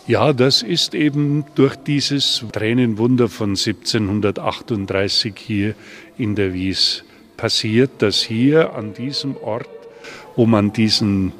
Ja, 0.09 0.33
das 0.33 0.63
ist 0.63 0.95
eben 0.95 1.45
durch 1.53 1.75
dieses 1.75 2.43
Tränenwunder 2.51 3.29
von 3.29 3.49
1738 3.49 5.35
hier 5.37 5.75
in 6.17 6.33
der 6.33 6.51
Wies 6.51 7.03
passiert, 7.37 7.91
dass 7.99 8.23
hier 8.23 8.73
an 8.73 8.95
diesem 8.95 9.37
Ort, 9.37 9.69
wo 10.35 10.47
man 10.47 10.73
diesen 10.73 11.31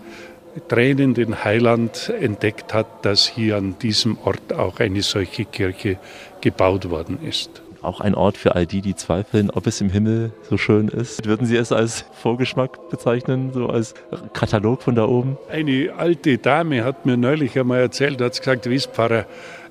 tränenden 0.68 1.44
Heiland 1.44 2.14
entdeckt 2.22 2.76
hat, 2.76 3.04
dass 3.06 3.28
hier 3.28 3.58
an 3.58 3.80
diesem 3.80 4.20
Ort 4.20 4.54
auch 4.54 4.80
eine 4.80 5.02
solche 5.02 5.46
Kirche 5.46 5.98
gebaut 6.40 6.92
worden 6.92 7.18
ist 7.28 7.64
auch 7.82 8.02
ein 8.02 8.16
Ort 8.16 8.38
für 8.38 8.56
all 8.56 8.66
die, 8.66 8.82
die 8.82 8.96
zweifeln, 8.96 9.50
ob 9.50 9.68
es 9.68 9.82
im 9.82 9.90
Himmel 9.90 10.32
so 10.50 10.58
schön 10.58 10.88
ist. 10.88 11.26
Würden 11.26 11.46
Sie 11.46 11.58
es 11.58 11.72
als 11.72 12.06
Vorgeschmack 12.14 12.90
bezeichnen, 12.90 13.52
so 13.54 13.68
als 13.68 13.94
Katalog 14.34 14.82
von 14.82 14.96
da 14.96 15.06
oben? 15.06 15.38
Eine 15.50 15.94
alte 15.98 16.38
Dame 16.38 16.84
hat 16.84 17.06
mir 17.06 17.18
neulich 17.18 17.58
einmal 17.58 17.80
erzählt, 17.80 18.22
hat 18.22 18.38
gesagt, 18.38 18.70
Wiespfarrer, 18.70 19.26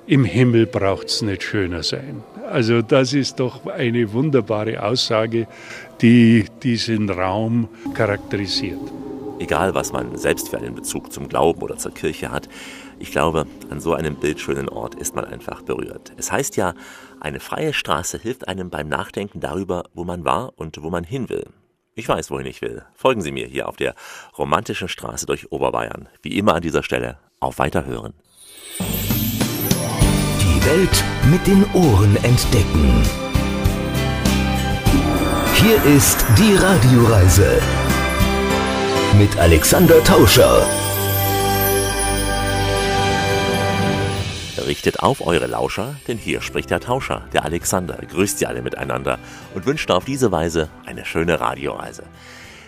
im 0.07 0.25
Himmel 0.25 0.65
braucht 0.65 1.07
es 1.07 1.21
nicht 1.21 1.43
schöner 1.43 1.83
sein. 1.83 2.23
Also 2.49 2.81
das 2.81 3.13
ist 3.13 3.39
doch 3.39 3.67
eine 3.67 4.11
wunderbare 4.11 4.81
Aussage, 4.81 5.47
die 6.01 6.45
diesen 6.63 7.09
Raum 7.11 7.69
charakterisiert. 7.93 8.79
Egal, 9.37 9.75
was 9.75 9.93
man 9.93 10.17
selbst 10.17 10.49
für 10.49 10.57
einen 10.57 10.73
Bezug 10.73 11.13
zum 11.13 11.29
Glauben 11.29 11.61
oder 11.61 11.77
zur 11.77 11.93
Kirche 11.93 12.31
hat, 12.31 12.49
ich 12.97 13.11
glaube, 13.11 13.45
an 13.69 13.79
so 13.79 13.93
einem 13.93 14.15
bildschönen 14.15 14.67
Ort 14.67 14.95
ist 14.95 15.15
man 15.15 15.25
einfach 15.25 15.61
berührt. 15.61 16.11
Es 16.17 16.31
heißt 16.31 16.57
ja, 16.57 16.73
eine 17.21 17.39
freie 17.39 17.73
Straße 17.73 18.17
hilft 18.17 18.47
einem 18.47 18.69
beim 18.69 18.87
Nachdenken 18.87 19.39
darüber, 19.39 19.83
wo 19.93 20.03
man 20.03 20.25
war 20.25 20.53
und 20.57 20.81
wo 20.81 20.89
man 20.89 21.03
hin 21.03 21.29
will. 21.29 21.45
Ich 21.95 22.07
weiß, 22.07 22.31
wohin 22.31 22.45
ich 22.45 22.61
will. 22.61 22.83
Folgen 22.95 23.21
Sie 23.21 23.31
mir 23.31 23.47
hier 23.47 23.67
auf 23.67 23.75
der 23.75 23.93
romantischen 24.37 24.87
Straße 24.87 25.25
durch 25.25 25.51
Oberbayern. 25.51 26.07
Wie 26.21 26.37
immer 26.37 26.55
an 26.55 26.61
dieser 26.61 26.83
Stelle 26.83 27.17
auf 27.39 27.59
Weiterhören. 27.59 28.13
Die 28.79 30.65
Welt 30.65 31.03
mit 31.29 31.45
den 31.45 31.65
Ohren 31.73 32.15
entdecken. 32.23 33.03
Hier 35.55 35.83
ist 35.83 36.25
die 36.37 36.55
Radioreise 36.55 37.61
mit 39.17 39.37
Alexander 39.37 40.01
Tauscher. 40.05 40.65
Richtet 44.69 44.99
auf 44.99 45.25
eure 45.25 45.47
Lauscher, 45.47 45.95
denn 46.07 46.19
hier 46.19 46.41
spricht 46.41 46.69
der 46.69 46.79
Tauscher, 46.79 47.27
der 47.33 47.43
Alexander, 47.43 47.97
grüßt 48.07 48.37
sie 48.37 48.45
alle 48.45 48.61
miteinander 48.61 49.17
und 49.55 49.65
wünscht 49.65 49.89
auf 49.89 50.05
diese 50.05 50.31
Weise 50.31 50.69
eine 50.85 51.05
schöne 51.05 51.39
Radioreise. 51.39 52.03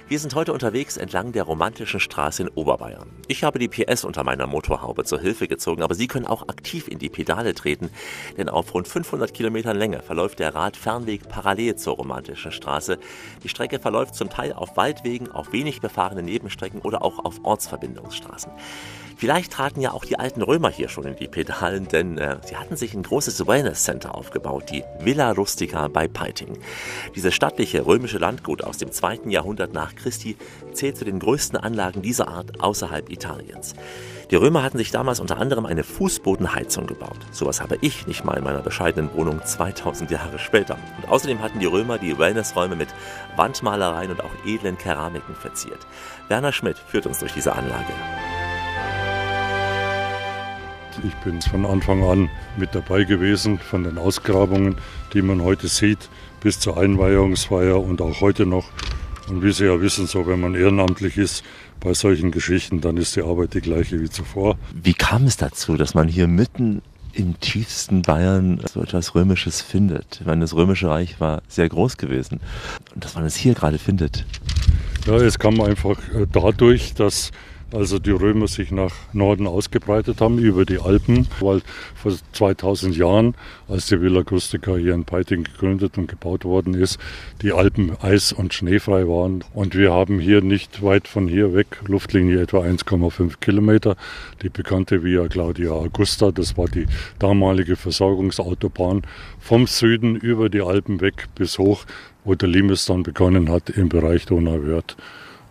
Wir 0.08 0.18
sind 0.18 0.34
heute 0.34 0.52
unterwegs 0.52 0.98
entlang 0.98 1.32
der 1.32 1.44
romantischen 1.44 2.00
Straße 2.00 2.42
in 2.42 2.50
Oberbayern. 2.50 3.08
Ich 3.28 3.44
habe 3.44 3.60
die 3.60 3.68
PS 3.68 4.04
unter 4.04 4.24
meiner 4.24 4.48
Motorhaube 4.48 5.04
zur 5.04 5.20
Hilfe 5.20 5.48
gezogen, 5.48 5.84
aber 5.84 5.94
Sie 5.94 6.08
können 6.08 6.26
auch 6.26 6.50
aktiv 6.50 6.88
in 6.88 6.98
die 6.98 7.08
Pedale 7.08 7.54
treten, 7.54 7.92
denn 8.36 8.50
auf 8.50 8.74
rund 8.74 8.88
500 8.88 9.32
Kilometern 9.32 9.78
Länge 9.78 10.02
verläuft 10.02 10.40
der 10.40 10.56
Radfernweg 10.56 11.30
parallel 11.30 11.76
zur 11.76 11.98
romantischen 11.98 12.52
Straße. 12.52 12.98
Die 13.44 13.50
Strecke 13.50 13.78
verläuft 13.78 14.16
zum 14.16 14.32
Teil 14.32 14.54
auf 14.54 14.76
Waldwegen, 14.76 15.30
auf 15.30 15.54
wenig 15.54 15.82
befahrenen 15.82 16.26
Nebenstrecken 16.26 16.82
oder 16.82 17.04
auch 17.04 17.24
auf 17.24 17.42
Ortsverbindungsstraßen. 17.44 18.52
Vielleicht 19.18 19.52
traten 19.54 19.82
ja 19.82 19.92
auch 19.92 20.06
die 20.06 20.18
alten 20.18 20.42
Römer 20.42 20.70
hier 20.70 20.90
schon 20.90 21.06
in 21.06 21.16
die 21.16 21.28
Pedalen, 21.28 21.88
denn 21.88 22.18
äh, 22.18 22.38
sie 22.46 22.58
hatten 22.58 22.76
sich 22.76 22.94
ein 22.94 23.04
großes 23.04 23.46
Wellness 23.48 23.84
Center 23.84 24.16
aufgebaut, 24.16 24.66
die 24.72 24.84
Villa 25.00 25.32
Rustica 25.32 25.88
bei 25.88 26.08
Peiting. 26.08 26.58
Dieses 27.16 27.34
stattliche 27.34 27.86
römische 27.86 28.18
Landgut 28.18 28.64
aus 28.64 28.78
dem 28.78 28.92
zweiten 28.92 29.30
Jahrhundert 29.30 29.74
nach 29.74 29.96
Christi 29.96 30.38
zählt 30.74 30.98
zu 30.98 31.06
den 31.06 31.20
größten 31.20 31.58
Anlagen 31.58 32.02
dieser 32.02 32.28
Art 32.28 32.62
außerhalb 32.62 33.10
Italiens. 33.10 33.76
Die 34.32 34.38
Römer 34.38 34.64
hatten 34.64 34.78
sich 34.78 34.92
damals 34.92 35.20
unter 35.20 35.38
anderem 35.38 35.66
eine 35.66 35.84
Fußbodenheizung 35.84 36.88
gebaut. 36.88 37.20
Sowas 37.32 37.60
habe 37.60 37.78
ich 37.82 38.08
nicht 38.08 38.24
mal 38.24 38.38
in 38.38 38.46
meiner 38.46 38.62
bescheidenen 38.62 39.14
Wohnung 39.14 39.42
2000 39.44 40.10
Jahre 40.10 40.40
später. 40.40 40.78
Und 41.02 41.10
außerdem 41.10 41.42
hatten 41.42 41.60
die 41.60 41.66
Römer 41.66 41.98
die 41.98 42.18
Wellnessräume 42.18 42.78
mit 42.78 42.88
Wandmalereien 43.36 44.12
und 44.12 44.24
auch 44.24 44.32
edlen 44.46 44.78
Keramiken 44.78 45.36
verziert. 45.36 45.86
Werner 46.30 46.54
Schmidt 46.54 46.78
führt 46.78 47.08
uns 47.08 47.20
durch 47.20 47.34
diese 47.34 47.54
Anlage. 47.54 47.92
Ich 51.04 51.16
bin 51.24 51.42
von 51.42 51.66
Anfang 51.66 52.04
an 52.04 52.30
mit 52.58 52.76
dabei 52.76 53.06
gewesen, 53.06 53.58
von 53.58 53.84
den 53.84 53.98
Ausgrabungen, 53.98 54.76
die 55.14 55.24
man 55.24 55.42
heute 55.42 55.68
sieht, 55.68 56.10
bis 56.42 56.60
zur 56.60 56.78
Einweihungsfeier 56.78 57.82
und 57.82 58.02
auch 58.02 58.22
heute 58.22 58.46
noch. 58.46 58.66
Und 59.28 59.44
wie 59.44 59.52
Sie 59.52 59.66
ja 59.66 59.82
wissen, 59.82 60.06
so 60.06 60.28
wenn 60.28 60.40
man 60.40 60.54
ehrenamtlich 60.54 61.18
ist 61.18 61.44
bei 61.80 61.94
solchen 61.96 62.30
Geschichten, 62.30 62.82
dann 62.82 62.98
ist 62.98 63.16
die 63.16 63.24
Arbeit 63.24 63.56
die 63.56 63.62
gleiche 63.62 64.00
wie 64.00 64.10
zuvor. 64.10 64.58
Wie 64.74 64.94
kam 64.94 65.26
es 65.26 65.38
dazu, 65.38 65.76
dass 65.76 65.96
man 65.96 66.08
hier 66.08 66.28
mitten 66.28 66.84
im 67.14 67.40
tiefsten 67.40 68.04
Bayern 68.04 68.62
so 68.72 68.82
etwas 68.84 69.16
Römisches 69.16 69.62
findet? 69.62 70.20
Ich 70.22 70.28
meine, 70.28 70.42
das 70.42 70.54
Römische 70.54 70.90
Reich 70.90 71.20
war 71.20 71.42
sehr 71.48 71.68
groß 71.68 71.98
gewesen. 71.98 72.40
Und 72.94 73.04
dass 73.04 73.16
man 73.16 73.26
es 73.26 73.36
hier 73.36 73.56
gerade 73.56 73.80
findet. 73.80 74.26
Ja, 75.08 75.16
es 75.16 75.40
kam 75.40 75.60
einfach 75.62 75.98
äh, 76.14 76.28
dadurch, 76.32 76.94
dass 76.94 77.32
also 77.74 78.00
die 78.00 78.12
Römer 78.12 78.48
sich 78.48 78.72
nach 78.72 78.94
Norden 79.14 79.48
ausgebreitet 79.48 80.22
haben 80.22 80.38
über 80.40 80.66
die 80.66 80.80
Alpen, 80.80 81.28
weil 81.40 81.62
vor 81.96 82.14
2000 82.34 82.96
Jahren, 82.96 83.36
als 83.68 83.88
die 83.88 84.02
Villa 84.02 84.24
Crustica 84.24 84.76
hier 84.76 84.94
in 84.94 85.06
Peiting 85.06 85.44
gegründet 85.44 85.98
und 85.98 86.08
gebaut 86.08 86.46
worden 86.46 86.74
ist, 86.74 87.00
die 87.42 87.54
Alpen 87.54 87.96
eis- 88.02 88.34
und 88.34 88.54
schneefrei 88.54 89.08
waren. 89.08 89.44
Und 89.54 89.76
wir 89.76 89.92
haben 89.92 90.20
hier 90.20 90.42
nicht 90.42 90.84
weit 90.84 91.08
von 91.08 91.28
hier 91.28 91.54
weg, 91.54 91.80
Luftlinie 91.88 92.42
etwa 92.42 92.60
1,5 92.60 93.40
Kilometer, 93.40 93.96
die 94.42 94.50
bekannte 94.50 95.04
Via 95.04 95.28
Claudia 95.28 95.72
Augusta, 95.72 96.32
das 96.32 96.58
war 96.58 96.68
die 96.68 96.88
damalige 97.20 97.76
Versorgungsautobahn 97.76 99.04
vom 99.40 99.68
Süden 99.68 100.16
über 100.16 100.50
die 100.50 100.62
Alpen 100.62 101.02
weg 101.02 101.28
bis 101.36 101.58
hoch, 101.58 101.86
wo 102.24 102.36
der 102.36 102.50
Limes 102.50 102.86
dann 102.86 103.04
begonnen 103.04 103.50
hat 103.50 103.70
im 103.70 103.90
Bereich 103.90 104.26
Donauwörth 104.26 104.96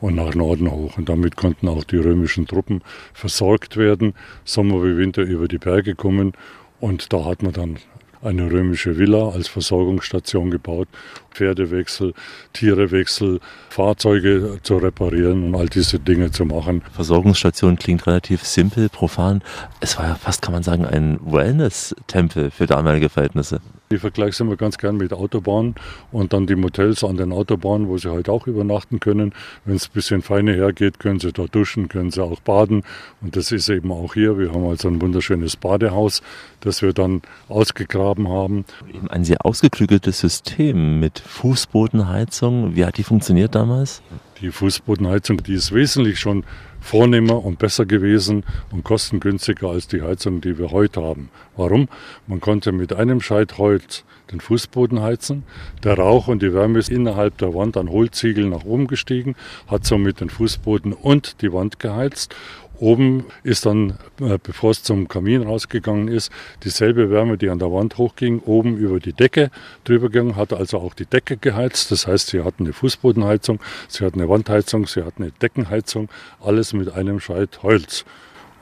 und 0.01 0.15
nach 0.15 0.35
Norden 0.35 0.71
hoch. 0.71 0.97
Und 0.97 1.09
damit 1.09 1.37
konnten 1.37 1.69
auch 1.69 1.85
die 1.85 1.99
römischen 1.99 2.47
Truppen 2.47 2.83
versorgt 3.13 3.77
werden, 3.77 4.15
Sommer 4.45 4.83
wie 4.83 4.97
Winter 4.97 5.23
über 5.23 5.49
die 5.49 5.59
Berge 5.59 5.95
kommen. 5.95 6.33
Und 6.81 7.13
da 7.13 7.25
hat 7.25 7.43
man 7.43 7.53
dann 7.53 7.79
eine 8.23 8.51
römische 8.51 8.99
Villa 8.99 9.31
als 9.31 9.49
Versorgungsstation 9.49 10.51
gebaut, 10.51 10.89
Pferdewechsel, 11.31 12.15
Tierewechsel, 12.53 13.41
Fahrzeuge 13.69 14.59
zu 14.63 14.77
reparieren 14.77 15.45
und 15.45 15.55
all 15.55 15.69
diese 15.69 15.99
Dinge 15.99 16.31
zu 16.31 16.45
machen. 16.45 16.83
Versorgungsstation 16.93 17.77
klingt 17.77 18.07
relativ 18.07 18.45
simpel, 18.45 18.89
profan. 18.89 19.43
Es 19.81 19.99
war 19.99 20.09
ja 20.09 20.15
fast, 20.17 20.43
kann 20.43 20.53
man 20.53 20.63
sagen, 20.63 20.85
ein 20.85 21.19
Wellness-Tempel 21.23 22.51
für 22.51 22.67
damalige 22.67 23.09
Verhältnisse. 23.09 23.61
Ich 23.93 23.99
vergleiche 23.99 24.31
es 24.31 24.39
immer 24.39 24.55
ganz 24.55 24.79
gern 24.79 24.99
mit 24.99 25.13
Autobahnen 25.13 25.75
und 26.13 26.33
dann 26.33 26.47
die 26.47 26.55
Motels 26.55 27.03
an 27.03 27.17
den 27.17 27.33
Autobahnen, 27.33 27.89
wo 27.89 27.99
Sie 27.99 28.09
halt 28.09 28.29
auch 28.29 28.47
übernachten 28.47 29.01
können. 29.01 29.35
Wenn 29.65 29.75
es 29.75 29.89
ein 29.89 29.93
bisschen 29.93 30.23
feiner 30.23 30.53
hergeht, 30.53 31.01
können 31.01 31.19
Sie 31.19 31.33
dort 31.33 31.53
duschen, 31.57 31.89
können 31.89 32.13
Sie 32.13 32.23
auch 32.23 32.39
baden. 32.39 32.85
Und 33.21 33.35
das 33.35 33.51
ist 33.51 33.69
eben 33.69 33.91
auch 33.91 34.15
hier. 34.15 34.39
Wir 34.39 34.53
haben 34.53 34.65
also 34.65 34.87
ein 34.87 35.03
wunderschönes 35.03 35.57
Badehaus, 35.57 36.23
das 36.61 36.83
wir 36.83 36.93
dann 36.93 37.23
ausgegraben 37.49 38.29
haben. 38.29 38.65
Eben 38.95 39.11
ein 39.11 39.25
sehr 39.25 39.45
ausgeklügeltes 39.45 40.21
System 40.21 41.01
mit 41.01 41.19
Fußbodenheizung. 41.19 42.77
Wie 42.77 42.85
hat 42.85 42.97
die 42.97 43.03
funktioniert 43.03 43.57
damals? 43.57 44.03
Die 44.41 44.53
Fußbodenheizung, 44.53 45.43
die 45.43 45.55
ist 45.55 45.75
wesentlich 45.75 46.21
schon 46.21 46.45
vornehmer 46.81 47.45
und 47.45 47.59
besser 47.59 47.87
gewesen 47.87 48.45
und 48.71 48.85
kostengünstiger 48.85 49.69
als 49.69 49.89
die 49.89 50.03
Heizung, 50.03 50.41
die 50.41 50.59
wir 50.59 50.71
heute 50.71 51.03
haben. 51.03 51.31
Warum? 51.57 51.89
Man 52.27 52.41
konnte 52.41 52.73
mit 52.73 52.93
einem 52.93 53.21
Scheit 53.21 53.59
Holz 53.59 54.05
den 54.33 54.41
Fußboden 54.41 55.01
heizen. 55.03 55.45
Der 55.83 55.99
Rauch 55.99 56.29
und 56.29 56.43
die 56.43 56.55
Wärme 56.55 56.79
ist 56.79 56.89
innerhalb 56.89 57.39
der 57.39 57.55
Wand 57.55 57.77
an 57.77 57.91
Hohlziegel 57.91 58.49
nach 58.49 58.65
oben 58.65 58.87
gestiegen, 58.87 59.35
hat 59.67 59.85
somit 59.85 60.21
den 60.21 60.31
Fußboden 60.31 60.93
und 60.93 61.43
die 61.43 61.53
Wand 61.53 61.79
geheizt 61.79 62.35
Oben 62.81 63.27
ist 63.43 63.67
dann, 63.67 63.99
äh, 64.21 64.39
bevor 64.43 64.71
es 64.71 64.83
zum 64.83 65.07
Kamin 65.07 65.43
rausgegangen 65.43 66.09
ist, 66.09 66.33
dieselbe 66.65 67.11
Wärme, 67.11 67.37
die 67.37 67.51
an 67.51 67.59
der 67.59 67.71
Wand 67.71 67.99
hochging, 67.99 68.41
oben 68.41 68.79
über 68.79 69.01
die 69.01 69.13
Decke 69.13 69.51
drüber 69.85 70.09
gegangen, 70.09 70.37
hat 70.37 70.55
also 70.55 70.79
auch 70.79 70.95
die 70.95 71.05
Decke 71.05 71.37
geheizt. 71.37 71.91
Das 71.91 72.07
heißt, 72.07 72.29
sie 72.29 72.43
hatten 72.43 72.65
eine 72.65 72.73
Fußbodenheizung, 72.73 73.61
sie 73.87 74.03
hatten 74.03 74.19
eine 74.19 74.31
Wandheizung, 74.31 74.87
sie 74.87 75.05
hatten 75.05 75.25
eine 75.25 75.33
Deckenheizung, 75.33 76.09
alles 76.41 76.73
mit 76.73 76.91
einem 76.91 77.21
Scheit 77.21 77.63
Holz. 77.63 78.07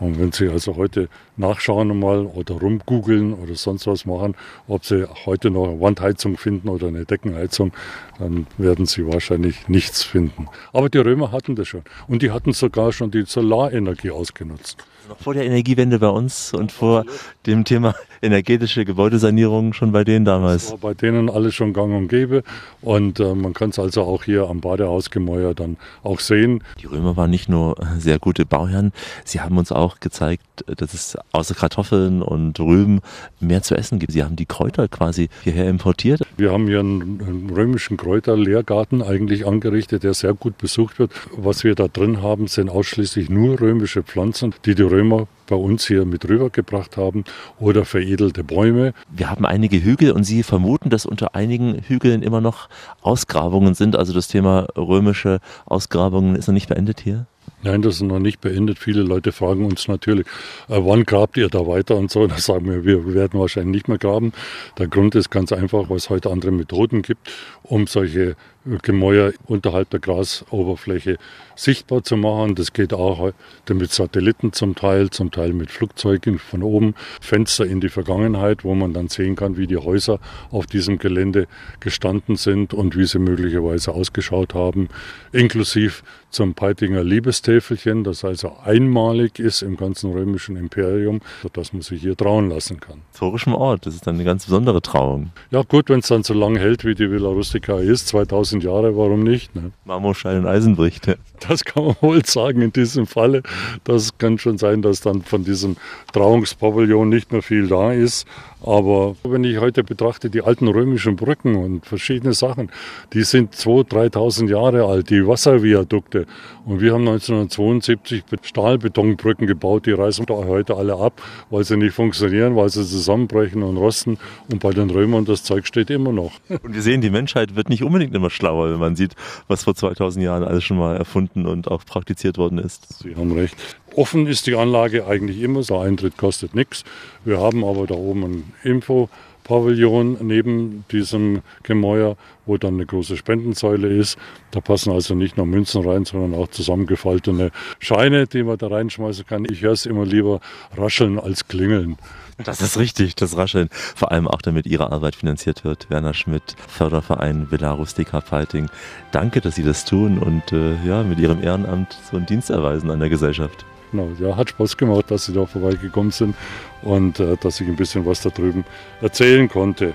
Und 0.01 0.19
wenn 0.19 0.33
Sie 0.33 0.49
also 0.49 0.77
heute 0.77 1.09
nachschauen 1.37 1.99
mal 1.99 2.27
oder 2.27 2.55
rumgoogeln 2.55 3.35
oder 3.35 3.55
sonst 3.55 3.87
was 3.87 4.07
machen, 4.07 4.35
ob 4.67 4.85
Sie 4.85 5.09
heute 5.27 5.51
noch 5.51 5.69
eine 5.69 5.81
Wandheizung 5.81 6.37
finden 6.37 6.69
oder 6.69 6.89
eine 6.89 7.05
Deckenheizung, 7.05 7.73
dann 8.19 8.47
werden 8.59 8.87
Sie 8.87 9.07
wahrscheinlich 9.07 9.69
nichts 9.69 10.03
finden. 10.03 10.49
Aber 10.73 10.89
die 10.89 10.99
Römer 10.99 11.33
hatten 11.33 11.57
das 11.57 11.69
schon. 11.69 11.83
Und 12.07 12.23
die 12.23 12.31
hatten 12.31 12.53
sogar 12.53 12.93
schon 12.93 13.11
die 13.11 13.25
Solarenergie 13.25 14.11
ausgenutzt. 14.11 14.79
Noch 15.09 15.18
vor 15.18 15.35
der 15.35 15.44
Energiewende 15.44 15.99
bei 15.99 16.09
uns 16.09 16.53
und 16.53 16.71
vor 16.71 17.05
dem 17.47 17.64
Thema 17.64 17.94
energetische 18.23 18.85
Gebäudesanierung 18.85 19.73
schon 19.73 19.92
bei 19.92 20.05
denen 20.05 20.25
damals. 20.25 20.64
Das 20.64 20.73
war 20.73 20.90
bei 20.90 20.94
denen 20.94 21.31
alles 21.31 21.55
schon 21.55 21.73
gang 21.73 21.94
und 21.94 22.09
gäbe. 22.09 22.42
Und 22.83 23.21
äh, 23.21 23.35
man 23.35 23.55
kann 23.55 23.71
es 23.71 23.79
also 23.79 24.03
auch 24.03 24.25
hier 24.25 24.49
am 24.49 24.61
Badehausgemäuer 24.61 25.55
dann 25.55 25.77
auch 26.03 26.21
sehen. 26.21 26.62
Die 26.83 26.87
Römer 26.87 27.16
waren 27.16 27.31
nicht 27.31 27.49
nur 27.49 27.77
sehr 27.99 28.18
gute 28.18 28.44
Bauherren, 28.44 28.92
sie 29.25 29.40
haben 29.40 29.57
uns 29.57 29.73
auch 29.73 30.01
gezeigt, 30.01 30.44
dass 30.66 30.94
es 30.94 31.16
außer 31.33 31.55
Kartoffeln 31.55 32.23
und 32.23 32.59
Rüben 32.61 33.01
mehr 33.40 33.62
zu 33.62 33.75
essen 33.75 33.99
gibt. 33.99 34.12
Sie 34.12 34.25
haben 34.25 34.37
die 34.37 34.47
Kräuter 34.47 34.88
quasi 34.88 35.29
hierher 35.42 35.68
importiert. 35.68 36.23
Wir 36.37 36.53
haben 36.53 36.66
hier 36.66 36.81
einen, 36.81 37.51
römischen 37.55 37.97
Kräuterlehrgarten 37.97 39.03
eigentlich 39.03 39.47
angerichtet, 39.47 40.03
der 40.03 40.14
sehr 40.14 40.35
gut 40.35 40.59
besucht 40.59 40.99
wird. 40.99 41.12
Was 41.37 41.64
wir 41.64 41.75
da 41.75 41.88
drin 41.88 42.23
haben, 42.23 42.47
sind 42.47 42.68
ausschließlich 42.68 43.31
nur 43.31 43.61
römische 43.61 44.03
Pflanzen, 44.03 44.55
die 44.64 44.75
die 44.75 44.83
Römer 44.83 45.27
bei 45.49 45.57
uns 45.57 45.87
hier 45.87 46.05
mit 46.05 46.29
rübergebracht 46.29 46.97
haben 46.97 47.25
oder 47.59 47.85
veredelte 47.85 48.44
Bäume. 48.44 48.92
Wir 49.11 49.31
haben 49.31 49.47
einige 49.47 49.83
Hügel 49.83 50.12
und 50.12 50.25
Sie 50.25 50.42
vermuten, 50.42 50.90
dass 50.90 51.07
unter 51.07 51.35
einigen 51.35 51.83
Hügeln 51.83 52.23
immer 52.23 52.40
noch 52.40 52.68
Ausgrabungen 53.01 53.75
sind. 53.75 53.97
Also 53.97 54.12
das 54.12 54.29
Thema 54.29 54.68
römische 54.77 55.40
Ausgrabungen 55.66 56.37
ist 56.37 56.47
noch 56.47 56.55
nicht 56.55 56.68
beendet 56.68 57.01
hier? 57.01 57.27
Nein, 57.62 57.83
das 57.83 57.97
ist 57.97 58.03
noch 58.03 58.21
nicht 58.21 58.40
beendet. 58.40 58.79
Viele 58.79 59.03
Leute 59.03 59.33
fragen 59.33 59.64
uns 59.64 59.88
natürlich, 59.88 60.27
äh, 60.68 60.79
wann 60.79 61.05
grabt 61.05 61.37
ihr 61.37 61.49
da 61.49 61.66
weiter 61.66 61.97
und 61.97 62.11
so. 62.11 62.27
Da 62.29 62.38
sagen 62.38 62.66
wir, 62.66 62.85
wir 62.85 63.14
werden 63.14 63.40
wahrscheinlich 63.40 63.73
nicht 63.73 63.88
mehr 63.88 63.99
graben. 63.99 64.33
Der 64.79 64.87
Grund 64.87 65.14
ist 65.14 65.31
ganz 65.31 65.51
einfach, 65.51 65.90
weil 65.90 65.97
es 65.97 66.09
heute 66.09 66.31
andere 66.31 66.53
Methoden 66.53 67.03
gibt, 67.03 67.31
um 67.62 67.87
solche 67.87 68.37
Gemäuer 68.83 69.33
unterhalb 69.47 69.90
der 69.90 70.01
Grasoberfläche 70.01 71.16
sichtbar 71.57 72.03
zu 72.03 72.16
machen. 72.16 72.55
Das 72.55 72.73
geht 72.73 72.92
auch 72.92 73.33
mit 73.68 73.92
Satelliten 73.92 74.53
zum 74.53 74.75
Teil, 74.75 75.11
zum 75.11 75.31
Teil 75.31 75.53
mit 75.53 75.71
Flugzeugen 75.71 76.38
von 76.38 76.62
oben. 76.62 76.94
Fenster 77.21 77.64
in 77.64 77.81
die 77.81 77.88
Vergangenheit, 77.88 78.64
wo 78.64 78.75
man 78.75 78.92
dann 78.92 79.09
sehen 79.09 79.37
kann, 79.37 79.57
wie 79.57 79.66
die 79.66 79.77
Häuser 79.77 80.21
auf 80.51 80.66
diesem 80.66 80.99
Gelände 80.99 81.47
gestanden 81.81 82.37
sind 82.37 82.75
und 82.75 82.97
wie 82.97 83.07
sie 83.07 83.18
möglicherweise 83.18 83.92
ausgeschaut 83.92 84.55
haben. 84.55 84.88
Inklusiv 85.33 86.03
zum 86.31 86.55
Peitinger 86.55 87.03
Liebestäfelchen, 87.03 88.05
das 88.05 88.25
also 88.25 88.57
einmalig 88.64 89.38
ist 89.38 89.62
im 89.62 89.77
ganzen 89.77 90.12
römischen 90.12 90.57
Imperium, 90.57 91.21
sodass 91.43 91.73
man 91.73 91.83
sich 91.83 92.03
hier 92.03 92.17
trauen 92.17 92.51
lassen 92.51 92.81
kann. 92.81 93.03
Historischem 93.11 93.55
Ort, 93.55 93.87
das 93.87 93.95
ist 93.95 94.07
dann 94.07 94.17
eine 94.17 94.25
ganz 94.25 94.45
besondere 94.45 94.83
Trauung. 94.83 95.31
Ja 95.51 95.62
gut, 95.62 95.88
wenn 95.88 96.01
es 96.01 96.09
dann 96.09 96.23
so 96.23 96.35
lange 96.35 96.59
hält, 96.61 96.85
wie 96.85 96.95
die 96.95 97.11
Villa 97.11 97.29
Rustica 97.29 97.79
ist, 97.79 98.09
2000 98.09 98.62
Jahre, 98.62 98.97
warum 98.97 99.23
nicht? 99.23 99.55
Ne? 99.55 99.73
Marmorstein 99.85 100.38
und 100.38 100.47
Eisenbricht. 100.47 101.07
Ja. 101.07 101.14
Das 101.49 101.64
kann 101.64 101.85
man 101.85 101.97
wohl 102.01 102.25
sagen 102.25 102.62
in 102.62 102.73
diesem 102.73 103.07
Falle. 103.07 103.45
Das 103.85 104.19
kann 104.19 104.38
schon 104.38 104.59
sein, 104.59 104.83
dass 104.83 105.01
dann 105.01 105.23
von 105.23 105.45
diesem 105.45 105.77
Trauungspavillon 106.12 107.09
nicht 107.09 107.31
mehr 107.31 107.43
viel 107.43 107.69
da 107.69 107.93
ist. 107.93 108.27
Aber 108.64 109.14
wenn 109.23 109.44
ich 109.44 109.59
heute 109.59 109.85
betrachte, 109.85 110.31
die 110.31 110.42
alten 110.42 110.66
römischen 110.68 111.16
Brücken 111.16 111.55
und 111.55 111.87
verschiedene 111.87 112.35
Sachen, 112.35 112.71
die 113.12 113.23
sind 113.23 113.55
2.000, 113.55 114.12
3.000 114.14 114.51
Jahre 114.51 114.85
alt, 114.85 115.11
die 115.11 115.27
Wasserviadukte. 115.27 116.27
Und 116.64 116.81
wir 116.81 116.92
haben 116.92 117.07
1972 117.09 118.25
Stahlbetonbrücken 118.42 119.47
gebaut, 119.47 119.87
die 119.87 119.92
reißen 119.92 120.27
da 120.27 120.35
heute 120.35 120.77
alle 120.77 120.97
ab, 120.97 121.23
weil 121.51 121.64
sie 121.64 121.77
nicht 121.77 121.94
funktionieren, 121.94 122.57
weil 122.57 122.68
sie 122.68 122.85
zusammenbrechen 122.85 123.62
und 123.62 123.77
rosten. 123.77 124.18
Und 124.51 124.61
bei 124.61 124.71
den 124.71 124.90
Römern, 124.90 125.25
das 125.25 125.44
Zeug 125.44 125.66
steht 125.66 125.90
immer 125.90 126.12
noch. 126.12 126.33
Und 126.62 126.75
wir 126.75 126.83
sehen, 126.83 127.01
die 127.01 127.11
Menschheit 127.11 127.55
wird 127.55 127.68
nicht 127.68 127.83
unbedingt 127.83 128.14
immer 128.14 128.31
schlauer, 128.31 128.73
wenn 128.73 128.81
man 128.81 128.97
sieht, 128.97 129.14
was 129.47 129.64
vor 129.64 129.75
2000 129.75 130.25
Jahren 130.25 130.42
alles 130.42 130.64
schon 130.64 130.79
mal 130.79 130.97
erfunden 130.97 131.47
und 131.47 131.68
auch 131.68 131.85
praktiziert 131.85 132.37
worden 132.38 132.59
ist. 132.59 133.01
Sie 133.01 133.14
haben 133.14 133.33
recht. 133.33 133.57
Offen 133.99 134.29
ist 134.29 134.47
die 134.47 134.55
Anlage 134.55 135.09
eigentlich 135.09 135.43
immer, 135.43 135.61
der 135.63 135.81
Eintritt 135.81 136.17
kostet 136.17 136.55
nichts. 136.55 136.85
Wir 137.25 137.41
haben 137.41 137.65
aber 137.65 137.85
da 137.89 137.97
oben 137.97 138.23
ein 138.23 138.53
Info. 138.63 139.09
Pavillon 139.43 140.19
neben 140.21 140.85
diesem 140.93 141.41
Gemäuer, 141.65 142.17
wo 142.47 142.59
dann 142.59 142.75
eine 142.75 142.87
große 142.87 143.17
Spendensäule 143.17 143.89
ist. 143.89 144.17
Da 144.53 144.61
passen 144.61 144.93
also 144.93 145.17
nicht 145.17 145.37
nur 145.37 145.47
Münzen 145.47 145.83
rein, 145.85 146.05
sondern 146.05 146.39
auch 146.39 146.47
zusammengefaltete 146.49 147.51
Scheine, 147.81 148.29
die 148.29 148.45
man 148.45 148.57
da 148.59 148.69
reinschmeißen 148.69 149.27
kann. 149.27 149.47
Ich 149.51 149.63
höre 149.63 149.73
es 149.73 149.85
immer 149.85 150.05
lieber 150.05 150.41
rascheln 150.77 151.19
als 151.19 151.49
klingeln. 151.49 151.97
Das 152.45 152.61
ist 152.61 152.79
richtig, 152.79 153.17
das 153.17 153.37
Rascheln. 153.37 153.69
Vor 153.73 154.13
allem 154.13 154.29
auch 154.29 154.43
damit 154.43 154.67
Ihre 154.67 154.93
Arbeit 154.93 155.17
finanziert 155.17 155.65
wird. 155.65 155.91
Werner 155.91 156.15
Schmidt, 156.15 156.55
Förderverein 156.69 157.51
Villa 157.51 157.73
Rustica 157.73 158.21
Fighting. 158.21 158.69
Danke, 159.11 159.41
dass 159.41 159.57
Sie 159.57 159.65
das 159.65 159.85
tun 159.85 160.19
und 160.19 160.53
äh, 160.53 160.77
ja, 160.87 161.03
mit 161.03 161.19
Ihrem 161.19 161.43
Ehrenamt 161.43 161.99
so 162.09 162.17
einen 162.17 162.27
Dienst 162.27 162.51
erweisen 162.51 162.93
an 162.93 163.01
der 163.01 163.09
Gesellschaft. 163.09 163.65
Genau, 163.90 164.11
ja, 164.18 164.37
hat 164.37 164.51
Spaß 164.51 164.77
gemacht, 164.77 165.11
dass 165.11 165.27
Sie 165.27 165.33
da 165.33 165.46
vorbeigekommen 165.46 166.11
sind 166.11 166.37
und 166.83 167.20
äh, 167.20 167.37
dass 167.38 167.61
ich 167.61 167.68
ein 167.68 167.77
bisschen 167.77 168.05
was 168.05 168.20
da 168.20 168.31
drüben 168.31 168.64
erzählen 169.01 169.48
konnte. 169.48 169.94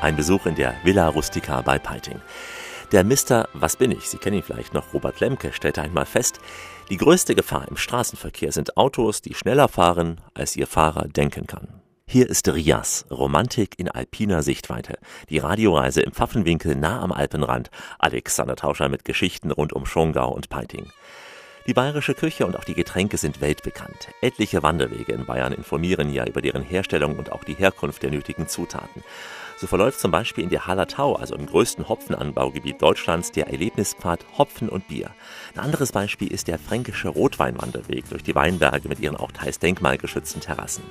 Ein 0.00 0.16
Besuch 0.16 0.46
in 0.46 0.54
der 0.54 0.74
Villa 0.84 1.08
Rustica 1.08 1.62
bei 1.62 1.78
Peiting. 1.78 2.20
Der 2.90 3.04
Mister 3.04 3.48
Was 3.54 3.76
bin 3.76 3.90
ich? 3.90 4.08
Sie 4.08 4.18
kennen 4.18 4.36
ihn 4.36 4.42
vielleicht 4.42 4.74
noch, 4.74 4.92
Robert 4.92 5.20
Lemke, 5.20 5.52
stellte 5.52 5.80
einmal 5.80 6.04
fest, 6.04 6.40
die 6.90 6.98
größte 6.98 7.34
Gefahr 7.34 7.66
im 7.68 7.76
Straßenverkehr 7.78 8.52
sind 8.52 8.76
Autos, 8.76 9.22
die 9.22 9.32
schneller 9.32 9.68
fahren, 9.68 10.20
als 10.34 10.56
ihr 10.56 10.66
Fahrer 10.66 11.08
denken 11.08 11.46
kann. 11.46 11.68
Hier 12.06 12.28
ist 12.28 12.52
Rias, 12.52 13.06
Romantik 13.10 13.78
in 13.78 13.88
alpiner 13.88 14.42
Sichtweite. 14.42 14.98
Die 15.30 15.38
Radioreise 15.38 16.02
im 16.02 16.12
Pfaffenwinkel 16.12 16.76
nah 16.76 17.00
am 17.00 17.12
Alpenrand. 17.12 17.70
Alexander 17.98 18.56
Tauscher 18.56 18.90
mit 18.90 19.06
Geschichten 19.06 19.50
rund 19.50 19.72
um 19.72 19.86
Schongau 19.86 20.30
und 20.30 20.50
Peiting. 20.50 20.90
Die 21.68 21.74
bayerische 21.74 22.14
Küche 22.14 22.44
und 22.44 22.56
auch 22.56 22.64
die 22.64 22.74
Getränke 22.74 23.16
sind 23.18 23.40
weltbekannt. 23.40 24.08
Etliche 24.20 24.64
Wanderwege 24.64 25.12
in 25.12 25.26
Bayern 25.26 25.52
informieren 25.52 26.12
ja 26.12 26.26
über 26.26 26.42
deren 26.42 26.64
Herstellung 26.64 27.16
und 27.16 27.30
auch 27.30 27.44
die 27.44 27.54
Herkunft 27.54 28.02
der 28.02 28.10
nötigen 28.10 28.48
Zutaten. 28.48 29.04
So 29.56 29.68
verläuft 29.68 30.00
zum 30.00 30.10
Beispiel 30.10 30.42
in 30.42 30.50
der 30.50 30.66
Hallertau, 30.66 31.14
also 31.14 31.36
im 31.36 31.46
größten 31.46 31.88
Hopfenanbaugebiet 31.88 32.82
Deutschlands, 32.82 33.30
der 33.30 33.46
Erlebnispfad 33.46 34.26
Hopfen 34.36 34.68
und 34.68 34.88
Bier. 34.88 35.10
Ein 35.54 35.60
anderes 35.60 35.92
Beispiel 35.92 36.32
ist 36.32 36.48
der 36.48 36.58
fränkische 36.58 37.08
Rotweinwanderweg 37.08 38.08
durch 38.08 38.24
die 38.24 38.34
Weinberge 38.34 38.88
mit 38.88 38.98
ihren 38.98 39.16
auch 39.16 39.30
teils 39.30 39.60
denkmalgeschützten 39.60 40.40
Terrassen. 40.40 40.82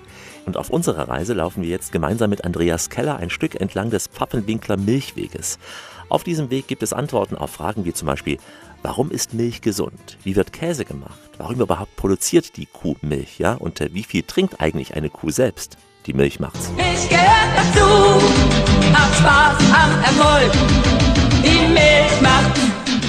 Und 0.46 0.56
auf 0.56 0.70
unserer 0.70 1.10
Reise 1.10 1.34
laufen 1.34 1.64
wir 1.64 1.70
jetzt 1.70 1.92
gemeinsam 1.92 2.30
mit 2.30 2.46
Andreas 2.46 2.90
Keller 2.90 3.18
ein 3.18 3.30
Stück 3.30 3.60
entlang 3.60 3.90
des 3.90 4.08
Pfaffenwinkler 4.08 4.78
Milchweges. 4.78 5.60
Auf 6.08 6.24
diesem 6.24 6.50
Weg 6.50 6.68
gibt 6.68 6.84
es 6.84 6.92
Antworten 6.94 7.36
auf 7.36 7.52
Fragen 7.52 7.86
wie 7.86 7.94
zum 7.94 8.06
Beispiel, 8.06 8.38
warum 8.84 9.12
ist 9.12 9.34
Milch 9.34 9.62
gesund? 9.62 10.18
Wie 10.24 10.36
wird 10.36 10.54
Käse 10.54 10.86
gemacht? 10.86 11.20
Warum 11.38 11.60
überhaupt 11.62 11.96
produziert 11.96 12.58
die 12.58 12.66
Kuh 12.66 12.96
Milch? 13.02 13.40
Ja? 13.40 13.54
Und 13.54 13.80
wie 13.94 14.04
viel 14.04 14.24
trinkt 14.24 14.62
eigentlich 14.62 14.96
eine 14.96 15.10
Kuh 15.10 15.32
selbst? 15.32 15.78
Die 16.06 16.14
Milch 16.14 16.40
macht's. 16.40 16.72
Ich 16.78 17.10
gehört 17.10 17.52
dazu, 17.56 17.86
hab 18.94 19.14
Spaß 19.16 19.58
am 19.74 20.04
Erfolg. 20.04 20.52
Die 21.44 21.68
Milch 21.74 22.22
macht's. 22.22 22.61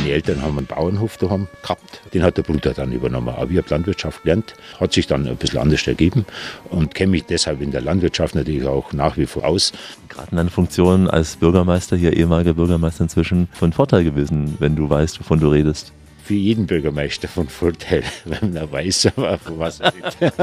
Meine 0.03 0.15
Eltern 0.15 0.43
haben 0.43 0.59
einen 0.59 0.67
Bauernhof 0.67 1.17
daheim 1.17 1.47
gehabt, 1.63 2.01
den 2.13 2.25
hat 2.25 2.37
der 2.37 2.43
Bruder 2.43 2.75
dann 2.75 2.91
übernommen. 2.91 3.29
Aber 3.29 3.49
ich 3.53 3.57
habe 3.57 3.69
Landwirtschaft 3.71 4.25
gelernt, 4.25 4.55
hat 4.81 4.93
sich 4.93 5.07
dann 5.07 5.29
ein 5.29 5.37
bisschen 5.37 5.61
anders 5.61 5.87
ergeben 5.87 6.27
und 6.71 6.97
kenne 6.97 7.13
mich 7.13 7.27
deshalb 7.27 7.61
in 7.61 7.71
der 7.71 7.83
Landwirtschaft 7.83 8.35
natürlich 8.35 8.67
auch 8.67 8.93
nach 8.93 9.17
wie 9.17 9.27
vor 9.27 9.45
aus. 9.45 9.73
Gerade 10.09 10.33
in 10.33 10.39
deiner 10.39 10.51
Funktion 10.51 11.09
als 11.09 11.37
Bürgermeister, 11.37 11.97
hier 11.97 12.17
ehemaliger 12.17 12.55
Bürgermeister 12.55 13.05
inzwischen, 13.05 13.47
von 13.53 13.73
Vorteil 13.73 14.03
gewesen, 14.03 14.57
wenn 14.59 14.75
du 14.75 14.91
weißt, 14.91 15.21
wovon 15.21 15.39
du 15.39 15.47
redest 15.47 15.93
für 16.25 16.35
jeden 16.35 16.67
Bürgermeister 16.67 17.29
von 17.29 17.49
Vorteil, 17.49 18.03
wenn 18.25 18.57
er 18.57 18.71
weiß, 18.71 19.11
was 19.17 19.81
er 19.81 19.93
redet. 19.95 20.35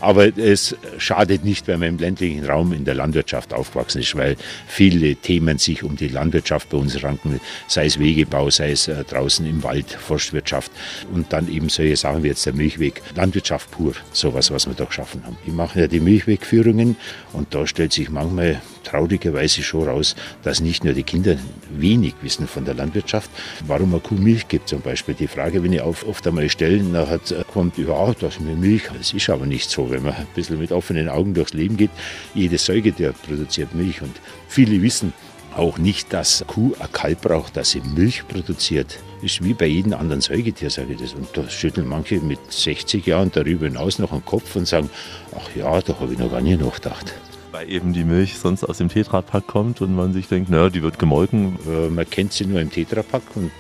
Aber 0.01 0.37
es 0.37 0.77
schadet 0.99 1.45
nicht, 1.45 1.67
wenn 1.67 1.81
man 1.81 1.89
im 1.89 1.99
ländlichen 1.99 2.45
Raum 2.45 2.73
in 2.73 2.85
der 2.85 2.95
Landwirtschaft 2.95 3.55
aufgewachsen 3.55 4.03
ist, 4.03 4.15
weil 4.15 4.37
viele 4.67 5.17
Themen 5.17 5.59
sich 5.59 5.83
um 5.83 5.97
die 5.97 6.09
Landwirtschaft 6.09 6.69
bei 6.69 6.77
uns 6.77 7.03
ranken, 7.03 7.41
sei 7.67 7.87
es 7.87 7.99
Wegebau, 7.99 8.51
sei 8.51 8.73
es 8.73 8.89
äh, 8.89 9.05
draußen 9.05 9.47
im 9.47 9.63
Wald, 9.63 9.91
Forstwirtschaft 9.91 10.71
und 11.13 11.33
dann 11.33 11.51
eben 11.51 11.69
solche 11.69 11.97
Sachen 11.97 12.23
wie 12.23 12.29
jetzt 12.29 12.45
der 12.45 12.53
Milchweg, 12.53 13.03
Landwirtschaft 13.15 13.71
pur, 13.71 13.95
sowas, 14.13 14.51
was 14.51 14.67
wir 14.67 14.75
da 14.75 14.85
geschaffen 14.85 15.25
haben. 15.25 15.39
Ich 15.47 15.53
mache 15.53 15.81
ja 15.81 15.87
die 15.87 16.01
Milchwegführungen 16.01 16.97
und 17.33 17.55
da 17.55 17.67
stellt 17.67 17.93
sich 17.93 18.11
manchmal 18.11 18.61
traurigerweise 18.87 19.63
schon 19.63 19.89
raus, 19.89 20.15
dass 20.43 20.61
nicht 20.61 20.85
nur 20.85 20.95
die 20.95 21.03
Kinder 21.03 21.37
wenig 21.71 22.15
wissen 22.23 22.47
von 22.47 22.65
der 22.65 22.75
Landwirtschaft, 22.75 23.31
warum 23.67 23.93
eine 23.93 24.01
Kuh 24.01 24.15
Milch 24.15 24.49
gibt 24.49 24.69
zum 24.69 24.81
Beispiel. 24.81 25.15
Die 25.15 25.27
Frage, 25.27 25.63
wenn 25.63 25.73
ich 25.73 25.83
oft 25.83 26.27
einmal 26.27 26.49
stelle, 26.49 26.83
nachher 26.83 27.21
kommt, 27.53 27.79
ja, 27.79 28.15
das 28.19 28.41
mit 28.41 28.59
Milch, 28.59 28.85
das 28.97 29.13
ist 29.13 29.29
aber 29.29 29.47
nicht 29.47 29.71
so 29.71 29.91
wenn 29.91 30.03
man 30.03 30.15
ein 30.15 30.27
bisschen 30.35 30.59
mit 30.59 30.73
offenen 30.73 31.09
Augen 31.09 31.35
durchs 31.35 31.53
Leben 31.53 31.77
geht. 31.77 31.91
Jedes 32.35 32.65
Säugetier 32.67 33.13
produziert 33.13 33.75
Milch 33.75 34.03
und 34.03 34.15
viele 34.49 34.81
wissen 34.83 35.13
auch 35.57 35.79
nicht, 35.79 36.13
dass 36.13 36.45
Kuh 36.47 36.75
ein 36.79 36.93
Kalb 36.93 37.23
braucht, 37.23 37.57
dass 37.57 37.71
sie 37.71 37.81
Milch 37.81 38.29
produziert. 38.29 38.99
Ist 39.23 39.43
wie 39.43 39.55
bei 39.55 39.67
jedem 39.67 39.95
anderen 39.95 40.21
Säugetier, 40.21 40.69
sage 40.69 40.93
ich 40.93 41.01
das. 41.01 41.15
Und 41.15 41.29
da 41.33 41.49
schütteln 41.49 41.89
manche 41.89 42.21
mit 42.21 42.39
60 42.53 43.07
Jahren 43.07 43.33
darüber 43.33 43.67
hinaus 43.67 43.99
noch 43.99 44.11
den 44.11 44.25
Kopf 44.25 44.55
und 44.57 44.69
sagen, 44.69 44.91
ach 45.35 45.49
ja, 45.57 45.81
da 45.81 45.99
habe 45.99 46.13
ich 46.13 46.19
noch 46.19 46.31
gar 46.31 46.43
nicht 46.43 46.61
nachgedacht 46.61 47.15
weil 47.57 47.73
eben 47.73 47.95
die 47.95 48.05
Milch 48.05 48.37
sonst 48.37 48.65
aus 48.65 48.79
dem 48.79 48.91
Tetrapack 48.91 49.47
kommt 49.47 49.81
und 49.81 49.97
man 49.97 50.13
sich 50.13 50.29
denkt, 50.29 50.51
naja, 50.51 50.69
die 50.69 50.83
wird 50.83 50.99
gemolken. 50.99 51.59
Äh, 51.67 51.89
man 51.89 52.09
kennt 52.09 52.35
sie 52.35 52.45
nur 52.45 52.61
im 52.61 52.71
Tetrapack 52.71 53.23
und 53.35 53.51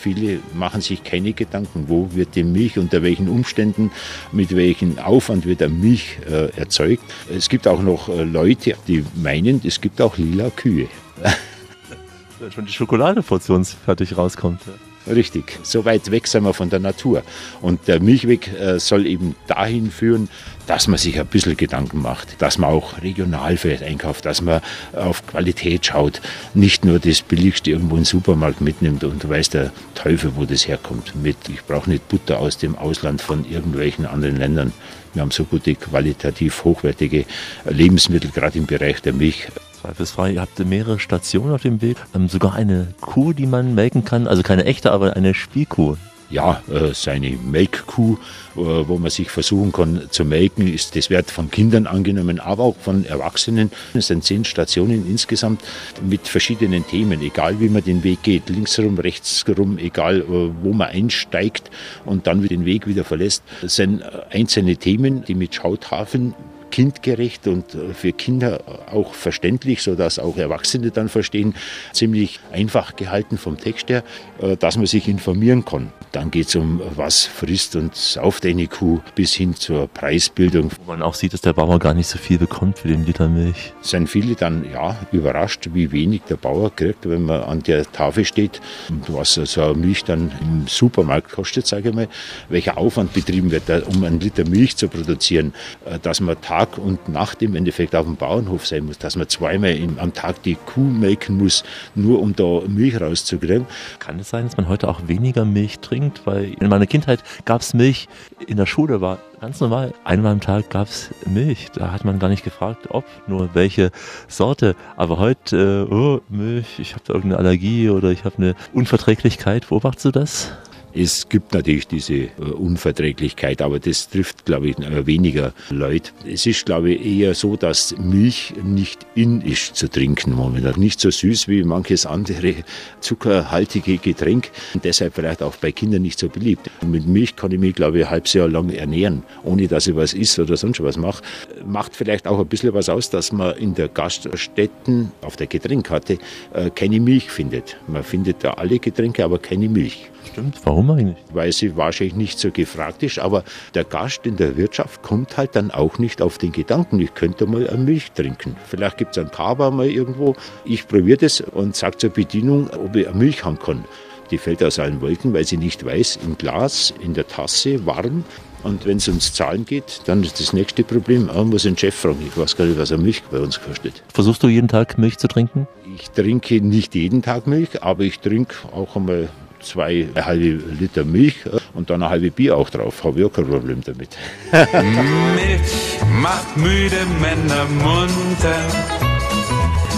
Viele 0.00 0.38
machen 0.54 0.80
sich 0.80 1.02
keine 1.02 1.32
Gedanken, 1.32 1.86
wo 1.88 2.14
wird 2.14 2.36
die 2.36 2.44
Milch, 2.44 2.78
unter 2.78 3.02
welchen 3.02 3.28
Umständen, 3.28 3.90
mit 4.30 4.54
welchem 4.54 4.96
Aufwand 5.00 5.44
wird 5.44 5.60
der 5.60 5.70
Milch 5.70 6.18
äh, 6.30 6.56
erzeugt. 6.56 7.02
Es 7.36 7.48
gibt 7.48 7.66
auch 7.66 7.82
noch 7.82 8.08
äh, 8.08 8.22
Leute, 8.22 8.76
die 8.86 9.04
meinen, 9.16 9.60
es 9.64 9.80
gibt 9.80 10.00
auch 10.00 10.16
lila 10.16 10.50
Kühe. 10.50 10.86
Wenn 12.38 12.52
schon 12.52 12.66
die 12.66 12.72
Schokolade 12.72 13.22
portionsfertig 13.22 14.16
rauskommt. 14.16 14.60
Ja. 14.68 14.87
Richtig, 15.08 15.58
so 15.62 15.84
weit 15.84 16.10
weg 16.10 16.26
sind 16.26 16.44
wir 16.44 16.52
von 16.52 16.70
der 16.70 16.80
Natur. 16.80 17.22
Und 17.62 17.88
der 17.88 18.00
Milchweg 18.00 18.52
äh, 18.52 18.78
soll 18.78 19.06
eben 19.06 19.36
dahin 19.46 19.90
führen, 19.90 20.28
dass 20.66 20.86
man 20.86 20.98
sich 20.98 21.18
ein 21.18 21.26
bisschen 21.26 21.56
Gedanken 21.56 22.02
macht, 22.02 22.42
dass 22.42 22.58
man 22.58 22.70
auch 22.70 23.00
regional 23.02 23.56
vielleicht 23.56 23.82
einkauft, 23.82 24.26
dass 24.26 24.42
man 24.42 24.60
auf 24.94 25.26
Qualität 25.26 25.86
schaut, 25.86 26.20
nicht 26.52 26.84
nur 26.84 26.98
das 26.98 27.22
Billigste 27.22 27.70
irgendwo 27.70 27.96
im 27.96 28.04
Supermarkt 28.04 28.60
mitnimmt 28.60 29.02
und 29.02 29.26
weiß 29.26 29.50
der 29.50 29.72
Teufel, 29.94 30.32
wo 30.36 30.44
das 30.44 30.68
herkommt. 30.68 31.14
Mit, 31.16 31.36
ich 31.48 31.64
brauche 31.64 31.88
nicht 31.88 32.06
Butter 32.08 32.38
aus 32.38 32.58
dem 32.58 32.76
Ausland 32.76 33.22
von 33.22 33.48
irgendwelchen 33.48 34.04
anderen 34.04 34.36
Ländern. 34.36 34.72
Wir 35.14 35.22
haben 35.22 35.30
so 35.30 35.44
gute, 35.44 35.74
qualitativ 35.74 36.64
hochwertige 36.64 37.24
Lebensmittel, 37.64 38.30
gerade 38.30 38.58
im 38.58 38.66
Bereich 38.66 39.00
der 39.00 39.14
Milch. 39.14 39.48
Zweifelsfrei. 39.88 40.32
Ihr 40.32 40.42
habt 40.42 40.58
mehrere 40.58 40.98
Stationen 40.98 41.54
auf 41.54 41.62
dem 41.62 41.80
Weg. 41.80 41.96
Ähm, 42.14 42.28
sogar 42.28 42.54
eine 42.54 42.88
Kuh, 43.00 43.32
die 43.32 43.46
man 43.46 43.74
melken 43.74 44.04
kann. 44.04 44.26
Also 44.26 44.42
keine 44.42 44.66
echte, 44.66 44.92
aber 44.92 45.16
eine 45.16 45.32
Spielkuh. 45.32 45.96
Ja, 46.30 46.62
äh, 46.70 46.92
seine 46.92 47.30
Melkkuh, 47.30 48.18
äh, 48.54 48.58
wo 48.58 48.98
man 48.98 49.10
sich 49.10 49.30
versuchen 49.30 49.72
kann 49.72 50.08
zu 50.10 50.26
melken, 50.26 50.70
ist 50.70 50.94
das 50.94 51.08
Wert 51.08 51.30
von 51.30 51.50
Kindern 51.50 51.86
angenommen, 51.86 52.38
aber 52.38 52.64
auch 52.64 52.76
von 52.76 53.06
Erwachsenen. 53.06 53.70
Es 53.94 54.08
sind 54.08 54.24
zehn 54.24 54.44
Stationen 54.44 55.08
insgesamt 55.08 55.62
mit 56.06 56.28
verschiedenen 56.28 56.86
Themen, 56.86 57.22
egal 57.22 57.60
wie 57.60 57.70
man 57.70 57.82
den 57.82 58.04
Weg 58.04 58.24
geht, 58.24 58.50
linksherum, 58.50 58.98
rechtsherum, 58.98 59.78
egal 59.78 60.20
äh, 60.20 60.50
wo 60.62 60.74
man 60.74 60.88
einsteigt 60.88 61.70
und 62.04 62.26
dann 62.26 62.46
den 62.46 62.66
Weg 62.66 62.86
wieder 62.86 63.04
verlässt. 63.04 63.42
Es 63.62 63.76
sind 63.76 64.02
einzelne 64.28 64.76
Themen, 64.76 65.24
die 65.24 65.34
mit 65.34 65.54
Schautafeln 65.54 66.34
kindgerecht 66.70 67.46
und 67.46 67.74
äh, 67.74 67.94
für 67.94 68.12
Kinder 68.12 68.60
auch 68.90 69.14
verständlich, 69.14 69.82
sodass 69.82 70.18
auch 70.18 70.36
Erwachsene 70.36 70.90
dann 70.90 71.08
verstehen, 71.08 71.54
ziemlich 71.92 72.40
einfach 72.52 72.96
gehalten 72.96 73.38
vom 73.38 73.58
Text 73.58 73.88
her, 73.88 74.02
äh, 74.40 74.56
dass 74.56 74.76
man 74.76 74.86
sich 74.86 75.08
informieren 75.08 75.64
kann. 75.64 75.92
Dann 76.12 76.30
geht 76.30 76.48
es 76.48 76.56
um, 76.56 76.80
was 76.96 77.24
frisst 77.24 77.76
und 77.76 77.94
sauft 77.94 78.46
eine 78.46 78.66
Kuh, 78.66 79.00
bis 79.14 79.34
hin 79.34 79.54
zur 79.54 79.88
Preisbildung. 79.88 80.70
Wo 80.84 80.92
man 80.92 81.02
auch 81.02 81.14
sieht, 81.14 81.34
dass 81.34 81.42
der 81.42 81.52
Bauer 81.52 81.78
gar 81.78 81.94
nicht 81.94 82.08
so 82.08 82.18
viel 82.18 82.38
bekommt 82.38 82.78
für 82.78 82.88
den 82.88 83.04
Liter 83.04 83.28
Milch. 83.28 83.72
Sind 83.82 84.08
viele 84.08 84.34
dann 84.34 84.64
ja 84.72 84.96
überrascht, 85.12 85.68
wie 85.74 85.92
wenig 85.92 86.22
der 86.22 86.36
Bauer 86.36 86.74
kriegt, 86.74 87.08
wenn 87.08 87.24
man 87.24 87.42
an 87.42 87.62
der 87.62 87.90
Tafel 87.92 88.24
steht 88.24 88.60
und 88.88 89.12
was 89.14 89.34
so 89.34 89.62
eine 89.62 89.74
Milch 89.74 90.04
dann 90.04 90.32
im 90.40 90.66
Supermarkt 90.66 91.30
kostet, 91.32 91.66
sage 91.66 91.90
ich 91.90 91.94
mal, 91.94 92.08
welcher 92.48 92.78
Aufwand 92.78 93.12
betrieben 93.12 93.50
wird, 93.50 93.68
um 93.86 94.04
einen 94.04 94.20
Liter 94.20 94.48
Milch 94.48 94.76
zu 94.76 94.88
produzieren, 94.88 95.52
äh, 95.84 95.98
dass 95.98 96.20
man 96.20 96.40
Tag 96.40 96.57
und 96.78 97.08
Nacht 97.08 97.42
im 97.42 97.54
Endeffekt 97.56 97.94
auf 97.94 98.06
dem 98.06 98.16
Bauernhof 98.16 98.66
sein 98.66 98.84
muss, 98.84 98.98
dass 98.98 99.16
man 99.16 99.28
zweimal 99.28 99.76
am 99.98 100.12
Tag 100.12 100.42
die 100.42 100.56
Kuh 100.56 100.80
melken 100.80 101.38
muss, 101.38 101.64
nur 101.94 102.20
um 102.20 102.34
da 102.34 102.62
Milch 102.66 103.00
rauszukriegen. 103.00 103.66
Kann 103.98 104.18
es 104.18 104.30
sein, 104.30 104.44
dass 104.44 104.56
man 104.56 104.68
heute 104.68 104.88
auch 104.88 105.06
weniger 105.06 105.44
Milch 105.44 105.78
trinkt? 105.80 106.18
weil 106.24 106.54
in 106.60 106.68
meiner 106.68 106.86
Kindheit 106.86 107.22
gab 107.44 107.62
es 107.62 107.74
Milch 107.74 108.08
in 108.46 108.56
der 108.56 108.66
Schule, 108.66 109.00
war 109.00 109.18
ganz 109.40 109.60
normal. 109.60 109.94
Einmal 110.04 110.32
am 110.32 110.40
Tag 110.40 110.70
gab 110.70 110.88
es 110.88 111.10
Milch. 111.26 111.68
Da 111.72 111.92
hat 111.92 112.04
man 112.04 112.18
gar 112.18 112.28
nicht 112.28 112.44
gefragt, 112.44 112.88
ob, 112.90 113.04
nur 113.26 113.50
welche 113.54 113.90
Sorte. 114.26 114.76
Aber 114.96 115.18
heute, 115.18 115.86
äh, 115.90 115.92
oh, 115.92 116.20
Milch, 116.28 116.78
ich 116.78 116.92
habe 116.92 117.02
da 117.06 117.14
irgendeine 117.14 117.38
Allergie 117.38 117.90
oder 117.90 118.10
ich 118.10 118.24
habe 118.24 118.36
eine 118.38 118.54
Unverträglichkeit. 118.72 119.68
Beobachtest 119.68 120.04
du 120.06 120.10
das? 120.10 120.52
Es 120.92 121.28
gibt 121.28 121.52
natürlich 121.54 121.86
diese 121.86 122.14
äh, 122.14 122.28
Unverträglichkeit, 122.38 123.62
aber 123.62 123.78
das 123.78 124.08
trifft, 124.08 124.44
glaube 124.46 124.68
ich, 124.68 124.78
äh, 124.78 125.06
weniger 125.06 125.52
Leute. 125.70 126.12
Es 126.26 126.46
ist, 126.46 126.66
glaube 126.66 126.92
ich, 126.92 127.04
eher 127.04 127.34
so, 127.34 127.56
dass 127.56 127.94
Milch 127.98 128.54
nicht 128.62 129.06
in 129.14 129.40
ist 129.40 129.76
zu 129.76 129.88
trinken 129.88 130.32
momentan. 130.32 130.80
Nicht 130.80 131.00
so 131.00 131.10
süß 131.10 131.48
wie 131.48 131.62
manches 131.62 132.06
andere 132.06 132.54
zuckerhaltige 133.00 133.98
Getränk 133.98 134.50
und 134.74 134.84
deshalb 134.84 135.14
vielleicht 135.14 135.42
auch 135.42 135.56
bei 135.56 135.72
Kindern 135.72 136.02
nicht 136.02 136.18
so 136.18 136.28
beliebt. 136.28 136.70
Mit 136.86 137.06
Milch 137.06 137.36
kann 137.36 137.52
ich 137.52 137.58
mich, 137.58 137.74
glaube 137.74 137.98
ich, 137.98 138.06
ein 138.06 138.10
halbes 138.10 138.32
Jahr 138.32 138.48
lang 138.48 138.70
ernähren, 138.70 139.22
ohne 139.44 139.68
dass 139.68 139.86
ich 139.86 139.96
was 139.96 140.14
isst 140.14 140.38
oder 140.38 140.56
sonst 140.56 140.82
was 140.82 140.96
mache. 140.96 141.22
Macht 141.68 141.94
vielleicht 141.94 142.26
auch 142.26 142.38
ein 142.38 142.46
bisschen 142.46 142.72
was 142.72 142.88
aus, 142.88 143.10
dass 143.10 143.30
man 143.30 143.54
in 143.56 143.74
der 143.74 143.88
Gaststätten 143.88 145.12
auf 145.20 145.36
der 145.36 145.46
Getränkekarte 145.46 146.18
äh, 146.54 146.70
keine 146.70 146.98
Milch 146.98 147.30
findet. 147.30 147.76
Man 147.86 148.02
findet 148.02 148.42
da 148.42 148.52
alle 148.52 148.78
Getränke, 148.78 149.22
aber 149.22 149.38
keine 149.38 149.68
Milch. 149.68 150.10
Stimmt, 150.32 150.58
warum 150.64 150.90
eigentlich? 150.90 151.18
Weil 151.32 151.52
sie 151.52 151.76
wahrscheinlich 151.76 152.16
nicht 152.16 152.38
so 152.38 152.50
gefragt 152.50 153.02
ist, 153.02 153.18
aber 153.18 153.44
der 153.74 153.84
Gast 153.84 154.24
in 154.24 154.36
der 154.36 154.56
Wirtschaft 154.56 155.02
kommt 155.02 155.36
halt 155.36 155.56
dann 155.56 155.70
auch 155.70 155.98
nicht 155.98 156.22
auf 156.22 156.38
den 156.38 156.52
Gedanken, 156.52 157.00
ich 157.00 157.14
könnte 157.14 157.46
mal 157.46 157.68
eine 157.68 157.84
Milch 157.84 158.12
trinken. 158.12 158.56
Vielleicht 158.66 158.96
gibt 158.96 159.12
es 159.12 159.18
einen 159.18 159.30
Kaba 159.30 159.70
mal 159.70 159.86
irgendwo. 159.86 160.36
Ich 160.64 160.88
probiere 160.88 161.18
das 161.18 161.40
und 161.42 161.76
sage 161.76 161.98
zur 161.98 162.10
Bedienung, 162.10 162.70
ob 162.70 162.96
ich 162.96 163.06
eine 163.06 163.18
Milch 163.18 163.44
haben 163.44 163.58
kann. 163.58 163.84
Die 164.30 164.38
fällt 164.38 164.62
aus 164.62 164.78
allen 164.78 165.00
Wolken, 165.00 165.32
weil 165.32 165.44
sie 165.44 165.56
nicht 165.56 165.84
weiß, 165.84 166.20
im 166.24 166.36
Glas, 166.36 166.92
in 167.00 167.14
der 167.14 167.26
Tasse, 167.26 167.86
warm. 167.86 168.24
Und 168.62 168.86
wenn 168.86 168.96
es 168.96 169.08
ums 169.08 169.32
Zahlen 169.32 169.64
geht, 169.64 170.02
dann 170.06 170.22
ist 170.22 170.40
das 170.40 170.52
nächste 170.52 170.82
Problem, 170.84 171.26
man 171.26 171.48
muss 171.48 171.62
den 171.62 171.76
Chef 171.76 171.94
fragen. 171.94 172.24
Ich 172.26 172.36
weiß 172.36 172.56
gar 172.56 172.64
nicht, 172.64 172.78
was 172.78 172.92
eine 172.92 173.02
Milch 173.02 173.22
bei 173.30 173.38
uns 173.38 173.60
kostet. 173.60 174.02
Versuchst 174.12 174.42
du 174.42 174.48
jeden 174.48 174.68
Tag 174.68 174.98
Milch 174.98 175.18
zu 175.18 175.28
trinken? 175.28 175.66
Ich 175.96 176.10
trinke 176.10 176.60
nicht 176.60 176.94
jeden 176.94 177.22
Tag 177.22 177.46
Milch, 177.46 177.82
aber 177.82 178.02
ich 178.02 178.18
trinke 178.18 178.54
auch 178.72 178.96
einmal 178.96 179.28
zwei 179.60 180.08
halbe 180.14 180.62
Liter 180.78 181.04
Milch 181.04 181.36
und 181.74 181.90
dann 181.90 182.02
ein 182.02 182.08
halbe 182.08 182.30
Bier 182.30 182.56
auch 182.56 182.70
drauf. 182.70 183.04
Habe 183.04 183.20
ich 183.20 183.26
auch 183.26 183.32
kein 183.32 183.46
Problem 183.46 183.80
damit. 183.84 184.10
Milch 184.52 185.98
macht 186.20 186.56
müde 186.56 187.06
Männer 187.20 187.64
munter. 187.82 188.58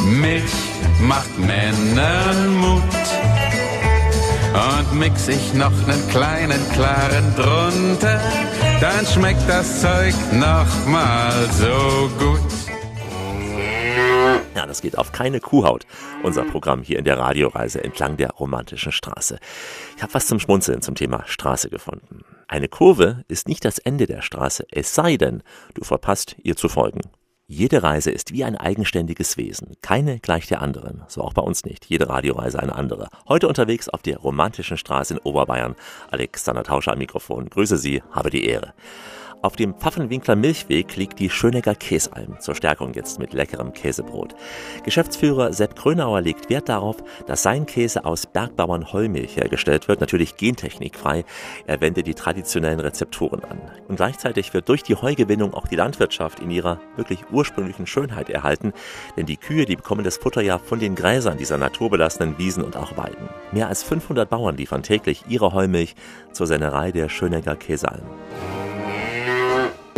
Milch 0.04 0.52
macht 1.00 1.38
Männern 1.38 2.56
Mut. 2.56 2.99
Und 4.52 4.98
mix 4.98 5.28
ich 5.28 5.54
noch 5.54 5.72
einen 5.86 6.08
kleinen 6.08 6.60
klaren 6.72 7.34
drunter, 7.36 8.20
dann 8.80 9.06
schmeckt 9.06 9.48
das 9.48 9.80
Zeug 9.80 10.14
noch 10.32 10.86
mal 10.86 11.32
so 11.52 12.10
gut. 12.18 12.40
Ja, 14.56 14.66
das 14.66 14.82
geht 14.82 14.98
auf 14.98 15.12
keine 15.12 15.40
Kuhhaut. 15.40 15.86
Unser 16.22 16.44
Programm 16.44 16.82
hier 16.82 16.98
in 16.98 17.04
der 17.04 17.18
Radioreise 17.18 17.82
entlang 17.82 18.16
der 18.16 18.30
romantischen 18.30 18.92
Straße. 18.92 19.38
Ich 19.96 20.02
habe 20.02 20.12
was 20.14 20.26
zum 20.26 20.40
Schmunzeln 20.40 20.82
zum 20.82 20.96
Thema 20.96 21.22
Straße 21.26 21.70
gefunden. 21.70 22.24
Eine 22.48 22.68
Kurve 22.68 23.24
ist 23.28 23.46
nicht 23.46 23.64
das 23.64 23.78
Ende 23.78 24.06
der 24.06 24.22
Straße, 24.22 24.66
es 24.72 24.94
sei 24.94 25.16
denn, 25.16 25.44
du 25.74 25.84
verpasst 25.84 26.34
ihr 26.42 26.56
zu 26.56 26.68
folgen. 26.68 27.02
Jede 27.52 27.82
Reise 27.82 28.12
ist 28.12 28.32
wie 28.32 28.44
ein 28.44 28.56
eigenständiges 28.56 29.36
Wesen. 29.36 29.76
Keine 29.82 30.20
gleich 30.20 30.46
der 30.46 30.62
anderen. 30.62 31.02
So 31.08 31.20
auch 31.20 31.32
bei 31.32 31.42
uns 31.42 31.64
nicht. 31.64 31.84
Jede 31.86 32.08
Radioreise 32.08 32.60
eine 32.60 32.76
andere. 32.76 33.08
Heute 33.26 33.48
unterwegs 33.48 33.88
auf 33.88 34.02
der 34.02 34.18
romantischen 34.18 34.76
Straße 34.76 35.14
in 35.14 35.18
Oberbayern. 35.18 35.74
Alexander 36.12 36.62
Tauscher 36.62 36.92
am 36.92 36.98
Mikrofon. 36.98 37.50
Grüße 37.50 37.76
Sie, 37.76 38.04
habe 38.12 38.30
die 38.30 38.44
Ehre. 38.44 38.72
Auf 39.42 39.56
dem 39.56 39.72
Pfaffenwinkler 39.74 40.36
Milchweg 40.36 40.96
liegt 40.96 41.18
die 41.18 41.30
Schönegger 41.30 41.74
Käsalm, 41.74 42.38
zur 42.40 42.54
Stärkung 42.54 42.92
jetzt 42.92 43.18
mit 43.18 43.32
leckerem 43.32 43.72
Käsebrot. 43.72 44.34
Geschäftsführer 44.84 45.54
Sepp 45.54 45.76
Krönauer 45.76 46.20
legt 46.20 46.50
Wert 46.50 46.68
darauf, 46.68 46.98
dass 47.26 47.42
sein 47.42 47.64
Käse 47.64 48.04
aus 48.04 48.26
Bergbauern 48.26 48.92
Heumilch 48.92 49.36
hergestellt 49.36 49.88
wird, 49.88 50.02
natürlich 50.02 50.36
gentechnikfrei. 50.36 51.24
Er 51.66 51.80
wendet 51.80 52.06
die 52.06 52.12
traditionellen 52.12 52.80
Rezepturen 52.80 53.42
an. 53.42 53.58
Und 53.88 53.96
gleichzeitig 53.96 54.52
wird 54.52 54.68
durch 54.68 54.82
die 54.82 54.94
Heugewinnung 54.94 55.54
auch 55.54 55.66
die 55.66 55.76
Landwirtschaft 55.76 56.40
in 56.40 56.50
ihrer 56.50 56.78
wirklich 56.96 57.20
ursprünglichen 57.32 57.86
Schönheit 57.86 58.28
erhalten, 58.28 58.74
denn 59.16 59.24
die 59.24 59.38
Kühe, 59.38 59.64
die 59.64 59.76
bekommen 59.76 60.04
das 60.04 60.18
Futter 60.18 60.42
ja 60.42 60.58
von 60.58 60.80
den 60.80 60.94
Gräsern 60.94 61.38
dieser 61.38 61.56
naturbelassenen 61.56 62.36
Wiesen 62.36 62.62
und 62.62 62.76
auch 62.76 62.98
Weiden. 62.98 63.30
Mehr 63.52 63.68
als 63.68 63.82
500 63.84 64.28
Bauern 64.28 64.58
liefern 64.58 64.82
täglich 64.82 65.24
ihre 65.28 65.54
Heumilch 65.54 65.94
zur 66.32 66.46
Sennerei 66.46 66.92
der 66.92 67.08
Schönegger 67.08 67.56
Käsalm. 67.56 68.04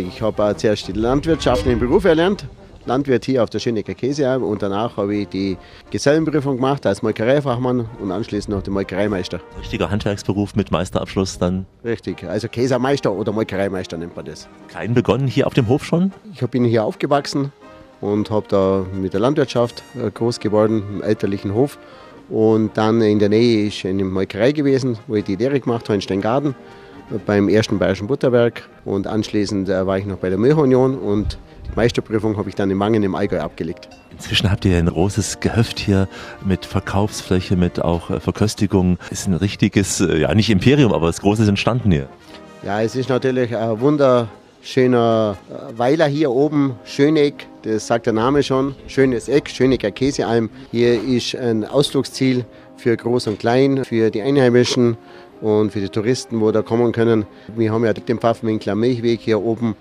Ich 0.08 0.20
habe 0.20 0.54
zuerst 0.56 0.88
die 0.88 0.92
landwirtschaftlichen 0.92 1.78
Beruf 1.78 2.04
erlernt, 2.04 2.46
Landwirt 2.84 3.24
hier 3.24 3.44
auf 3.44 3.50
der 3.50 3.60
Schönecker 3.60 3.94
Käsealm 3.94 4.42
und 4.42 4.60
danach 4.60 4.96
habe 4.96 5.14
ich 5.14 5.28
die 5.28 5.56
Gesellenprüfung 5.90 6.56
gemacht 6.56 6.84
als 6.84 7.02
Molkereifachmann 7.02 7.88
und 8.00 8.10
anschließend 8.10 8.54
noch 8.54 8.62
den 8.62 8.74
Molkereimeister. 8.74 9.40
Richtiger 9.60 9.88
Handwerksberuf 9.88 10.56
mit 10.56 10.72
Meisterabschluss 10.72 11.38
dann? 11.38 11.66
Richtig, 11.84 12.24
also 12.24 12.48
Käsermeister 12.48 13.12
oder 13.12 13.30
Molkereimeister 13.30 13.96
nennt 13.96 14.16
man 14.16 14.24
das. 14.24 14.48
Klein 14.66 14.94
begonnen 14.94 15.28
hier 15.28 15.46
auf 15.46 15.54
dem 15.54 15.68
Hof 15.68 15.84
schon? 15.84 16.12
Ich 16.34 16.44
bin 16.48 16.64
hier 16.64 16.82
aufgewachsen 16.82 17.52
und 18.00 18.30
habe 18.30 18.46
da 18.48 18.84
mit 18.92 19.12
der 19.12 19.20
Landwirtschaft 19.20 19.84
äh, 19.94 20.10
groß 20.10 20.40
geworden, 20.40 20.82
im 20.94 21.02
elterlichen 21.02 21.54
Hof. 21.54 21.78
Und 22.28 22.76
dann 22.76 23.00
in 23.00 23.20
der 23.20 23.28
Nähe 23.28 23.66
ist 23.66 23.84
eine 23.84 24.04
Molkerei 24.04 24.50
gewesen, 24.50 24.98
wo 25.06 25.14
ich 25.14 25.24
die 25.24 25.36
Lehre 25.36 25.60
gemacht 25.60 25.84
habe 25.84 25.94
in 25.94 26.00
Steingarten 26.00 26.56
beim 27.26 27.48
ersten 27.48 27.78
Bayerischen 27.78 28.06
Butterwerk 28.06 28.68
und 28.84 29.06
anschließend 29.06 29.68
äh, 29.68 29.86
war 29.86 29.98
ich 29.98 30.06
noch 30.06 30.18
bei 30.18 30.28
der 30.28 30.38
Milchunion 30.38 30.96
und 30.98 31.38
die 31.66 31.76
Meisterprüfung 31.76 32.36
habe 32.36 32.48
ich 32.48 32.54
dann 32.54 32.70
in 32.70 32.76
Mangen 32.76 33.02
im 33.02 33.14
Allgäu 33.14 33.40
abgelegt. 33.40 33.88
Inzwischen 34.10 34.50
habt 34.50 34.64
ihr 34.64 34.76
ein 34.76 34.86
großes 34.86 35.40
Gehöft 35.40 35.78
hier 35.78 36.08
mit 36.44 36.66
Verkaufsfläche, 36.66 37.56
mit 37.56 37.80
auch 37.80 38.10
äh, 38.10 38.20
Verköstigung. 38.20 38.98
Ist 39.10 39.26
ein 39.26 39.34
richtiges, 39.34 40.00
äh, 40.00 40.18
ja 40.18 40.34
nicht 40.34 40.50
Imperium, 40.50 40.92
aber 40.92 41.06
das 41.06 41.20
Große 41.20 41.42
ist 41.42 41.48
entstanden 41.48 41.90
hier. 41.90 42.08
Ja, 42.64 42.82
es 42.82 42.94
ist 42.94 43.08
natürlich 43.08 43.56
ein 43.56 43.80
wunderschöner 43.80 45.36
Weiler 45.76 46.06
hier 46.06 46.30
oben, 46.30 46.76
Schöneck, 46.84 47.48
das 47.62 47.86
sagt 47.88 48.06
der 48.06 48.12
Name 48.12 48.42
schon, 48.42 48.76
schönes 48.86 49.28
Eck, 49.28 49.48
Schönecker 49.48 49.90
Käsealm. 49.90 50.50
Hier 50.70 51.02
ist 51.02 51.34
ein 51.34 51.64
Ausflugsziel 51.64 52.44
für 52.76 52.96
Groß 52.96 53.28
und 53.28 53.38
Klein, 53.38 53.84
für 53.84 54.10
die 54.10 54.22
Einheimischen 54.22 54.96
und 55.42 55.72
für 55.72 55.80
die 55.80 55.88
Touristen, 55.88 56.40
wo 56.40 56.50
da 56.52 56.62
kommen 56.62 56.92
können. 56.92 57.26
Wir 57.54 57.72
haben 57.72 57.84
ja 57.84 57.92
den 57.92 58.18
Pfaffenwinkler 58.18 58.74
Milchweg 58.74 59.20
hier 59.20 59.42
oben. 59.42 59.74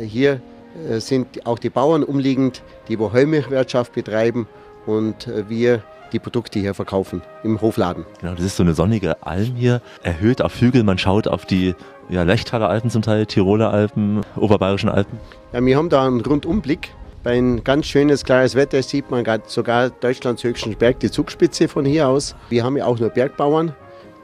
Hier 0.00 0.40
äh, 0.88 1.00
sind 1.00 1.46
auch 1.46 1.58
die 1.58 1.70
Bauern 1.70 2.02
umliegend, 2.04 2.62
die 2.88 2.98
wo 2.98 3.12
Heumilchwirtschaft 3.12 3.92
betreiben 3.92 4.46
und 4.86 5.26
äh, 5.26 5.48
wir 5.48 5.82
die 6.12 6.18
Produkte 6.18 6.58
hier 6.58 6.72
verkaufen 6.72 7.20
im 7.42 7.60
Hofladen. 7.60 8.06
Genau, 8.20 8.34
das 8.34 8.44
ist 8.44 8.56
so 8.56 8.62
eine 8.62 8.72
sonnige 8.74 9.22
Alm 9.26 9.56
hier, 9.56 9.82
erhöht 10.02 10.40
auf 10.40 10.58
Hügel. 10.58 10.82
Man 10.82 10.96
schaut 10.96 11.28
auf 11.28 11.44
die 11.44 11.74
ja, 12.08 12.22
Lechtaler 12.22 12.70
Alpen 12.70 12.88
zum 12.88 13.02
Teil, 13.02 13.26
Tiroler 13.26 13.70
Alpen, 13.70 14.22
Oberbayerischen 14.36 14.88
Alpen. 14.88 15.18
Ja, 15.52 15.62
wir 15.62 15.76
haben 15.76 15.90
da 15.90 16.06
einen 16.06 16.20
Rundumblick. 16.20 16.94
Bei 17.24 17.36
ein 17.36 17.62
ganz 17.64 17.86
schönes, 17.86 18.24
klares 18.24 18.54
Wetter 18.54 18.82
sieht 18.82 19.10
man 19.10 19.26
sogar 19.46 19.90
Deutschlands 19.90 20.44
höchsten 20.44 20.76
Berg, 20.76 21.00
die 21.00 21.10
Zugspitze 21.10 21.68
von 21.68 21.84
hier 21.84 22.08
aus. 22.08 22.36
Wir 22.48 22.64
haben 22.64 22.76
ja 22.76 22.86
auch 22.86 22.98
nur 22.98 23.10
Bergbauern. 23.10 23.74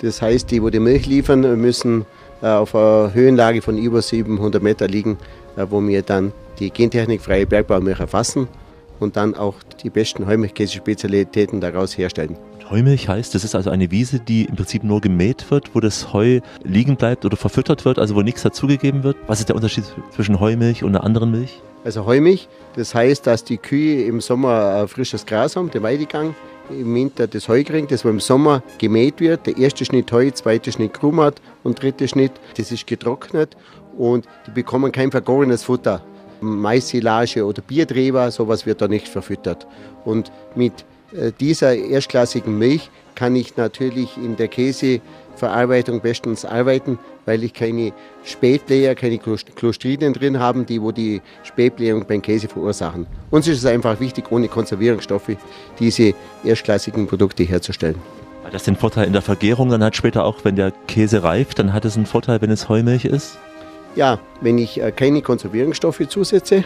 Das 0.05 0.20
heißt, 0.20 0.50
die, 0.50 0.62
wo 0.62 0.68
die 0.68 0.80
Milch 0.80 1.07
liefern, 1.07 1.40
müssen 1.59 2.05
äh, 2.42 2.46
auf 2.48 2.74
einer 2.74 3.14
Höhenlage 3.14 3.62
von 3.62 3.78
über 3.78 4.02
700 4.02 4.62
Meter 4.62 4.86
liegen, 4.86 5.16
äh, 5.57 5.64
wo 5.70 5.80
wir 5.80 6.02
dann 6.02 6.32
die 6.59 6.70
gentechnikfreie 6.70 7.46
Bergbaumilch 7.46 8.00
erfassen 8.00 8.46
und 9.00 9.16
dann 9.16 9.34
auch 9.34 9.55
die 9.82 9.88
besten 9.88 10.26
Heumilchkäse-Spezialitäten 10.26 11.62
daraus 11.62 11.96
herstellen. 11.96 12.36
Heumilch 12.68 13.09
heißt, 13.09 13.34
das 13.34 13.44
ist 13.44 13.55
also 13.55 13.70
eine 13.70 13.90
Wiese, 13.90 14.20
die 14.20 14.44
im 14.44 14.57
Prinzip 14.57 14.84
nur 14.84 15.00
gemäht 15.00 15.50
wird, 15.50 15.74
wo 15.74 15.80
das 15.80 16.12
Heu 16.12 16.40
liegen 16.62 16.96
bleibt 16.96 17.24
oder 17.24 17.36
verfüttert 17.36 17.86
wird, 17.86 17.98
also 17.98 18.14
wo 18.14 18.20
nichts 18.20 18.42
dazugegeben 18.42 19.05
wird. 19.05 19.16
Was 19.26 19.40
ist 19.40 19.48
der 19.48 19.57
Unterschied 19.57 19.84
zwischen 20.14 20.38
Heumilch 20.38 20.82
und 20.82 20.94
einer 20.94 21.05
anderen 21.05 21.30
Milch? 21.30 21.62
Also 21.82 22.05
Heumilch, 22.05 22.48
das 22.76 22.94
heißt, 22.94 23.26
dass 23.26 23.44
die 23.44 23.59
Kühe 23.59 24.05
im 24.05 24.20
Sommer 24.20 24.86
frisches 24.88 25.24
Gras 25.26 25.57
haben, 25.57 25.70
den 25.70 25.82
Weidegang, 25.82 26.34
im 26.70 26.94
Winter 26.94 27.26
das 27.26 27.48
Heu 27.48 27.62
kriegen, 27.64 27.86
das 27.86 28.04
wo 28.04 28.08
im 28.08 28.20
Sommer 28.20 28.62
gemäht 28.78 29.20
wird. 29.20 29.46
Der 29.46 29.56
erste 29.56 29.84
Schnitt 29.84 30.10
Heu, 30.12 30.30
zweite 30.30 30.72
Schnitt 30.72 30.94
Krumat 30.94 31.40
und 31.62 31.82
dritte 31.82 32.08
Schnitt, 32.08 32.32
das 32.56 32.72
ist 32.72 32.86
getrocknet 32.86 33.56
und 33.96 34.26
die 34.46 34.50
bekommen 34.50 34.92
kein 34.92 35.10
vergorenes 35.10 35.64
Futter. 35.64 36.02
Maissilage 36.40 37.44
oder 37.44 37.62
Biertreber, 37.62 38.30
sowas 38.30 38.66
wird 38.66 38.82
da 38.82 38.88
nicht 38.88 39.08
verfüttert. 39.08 39.66
Und 40.04 40.30
mit 40.54 40.84
äh, 41.12 41.32
dieser 41.38 41.74
erstklassigen 41.74 42.58
Milch 42.58 42.90
kann 43.14 43.36
ich 43.36 43.56
natürlich 43.56 44.16
in 44.16 44.36
der 44.36 44.48
Käseverarbeitung 45.35 46.01
bestens 46.01 46.45
arbeiten, 46.45 46.99
weil 47.26 47.43
ich 47.45 47.53
keine 47.53 47.93
Spätbläher, 48.24 48.95
keine 48.95 49.18
Clostridien 49.18 50.12
drin 50.12 50.39
habe, 50.39 50.64
die 50.64 50.80
wo 50.80 50.93
die 50.93 51.20
Spätblähung 51.43 52.07
beim 52.07 52.22
Käse 52.22 52.49
verursachen. 52.49 53.07
Uns 53.30 53.49
ist 53.49 53.59
es 53.59 53.66
einfach 53.66 54.01
wichtig, 54.01 54.30
ohne 54.30 54.49
Konservierungsstoffe 54.49 55.37
diese 55.78 56.14
erstklassigen 56.45 57.07
Produkte 57.07 57.43
herzustellen. 57.43 57.97
Hat 58.45 58.55
das 58.55 58.64
den 58.64 58.76
Vorteil 58.76 59.07
in 59.07 59.12
der 59.12 59.22
Vergärung 59.22 59.70
dann 59.70 59.82
hat 59.82 59.97
später 59.97 60.24
auch, 60.24 60.45
wenn 60.45 60.57
der 60.57 60.72
Käse 60.87 61.22
reift, 61.22 61.59
dann 61.59 61.72
hat 61.72 61.85
es 61.85 61.97
einen 61.97 62.07
Vorteil, 62.07 62.41
wenn 62.43 62.51
es 62.51 62.68
Heumilch 62.68 63.07
ist? 63.07 63.39
Ja, 63.97 64.18
wenn 64.41 64.59
ich 64.59 64.82
äh, 64.82 64.93
keine 64.93 65.22
Konservierungsstoffe 65.22 66.07
zusetze, 66.09 66.64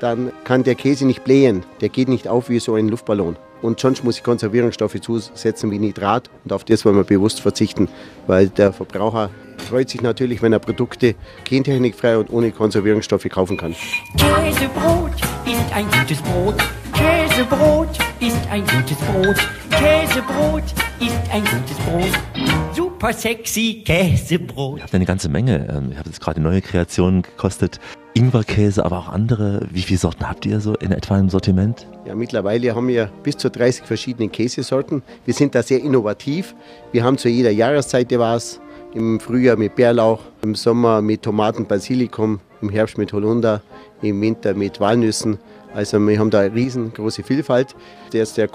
dann 0.00 0.32
kann 0.44 0.64
der 0.64 0.74
Käse 0.74 1.06
nicht 1.06 1.24
blähen. 1.24 1.64
Der 1.80 1.88
geht 1.88 2.08
nicht 2.08 2.28
auf 2.28 2.48
wie 2.48 2.58
so 2.58 2.74
ein 2.74 2.88
Luftballon. 2.88 3.36
Und 3.60 3.80
sonst 3.80 4.04
muss 4.04 4.18
ich 4.18 4.22
Konservierungsstoffe 4.22 5.00
zusetzen 5.00 5.70
wie 5.70 5.78
Nitrat. 5.78 6.30
Und 6.44 6.52
auf 6.52 6.64
das 6.64 6.84
wollen 6.84 6.96
wir 6.96 7.04
bewusst 7.04 7.40
verzichten, 7.40 7.88
weil 8.26 8.48
der 8.48 8.72
Verbraucher 8.72 9.30
freut 9.58 9.90
sich 9.90 10.00
natürlich, 10.00 10.42
wenn 10.42 10.52
er 10.52 10.60
Produkte 10.60 11.14
gentechnikfrei 11.44 12.18
und 12.18 12.30
ohne 12.30 12.52
Konservierungsstoffe 12.52 13.28
kaufen 13.28 13.56
kann. 13.56 13.74
Käsebrot 14.16 15.12
ist 15.44 15.74
ein 15.74 15.86
gutes 15.90 16.22
Brot. 16.22 16.54
Käsebrot 16.94 17.98
ist 18.20 18.38
ein 18.50 18.62
gutes 18.62 18.98
Brot. 18.98 19.36
Käsebrot 19.70 20.64
ist 21.00 21.32
ein 21.32 21.42
gutes 21.44 21.76
Brot. 21.84 22.87
Super 23.00 23.12
sexy 23.12 23.82
Käsebrot. 23.84 24.78
Ihr 24.78 24.82
habt 24.82 24.92
eine 24.92 25.04
ganze 25.04 25.28
Menge. 25.28 25.68
Ähm, 25.72 25.92
Ihr 25.92 25.98
habt 25.98 26.08
jetzt 26.08 26.20
gerade 26.20 26.40
neue 26.40 26.60
Kreationen 26.60 27.22
gekostet. 27.22 27.78
Ingwerkäse, 28.14 28.84
aber 28.84 28.98
auch 28.98 29.08
andere. 29.08 29.68
Wie 29.70 29.82
viele 29.82 30.00
Sorten 30.00 30.28
habt 30.28 30.44
ihr 30.46 30.58
so 30.58 30.74
in 30.74 30.90
etwa 30.90 31.16
im 31.16 31.30
Sortiment? 31.30 31.86
Ja, 32.06 32.16
mittlerweile 32.16 32.74
haben 32.74 32.88
wir 32.88 33.08
bis 33.22 33.36
zu 33.36 33.52
30 33.52 33.84
verschiedene 33.84 34.28
Käsesorten. 34.28 35.04
Wir 35.24 35.32
sind 35.32 35.54
da 35.54 35.62
sehr 35.62 35.80
innovativ. 35.80 36.56
Wir 36.90 37.04
haben 37.04 37.18
zu 37.18 37.28
jeder 37.28 37.52
Jahreszeit 37.52 38.10
was. 38.18 38.60
Im 38.94 39.20
Frühjahr 39.20 39.56
mit 39.56 39.76
Bärlauch, 39.76 40.22
im 40.42 40.56
Sommer 40.56 41.00
mit 41.00 41.22
Tomaten, 41.22 41.66
Basilikum, 41.66 42.40
im 42.60 42.68
Herbst 42.68 42.98
mit 42.98 43.12
Holunder, 43.12 43.62
im 44.02 44.20
Winter 44.20 44.54
mit 44.54 44.80
Walnüssen. 44.80 45.38
Also 45.72 46.00
wir 46.00 46.18
haben 46.18 46.30
da 46.30 46.40
eine 46.40 46.52
riesengroße 46.52 47.22
Vielfalt. 47.22 47.76
Der 48.12 48.24
ist 48.24 48.36
der 48.36 48.48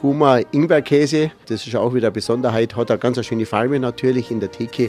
Kurkuma 0.00 0.40
Ingwerkäse. 0.52 1.30
Das 1.46 1.66
ist 1.66 1.76
auch 1.76 1.92
wieder 1.92 2.06
eine 2.06 2.12
Besonderheit. 2.12 2.74
Hat 2.74 2.90
eine 2.90 2.98
ganz 2.98 3.22
schöne 3.26 3.44
Farbe 3.44 3.78
natürlich 3.78 4.30
in 4.30 4.40
der 4.40 4.50
Theke. 4.50 4.88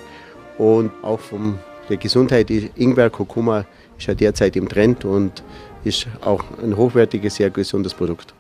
Und 0.57 0.89
auch 1.01 1.20
von 1.20 1.59
der 1.89 1.97
Gesundheit 1.97 2.49
ist 2.49 2.70
Ingwer, 2.78 3.09
Kurkuma 3.09 3.66
ist 3.97 4.07
ja 4.07 4.14
derzeit 4.14 4.55
im 4.55 4.70
Trend 4.70 5.03
und 5.03 5.43
ist 5.84 6.07
auch 6.22 6.45
ein 6.64 6.78
hochwertiges, 6.78 7.36
sehr 7.36 7.49
gesundes 7.49 7.93
Produkt. 7.93 8.34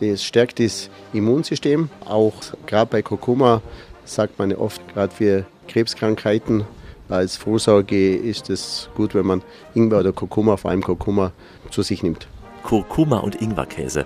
Das 0.00 0.22
stärkt 0.22 0.60
das 0.60 0.90
Immunsystem. 1.14 1.88
Auch 2.04 2.34
gerade 2.66 2.90
bei 2.90 3.00
Kurkuma 3.00 3.62
sagt 4.04 4.38
man 4.38 4.52
oft, 4.52 4.82
gerade 4.92 5.14
für 5.14 5.46
Krebskrankheiten 5.66 6.64
als 7.08 7.38
Vorsorge 7.38 8.16
ist 8.16 8.50
es 8.50 8.90
gut, 8.94 9.14
wenn 9.14 9.24
man 9.24 9.42
Ingwer 9.74 10.00
oder 10.00 10.12
Kurkuma, 10.12 10.58
vor 10.58 10.72
allem 10.72 10.82
Kurkuma, 10.82 11.32
zu 11.70 11.80
sich 11.80 12.02
nimmt. 12.02 12.28
Kurkuma 12.62 13.18
und 13.20 13.40
Ingwerkäse. 13.40 14.04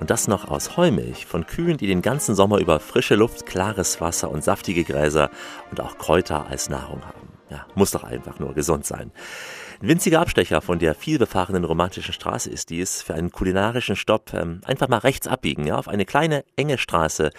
Und 0.00 0.10
das 0.10 0.28
noch 0.28 0.48
aus 0.48 0.76
Heumilch 0.76 1.26
von 1.26 1.46
Kühen, 1.46 1.76
die 1.76 1.86
den 1.86 2.02
ganzen 2.02 2.34
Sommer 2.34 2.58
über 2.58 2.80
frische 2.80 3.14
Luft, 3.14 3.46
klares 3.46 4.00
Wasser 4.00 4.30
und 4.30 4.42
saftige 4.42 4.84
Gräser 4.84 5.30
und 5.70 5.80
auch 5.80 5.98
Kräuter 5.98 6.46
als 6.48 6.68
Nahrung 6.68 7.04
haben. 7.04 7.28
Ja, 7.50 7.66
muss 7.74 7.92
doch 7.92 8.04
einfach 8.04 8.38
nur 8.38 8.54
gesund 8.54 8.84
sein. 8.84 9.12
Ein 9.80 9.88
winziger 9.88 10.20
Abstecher 10.20 10.60
von 10.60 10.78
der 10.78 10.94
vielbefahrenen 10.94 11.64
romantischen 11.64 12.12
Straße 12.14 12.50
ist 12.50 12.70
dies. 12.70 13.02
Für 13.02 13.14
einen 13.14 13.30
kulinarischen 13.30 13.96
Stopp 13.96 14.32
ähm, 14.32 14.60
einfach 14.64 14.88
mal 14.88 14.98
rechts 14.98 15.26
abbiegen, 15.26 15.66
ja, 15.66 15.76
auf 15.76 15.88
eine 15.88 16.04
kleine, 16.04 16.44
enge 16.56 16.78
Straße. 16.78 17.30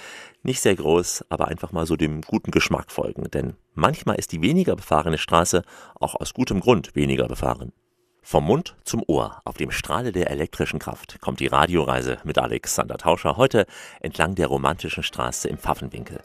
Nicht 0.43 0.62
sehr 0.62 0.76
groß, 0.76 1.26
aber 1.30 1.47
einfach 1.47 1.72
mal 1.72 1.86
so 1.86 1.95
dem 1.95 2.22
guten 2.22 2.51
Geschmack 2.51 2.91
folgen. 2.91 3.30
Denn 3.32 3.56
manchmal 3.74 4.18
ist 4.18 4.32
die 4.32 4.41
weniger 4.41 4.76
befahrene 4.76 5.18
Straße 5.18 5.64
auch 5.95 6.16
aus 6.16 6.34
gutem 6.34 6.60
Grund 6.60 6.95
weniger 6.95 7.28
befahren. 7.28 7.74
Vom 8.28 8.45
Mund 8.45 8.73
zum 8.84 9.03
Ohr, 9.05 9.39
auf 9.45 9.55
dem 9.55 9.69
Strahle 9.69 10.11
der 10.11 10.32
elektrischen 10.32 10.80
Kraft, 10.80 11.21
kommt 11.21 11.39
die 11.39 11.45
Radioreise 11.45 12.17
mit 12.23 12.39
Alexander 12.39 12.97
Tauscher 12.97 13.38
heute 13.38 13.67
entlang 13.99 14.34
der 14.34 14.47
romantischen 14.47 15.03
Straße 15.03 15.47
im 15.47 15.59
Pfaffenwinkel. 15.59 16.21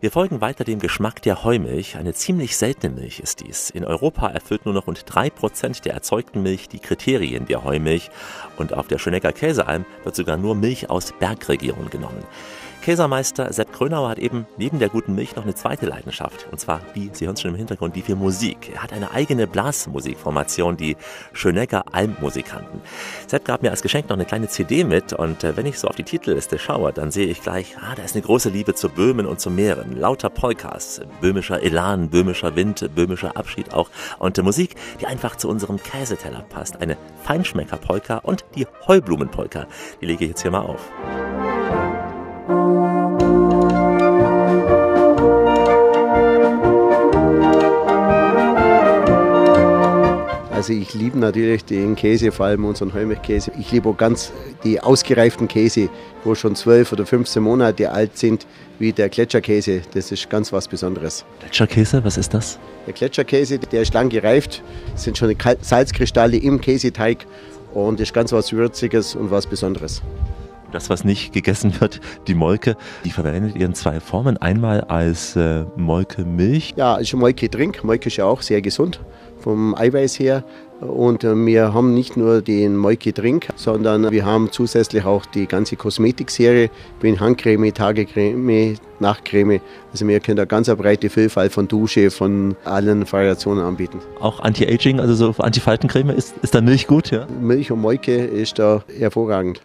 Wir 0.00 0.10
folgen 0.10 0.40
weiter 0.40 0.64
dem 0.64 0.80
Geschmack 0.80 1.22
der 1.22 1.44
Heumilch. 1.44 1.96
Eine 1.96 2.14
ziemlich 2.14 2.56
seltene 2.56 2.96
Milch 2.96 3.20
ist 3.20 3.46
dies. 3.46 3.70
In 3.70 3.84
Europa 3.84 4.26
erfüllt 4.26 4.64
nur 4.64 4.74
noch 4.74 4.88
rund 4.88 5.04
drei 5.06 5.30
Prozent 5.30 5.84
der 5.84 5.94
erzeugten 5.94 6.42
Milch 6.42 6.68
die 6.68 6.80
Kriterien 6.80 7.46
der 7.46 7.62
Heumilch. 7.62 8.10
Und 8.56 8.72
auf 8.72 8.88
der 8.88 8.98
Schönecker 8.98 9.30
Käsealm 9.30 9.86
wird 10.02 10.16
sogar 10.16 10.36
nur 10.36 10.56
Milch 10.56 10.90
aus 10.90 11.12
Bergregionen 11.20 11.90
genommen. 11.90 12.24
Käsermeister 12.82 13.52
Sepp 13.52 13.72
Krönauer 13.72 14.08
hat 14.08 14.18
eben 14.18 14.46
neben 14.56 14.78
der 14.78 14.88
guten 14.88 15.14
Milch 15.14 15.36
noch 15.36 15.42
eine 15.42 15.54
zweite 15.54 15.84
Leidenschaft. 15.86 16.46
Und 16.50 16.58
zwar, 16.58 16.80
wie 16.94 17.10
Sie 17.12 17.26
hören 17.26 17.34
es 17.34 17.42
schon 17.42 17.50
im 17.50 17.56
Hintergrund, 17.56 17.94
die 17.94 18.02
für 18.02 18.16
Musik. 18.16 18.70
Er 18.74 18.82
hat 18.82 18.92
eine 18.92 19.10
eigene 19.12 19.46
Blasmusikformation, 19.46 20.76
die 20.76 20.96
Schönecker 21.32 21.84
Almmusikanten. 21.92 22.80
Sepp 23.26 23.44
gab 23.44 23.62
mir 23.62 23.70
als 23.70 23.82
Geschenk 23.82 24.08
noch 24.08 24.16
eine 24.16 24.24
kleine 24.24 24.48
CD 24.48 24.84
mit 24.84 25.12
und 25.12 25.44
äh, 25.44 25.56
wenn 25.56 25.66
ich 25.66 25.78
so 25.78 25.88
auf 25.88 25.96
die 25.96 26.04
Titelliste 26.04 26.58
schaue, 26.58 26.92
dann 26.92 27.10
sehe 27.10 27.26
ich 27.26 27.42
gleich, 27.42 27.76
ah, 27.78 27.94
da 27.94 28.02
ist 28.02 28.14
eine 28.14 28.24
große 28.24 28.48
Liebe 28.48 28.74
zu 28.74 28.88
Böhmen 28.88 29.26
und 29.26 29.40
zu 29.40 29.50
Meeren. 29.50 29.96
Lauter 29.98 30.30
Polkas, 30.30 31.02
böhmischer 31.20 31.62
Elan, 31.62 32.08
böhmischer 32.08 32.56
Wind, 32.56 32.88
böhmischer 32.94 33.36
Abschied 33.36 33.74
auch 33.74 33.90
und 34.18 34.38
äh, 34.38 34.42
Musik, 34.42 34.74
die 35.00 35.06
einfach 35.06 35.36
zu 35.36 35.48
unserem 35.48 35.82
Käseteller 35.82 36.44
passt. 36.48 36.80
Eine 36.80 36.96
Feinschmecker-Polka 37.24 38.18
und 38.18 38.44
die 38.54 38.66
Heublumenpolka. 38.86 39.66
Die 40.00 40.06
lege 40.06 40.24
ich 40.24 40.30
jetzt 40.30 40.42
hier 40.42 40.50
mal 40.50 40.60
auf. 40.60 40.90
Also 50.60 50.74
ich 50.74 50.92
liebe 50.92 51.18
natürlich 51.18 51.64
den 51.64 51.96
Käse, 51.96 52.30
vor 52.30 52.44
allem 52.44 52.66
unseren 52.66 52.92
Heumilchkäse. 52.92 53.50
Ich 53.58 53.72
liebe 53.72 53.88
auch 53.88 53.96
ganz 53.96 54.30
die 54.62 54.78
ausgereiften 54.78 55.48
Käse, 55.48 55.88
wo 56.22 56.34
schon 56.34 56.54
12 56.54 56.92
oder 56.92 57.06
15 57.06 57.42
Monate 57.42 57.90
alt 57.90 58.18
sind, 58.18 58.46
wie 58.78 58.92
der 58.92 59.08
Gletscherkäse. 59.08 59.80
Das 59.94 60.12
ist 60.12 60.28
ganz 60.28 60.52
was 60.52 60.68
Besonderes. 60.68 61.24
Gletscherkäse, 61.40 62.04
was 62.04 62.18
ist 62.18 62.34
das? 62.34 62.58
Der 62.86 62.92
Gletscherkäse, 62.92 63.58
der 63.58 63.80
ist 63.80 63.94
lang 63.94 64.10
gereift, 64.10 64.62
Es 64.94 65.04
sind 65.04 65.16
schon 65.16 65.34
Salzkristalle 65.62 66.36
im 66.36 66.60
Käseteig 66.60 67.24
und 67.72 67.98
ist 67.98 68.12
ganz 68.12 68.30
was 68.30 68.52
Würziges 68.52 69.14
und 69.14 69.30
was 69.30 69.46
Besonderes. 69.46 70.02
Das, 70.72 70.90
was 70.90 71.04
nicht 71.04 71.32
gegessen 71.32 71.80
wird, 71.80 72.02
die 72.26 72.34
Molke, 72.34 72.76
die 73.06 73.12
verwendet 73.12 73.56
ihr 73.56 73.64
in 73.64 73.74
zwei 73.74 73.98
Formen. 73.98 74.36
Einmal 74.36 74.82
als 74.82 75.36
äh, 75.36 75.64
Molke-Milch. 75.76 76.74
Ja, 76.76 76.96
ist 76.96 77.14
Molke-Trink. 77.14 77.82
Molke 77.82 78.08
ist 78.08 78.18
ja 78.18 78.26
auch 78.26 78.42
sehr 78.42 78.60
gesund 78.60 79.00
vom 79.40 79.74
Eiweiß 79.74 80.18
her. 80.18 80.44
Und 80.80 81.24
äh, 81.24 81.34
wir 81.34 81.74
haben 81.74 81.92
nicht 81.92 82.16
nur 82.16 82.40
den 82.40 82.76
Molke-Trink, 82.76 83.48
sondern 83.56 84.10
wir 84.10 84.24
haben 84.24 84.50
zusätzlich 84.50 85.04
auch 85.04 85.26
die 85.26 85.46
ganze 85.46 85.76
Kosmetikserie, 85.76 86.70
wie 87.02 87.18
Handcreme, 87.18 87.72
Tagecreme, 87.74 88.76
Nachtcreme. 88.98 89.60
Also 89.92 90.08
wir 90.08 90.20
können 90.20 90.36
da 90.36 90.46
ganz 90.46 90.68
eine 90.68 90.76
breite 90.76 91.10
Vielfalt 91.10 91.52
von 91.52 91.68
Dusche, 91.68 92.10
von 92.10 92.56
allen 92.64 93.10
Variationen 93.10 93.62
anbieten. 93.62 94.00
Auch 94.20 94.40
Anti-Aging, 94.40 95.00
also 95.00 95.14
so 95.14 95.42
Antifaltencreme, 95.42 96.10
ist, 96.10 96.34
ist 96.42 96.54
da 96.54 96.60
Milch 96.62 96.86
gut, 96.86 97.10
ja? 97.10 97.26
Milch 97.40 97.70
und 97.70 97.80
Molke 97.80 98.16
ist 98.16 98.58
da 98.58 98.82
hervorragend. 98.98 99.60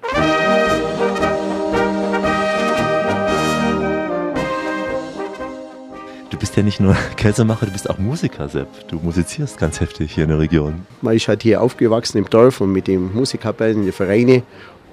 Bist 6.46 6.58
ja 6.58 6.62
nicht 6.62 6.80
nur 6.80 6.96
Käsemacher, 7.18 7.66
du 7.66 7.72
bist 7.72 7.89
auch 7.89 7.98
Musiker, 7.98 8.48
Sepp. 8.48 8.68
Du 8.88 8.98
musizierst 8.98 9.58
ganz 9.58 9.82
heftig 9.82 10.12
hier 10.12 10.26
in 10.26 10.30
der 10.30 10.38
Region. 10.38 10.86
Man 11.02 11.16
ist 11.16 11.28
halt 11.28 11.41
hier 11.41 11.60
aufgewachsen 11.60 12.20
im 12.20 12.30
Dorf 12.30 12.62
und 12.62 12.72
mit 12.72 12.86
den 12.86 13.12
Musikkapellen, 13.16 13.84
den 13.84 13.91
Vereinen. 13.91 14.43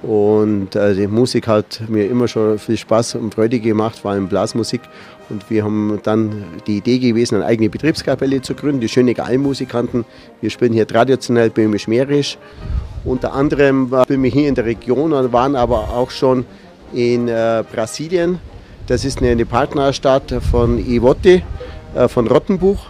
Und 0.02 0.74
äh, 0.74 0.94
die 0.94 1.06
Musik 1.06 1.48
hat 1.48 1.82
mir 1.88 2.06
immer 2.06 2.26
schon 2.26 2.58
viel 2.58 2.78
Spaß 2.78 3.16
und 3.16 3.34
Freude 3.34 3.60
gemacht, 3.60 3.98
vor 3.98 4.12
allem 4.12 4.28
Blasmusik. 4.28 4.80
Und 5.28 5.50
wir 5.50 5.62
haben 5.62 6.00
dann 6.02 6.42
die 6.66 6.78
Idee 6.78 6.98
gewesen, 6.98 7.34
eine 7.34 7.44
eigene 7.44 7.68
Betriebskapelle 7.68 8.40
zu 8.40 8.54
gründen, 8.54 8.80
die 8.80 8.88
Schönecker 8.88 9.26
Almmusikanten. 9.26 10.06
Wir 10.40 10.48
spielen 10.48 10.72
hier 10.72 10.86
traditionell 10.86 11.50
böhmisch-mährisch. 11.50 12.38
Unter 13.04 13.34
anderem 13.34 13.92
spielen 14.04 14.22
wir 14.22 14.30
hier 14.30 14.48
in 14.48 14.54
der 14.54 14.64
Region 14.64 15.12
und 15.12 15.32
waren 15.34 15.54
aber 15.54 15.90
auch 15.90 16.10
schon 16.10 16.46
in 16.94 17.28
äh, 17.28 17.62
Brasilien. 17.70 18.38
Das 18.88 19.04
ist 19.04 19.22
eine, 19.22 19.46
Partnerstadt 19.46 20.34
von 20.50 20.76
Iwote, 20.78 21.42
äh, 21.94 22.08
von 22.08 22.26
Rottenbuch. 22.26 22.86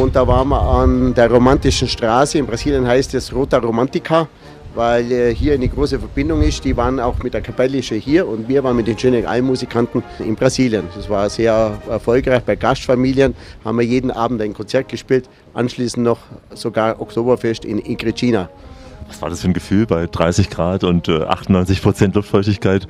Und 0.00 0.16
da 0.16 0.26
waren 0.26 0.48
wir 0.48 0.60
an 0.60 1.12
der 1.14 1.30
romantischen 1.30 1.88
Straße. 1.88 2.38
In 2.38 2.46
Brasilien 2.46 2.86
heißt 2.86 3.14
es 3.14 3.32
Rota 3.34 3.58
Romantica, 3.58 4.28
weil 4.74 5.12
äh, 5.12 5.34
hier 5.34 5.52
eine 5.52 5.68
große 5.68 5.98
Verbindung 5.98 6.40
ist. 6.40 6.64
Die 6.64 6.74
waren 6.74 6.98
auch 6.98 7.22
mit 7.22 7.34
der 7.34 7.42
Kapelle 7.42 7.82
schon 7.82 7.98
hier 7.98 8.26
und 8.26 8.48
wir 8.48 8.64
waren 8.64 8.76
mit 8.76 8.86
den 8.86 8.98
schönen 8.98 9.26
Almmusikanten 9.26 10.02
in 10.20 10.34
Brasilien. 10.36 10.84
Das 10.96 11.08
war 11.10 11.28
sehr 11.28 11.78
erfolgreich. 11.88 12.42
Bei 12.42 12.56
Gastfamilien 12.56 13.34
haben 13.62 13.78
wir 13.78 13.84
jeden 13.84 14.10
Abend 14.10 14.40
ein 14.40 14.54
Konzert 14.54 14.88
gespielt. 14.88 15.28
Anschließend 15.52 16.02
noch 16.02 16.18
sogar 16.54 16.98
Oktoberfest 16.98 17.66
in 17.66 17.78
Igrecina. 17.84 18.48
Was 19.06 19.20
war 19.20 19.28
das 19.28 19.42
für 19.42 19.48
ein 19.48 19.54
Gefühl, 19.54 19.86
bei 19.86 20.06
30 20.06 20.48
Grad 20.48 20.82
und 20.82 21.08
äh, 21.08 21.24
98 21.24 21.82
Prozent 21.82 22.14
Luftfeuchtigkeit 22.14 22.88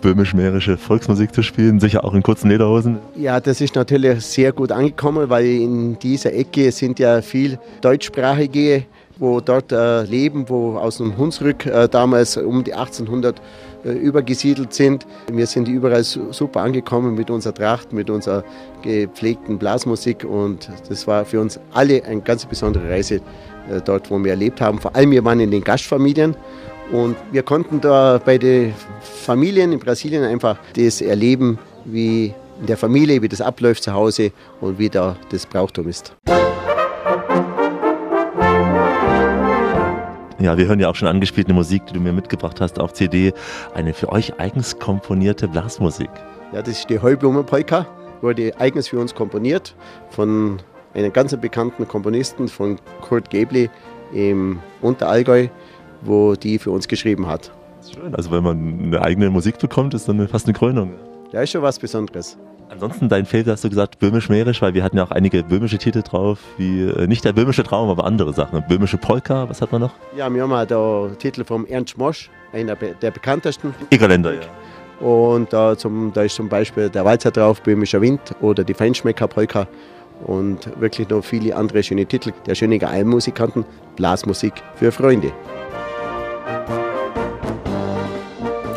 böhmisch-mährische 0.00 0.76
Volksmusik 0.76 1.34
zu 1.34 1.42
spielen? 1.42 1.80
Sicher 1.80 2.04
auch 2.04 2.14
in 2.14 2.22
kurzen 2.22 2.48
Lederhosen? 2.50 2.98
Ja, 3.16 3.40
das 3.40 3.60
ist 3.60 3.74
natürlich 3.74 4.24
sehr 4.24 4.52
gut 4.52 4.72
angekommen, 4.72 5.28
weil 5.28 5.44
in 5.46 5.98
dieser 5.98 6.32
Ecke 6.32 6.70
sind 6.72 6.98
ja 6.98 7.22
viel 7.22 7.58
Deutschsprachige, 7.80 8.84
wo 9.18 9.40
dort 9.40 9.72
äh, 9.72 10.02
leben, 10.02 10.44
wo 10.48 10.76
aus 10.76 10.98
dem 10.98 11.16
Hunsrück 11.16 11.64
äh, 11.66 11.88
damals 11.88 12.36
um 12.36 12.62
die 12.64 12.74
1800 12.74 13.40
äh, 13.84 13.92
übergesiedelt 13.92 14.74
sind. 14.74 15.06
Wir 15.32 15.46
sind 15.46 15.68
überall 15.68 16.04
su- 16.04 16.32
super 16.32 16.60
angekommen 16.60 17.14
mit 17.14 17.30
unserer 17.30 17.54
Tracht, 17.54 17.92
mit 17.94 18.10
unserer 18.10 18.44
gepflegten 18.82 19.58
Blasmusik 19.58 20.24
und 20.24 20.68
das 20.88 21.06
war 21.06 21.24
für 21.24 21.40
uns 21.40 21.58
alle 21.72 22.04
eine 22.04 22.20
ganz 22.20 22.44
besondere 22.44 22.90
Reise 22.90 23.16
äh, 23.16 23.80
dort, 23.84 24.10
wo 24.10 24.22
wir 24.22 24.32
erlebt 24.32 24.60
haben. 24.60 24.78
Vor 24.78 24.94
allem 24.94 25.10
wir 25.10 25.24
waren 25.24 25.40
in 25.40 25.50
den 25.50 25.64
Gastfamilien 25.64 26.36
Und 26.92 27.16
wir 27.32 27.42
konnten 27.42 27.80
da 27.80 28.20
bei 28.24 28.38
den 28.38 28.72
Familien 29.00 29.72
in 29.72 29.78
Brasilien 29.78 30.22
einfach 30.22 30.56
das 30.76 31.00
erleben, 31.00 31.58
wie 31.84 32.32
in 32.60 32.66
der 32.66 32.76
Familie, 32.76 33.20
wie 33.22 33.28
das 33.28 33.40
abläuft 33.40 33.82
zu 33.82 33.92
Hause 33.92 34.30
und 34.60 34.78
wie 34.78 34.88
da 34.88 35.16
das 35.30 35.46
Brauchtum 35.46 35.88
ist. 35.88 36.14
Ja, 40.38 40.56
wir 40.56 40.66
hören 40.66 40.78
ja 40.78 40.88
auch 40.88 40.94
schon 40.94 41.08
angespielte 41.08 41.52
Musik, 41.52 41.86
die 41.86 41.94
du 41.94 42.00
mir 42.00 42.12
mitgebracht 42.12 42.60
hast 42.60 42.78
auf 42.78 42.92
CD. 42.92 43.32
Eine 43.74 43.92
für 43.92 44.10
euch 44.10 44.38
eigens 44.38 44.78
komponierte 44.78 45.48
Blasmusik. 45.48 46.10
Ja, 46.52 46.62
das 46.62 46.78
ist 46.78 46.90
die 46.90 47.00
Heublumenpolka. 47.00 47.86
Wurde 48.20 48.52
eigens 48.60 48.88
für 48.88 49.00
uns 49.00 49.14
komponiert 49.14 49.74
von 50.10 50.58
einem 50.94 51.12
ganz 51.12 51.36
bekannten 51.36 51.88
Komponisten, 51.88 52.48
von 52.48 52.78
Kurt 53.00 53.28
Gebli 53.30 53.68
im 54.12 54.60
Unterallgäu, 54.82 55.48
wo 56.02 56.34
die 56.34 56.58
für 56.58 56.70
uns 56.70 56.88
geschrieben 56.88 57.26
hat. 57.26 57.50
Schön, 57.94 58.14
also 58.14 58.30
wenn 58.30 58.42
man 58.42 58.80
eine 58.82 59.02
eigene 59.02 59.30
Musik 59.30 59.58
bekommt, 59.58 59.94
ist 59.94 60.08
dann 60.08 60.26
fast 60.28 60.46
eine 60.46 60.54
Krönung. 60.54 60.94
Ja, 61.32 61.42
ist 61.42 61.50
schon 61.50 61.62
was 61.62 61.78
Besonderes. 61.78 62.36
Ansonsten 62.68 63.08
dein 63.08 63.26
Feld 63.26 63.46
hast 63.46 63.62
du 63.62 63.68
gesagt 63.68 64.00
böhmisch-mährisch, 64.00 64.60
weil 64.60 64.74
wir 64.74 64.82
hatten 64.82 64.96
ja 64.96 65.04
auch 65.04 65.12
einige 65.12 65.44
böhmische 65.44 65.78
Titel 65.78 66.02
drauf, 66.02 66.40
wie 66.58 66.82
äh, 66.82 67.06
nicht 67.06 67.24
der 67.24 67.32
böhmische 67.32 67.62
Traum, 67.62 67.88
aber 67.90 68.04
andere 68.04 68.32
Sachen. 68.32 68.64
Böhmische 68.68 68.98
Polka, 68.98 69.48
was 69.48 69.62
hat 69.62 69.70
man 69.70 69.82
noch? 69.82 69.92
Ja, 70.16 70.32
wir 70.32 70.42
haben 70.42 70.68
da 70.68 71.08
Titel 71.18 71.44
vom 71.44 71.64
Ernst 71.66 71.96
Mosch, 71.96 72.28
einer 72.52 72.74
der 72.74 73.10
bekanntesten. 73.12 73.72
Egerländer, 73.90 74.34
ja. 74.34 74.40
Und 75.06 75.52
da, 75.52 75.76
zum, 75.76 76.12
da 76.12 76.22
ist 76.22 76.34
zum 76.34 76.48
Beispiel 76.48 76.88
der 76.88 77.04
Walzer 77.04 77.30
drauf, 77.30 77.62
Böhmischer 77.62 78.00
Wind 78.00 78.20
oder 78.40 78.64
die 78.64 78.74
Feinschmecker 78.74 79.28
Polka 79.28 79.68
und 80.24 80.68
wirklich 80.80 81.08
noch 81.08 81.22
viele 81.22 81.54
andere 81.54 81.82
schöne 81.82 82.06
Titel 82.06 82.32
der 82.46 82.54
Schöninger 82.54 82.88
Almmusikanten, 82.88 83.64
Blasmusik 83.96 84.54
für 84.76 84.90
Freunde. 84.90 85.32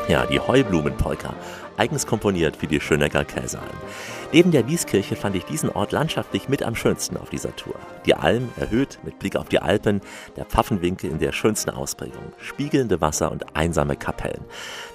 Ja, 0.09 0.25
die 0.25 0.39
Heublumenpolka, 0.39 1.35
eigens 1.77 2.07
komponiert 2.07 2.55
für 2.55 2.65
die 2.65 2.81
Schönecker 2.81 3.25
Käsealm. 3.25 3.69
Neben 4.31 4.49
der 4.49 4.67
Wieskirche 4.67 5.15
fand 5.15 5.35
ich 5.35 5.45
diesen 5.45 5.69
Ort 5.69 5.91
landschaftlich 5.91 6.49
mit 6.49 6.63
am 6.63 6.73
schönsten 6.73 7.15
auf 7.15 7.29
dieser 7.29 7.55
Tour. 7.55 7.75
Die 8.07 8.15
Alm 8.15 8.49
erhöht 8.57 8.97
mit 9.03 9.19
Blick 9.19 9.35
auf 9.35 9.49
die 9.49 9.59
Alpen, 9.59 10.01
der 10.35 10.45
Pfaffenwinkel 10.45 11.11
in 11.11 11.19
der 11.19 11.31
schönsten 11.31 11.69
Ausprägung, 11.69 12.33
spiegelnde 12.39 13.01
Wasser 13.01 13.31
und 13.31 13.55
einsame 13.55 13.95
Kapellen. 13.95 14.45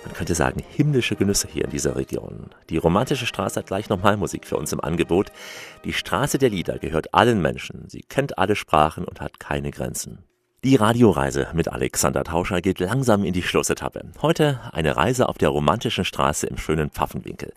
Man 0.04 0.14
könnte 0.14 0.34
sagen, 0.34 0.64
himmlische 0.68 1.14
Genüsse 1.14 1.46
hier 1.46 1.64
in 1.64 1.70
dieser 1.70 1.94
Region. 1.94 2.50
Die 2.68 2.78
romantische 2.78 3.26
Straße 3.26 3.60
hat 3.60 3.68
gleich 3.68 3.88
nochmal 3.88 4.16
Musik 4.16 4.48
für 4.48 4.56
uns 4.56 4.72
im 4.72 4.80
Angebot. 4.80 5.30
Die 5.84 5.92
Straße 5.92 6.38
der 6.38 6.50
Lieder 6.50 6.80
gehört 6.80 7.14
allen 7.14 7.40
Menschen. 7.40 7.88
Sie 7.88 8.00
kennt 8.00 8.36
alle 8.36 8.56
Sprachen 8.56 9.04
und 9.04 9.20
hat 9.20 9.38
keine 9.38 9.70
Grenzen. 9.70 10.24
Die 10.64 10.76
Radioreise 10.76 11.48
mit 11.52 11.68
Alexander 11.70 12.24
Tauscher 12.24 12.62
geht 12.62 12.80
langsam 12.80 13.22
in 13.24 13.34
die 13.34 13.42
Schlussetappe. 13.42 14.00
Heute 14.22 14.60
eine 14.72 14.96
Reise 14.96 15.28
auf 15.28 15.36
der 15.36 15.50
romantischen 15.50 16.06
Straße 16.06 16.46
im 16.46 16.56
schönen 16.56 16.88
Pfaffenwinkel. 16.88 17.52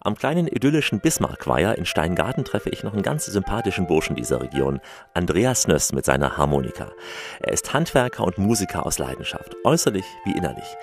Am 0.00 0.14
kleinen 0.14 0.46
idyllischen 0.46 1.00
Bismarckweiher 1.00 1.76
in 1.76 1.84
Steingarten 1.84 2.46
treffe 2.46 2.70
ich 2.70 2.82
noch 2.82 2.94
einen 2.94 3.02
ganz 3.02 3.26
sympathischen 3.26 3.86
Burschen 3.86 4.16
dieser 4.16 4.40
Region, 4.40 4.80
Andreas 5.12 5.68
Nöss 5.68 5.92
mit 5.92 6.06
seiner 6.06 6.38
Harmonika. 6.38 6.92
Er 7.40 7.52
ist 7.52 7.74
Handwerker 7.74 8.24
und 8.24 8.38
Musiker 8.38 8.86
aus 8.86 8.98
Leidenschaft, 8.98 9.54
äußerlich 9.64 10.06
wie 10.24 10.32
innerlich. 10.32 10.76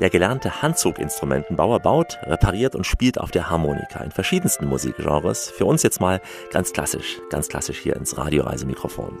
Der 0.00 0.10
gelernte 0.10 0.62
Handzuginstrumentenbauer 0.62 1.78
baut, 1.78 2.18
repariert 2.24 2.74
und 2.74 2.88
spielt 2.88 3.20
auf 3.20 3.30
der 3.30 3.48
Harmonika 3.48 4.02
in 4.02 4.10
verschiedensten 4.10 4.66
Musikgenres. 4.66 5.48
Für 5.48 5.66
uns 5.66 5.84
jetzt 5.84 6.00
mal 6.00 6.20
ganz 6.50 6.72
klassisch, 6.72 7.20
ganz 7.30 7.48
klassisch 7.48 7.78
hier 7.78 7.94
ins 7.94 8.18
Radioreisemikrofon. 8.18 9.16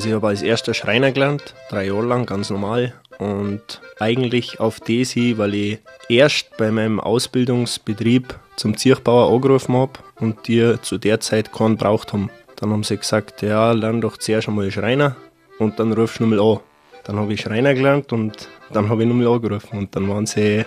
Also 0.00 0.08
ich 0.08 0.14
habe 0.14 0.28
als 0.28 0.40
erster 0.40 0.72
Schreiner 0.72 1.12
gelernt, 1.12 1.54
drei 1.68 1.88
Jahre 1.88 2.06
lang, 2.06 2.24
ganz 2.24 2.48
normal. 2.48 2.94
Und 3.18 3.82
eigentlich 3.98 4.58
auf 4.58 4.80
das 4.80 5.10
hin, 5.10 5.36
weil 5.36 5.54
ich 5.54 5.78
erst 6.08 6.56
bei 6.56 6.70
meinem 6.70 7.00
Ausbildungsbetrieb 7.00 8.34
zum 8.56 8.78
Zierchbauer 8.78 9.30
angerufen 9.30 9.76
habe 9.76 9.92
und 10.18 10.48
die 10.48 10.76
zu 10.80 10.96
der 10.96 11.20
Zeit 11.20 11.52
keinen 11.52 11.76
braucht 11.76 12.14
haben. 12.14 12.30
Dann 12.56 12.70
haben 12.70 12.82
sie 12.82 12.96
gesagt, 12.96 13.42
ja, 13.42 13.72
lern 13.72 14.00
doch 14.00 14.16
zuerst 14.16 14.48
einmal 14.48 14.70
Schreiner 14.70 15.16
und 15.58 15.78
dann 15.78 15.92
rufst 15.92 16.18
du 16.18 16.24
nochmal 16.24 16.40
an. 16.40 16.60
Dann 17.04 17.18
habe 17.18 17.34
ich 17.34 17.42
Schreiner 17.42 17.74
gelernt 17.74 18.10
und 18.14 18.48
dann 18.72 18.88
habe 18.88 19.02
ich 19.02 19.08
nochmal 19.10 19.26
angerufen 19.26 19.80
und 19.80 19.94
dann 19.94 20.08
waren 20.08 20.24
sie 20.24 20.64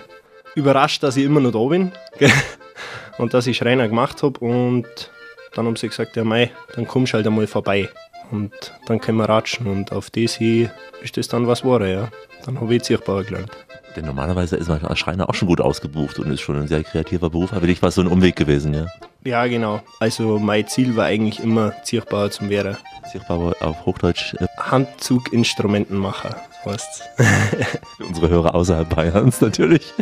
überrascht, 0.54 1.02
dass 1.02 1.16
ich 1.16 1.24
immer 1.24 1.40
noch 1.40 1.50
da 1.50 1.64
bin 1.64 1.90
und 3.18 3.34
dass 3.34 3.48
ich 3.48 3.56
Schreiner 3.56 3.88
gemacht 3.88 4.22
habe 4.22 4.38
und 4.38 4.86
dann 5.56 5.66
haben 5.66 5.74
sie 5.74 5.88
gesagt, 5.88 6.14
ja 6.14 6.22
mei, 6.22 6.52
dann 6.76 6.86
kommst 6.86 7.14
du 7.14 7.16
halt 7.16 7.26
einmal 7.26 7.48
vorbei 7.48 7.88
und 8.30 8.52
dann 8.86 9.00
können 9.00 9.18
wir 9.18 9.28
ratschen 9.28 9.66
und 9.66 9.92
auf 9.92 10.10
das 10.10 10.34
hin 10.34 10.70
ist 11.02 11.16
das 11.16 11.28
dann 11.28 11.46
was 11.46 11.62
geworden, 11.62 11.90
ja. 11.90 12.08
Dann 12.44 12.60
habe 12.60 12.74
ich 12.74 12.82
Zierchbauer 12.82 13.24
gelernt. 13.24 13.50
Denn 13.96 14.04
normalerweise 14.04 14.56
ist 14.56 14.68
man 14.68 14.84
als 14.84 14.98
Schreiner 14.98 15.28
auch 15.28 15.34
schon 15.34 15.48
gut 15.48 15.60
ausgebucht 15.60 16.18
und 16.18 16.30
ist 16.30 16.40
schon 16.40 16.56
ein 16.56 16.68
sehr 16.68 16.82
kreativer 16.84 17.30
Beruf, 17.30 17.52
aber 17.52 17.62
für 17.62 17.66
dich 17.68 17.82
war 17.82 17.90
es 17.90 17.94
so 17.94 18.00
ein 18.00 18.08
Umweg 18.08 18.36
gewesen, 18.36 18.74
ja? 18.74 18.86
Ja, 19.24 19.46
genau. 19.46 19.80
Also 20.00 20.38
mein 20.38 20.66
Ziel 20.68 20.96
war 20.96 21.06
eigentlich 21.06 21.42
immer 21.42 21.72
Zierchbauer 21.84 22.30
zum 22.30 22.50
werden. 22.50 22.76
Zierchbauer 23.10 23.54
auf 23.60 23.86
Hochdeutsch? 23.86 24.34
Äh 24.34 24.46
Handzuginstrumentenmacher 24.58 26.36
heißt's. 26.64 27.02
Unsere 28.06 28.28
Hörer 28.28 28.54
außerhalb 28.54 28.88
Bayerns 28.88 29.40
natürlich. 29.40 29.92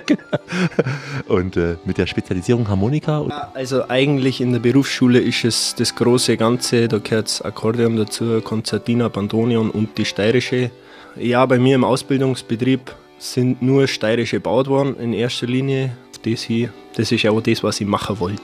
Und 1.29 1.57
äh, 1.57 1.77
mit 1.85 1.99
der 1.99 2.07
Spezialisierung 2.07 2.69
Harmonika? 2.69 3.51
Also 3.55 3.89
eigentlich 3.89 4.41
in 4.41 4.53
der 4.53 4.61
Berufsschule 4.61 5.19
ist 5.19 5.45
es 5.45 5.75
das 5.75 5.95
große 5.95 6.37
Ganze, 6.37 6.89
da 6.89 6.99
gehört 6.99 7.27
das 7.27 7.43
Akkordeon 7.43 7.97
dazu, 7.97 8.41
Konzertina, 8.41 9.09
Bandonion 9.09 9.71
und 9.71 9.99
die 9.99 10.05
steirische. 10.05 10.71
Ja, 11.17 11.45
bei 11.47 11.59
mir 11.59 11.75
im 11.75 11.85
Ausbildungsbetrieb 11.85 12.95
sind 13.23 13.63
nur 13.63 13.87
steirische 13.87 14.37
gebaut 14.37 14.67
worden 14.67 14.97
in 14.99 15.13
erster 15.13 15.47
Linie. 15.47 15.93
Das 16.25 16.43
hier, 16.43 16.71
das 16.97 17.13
ist 17.13 17.27
auch 17.27 17.41
das, 17.41 17.63
was 17.63 17.81
ich 17.81 17.87
machen 17.87 18.21
wollte. 18.21 18.43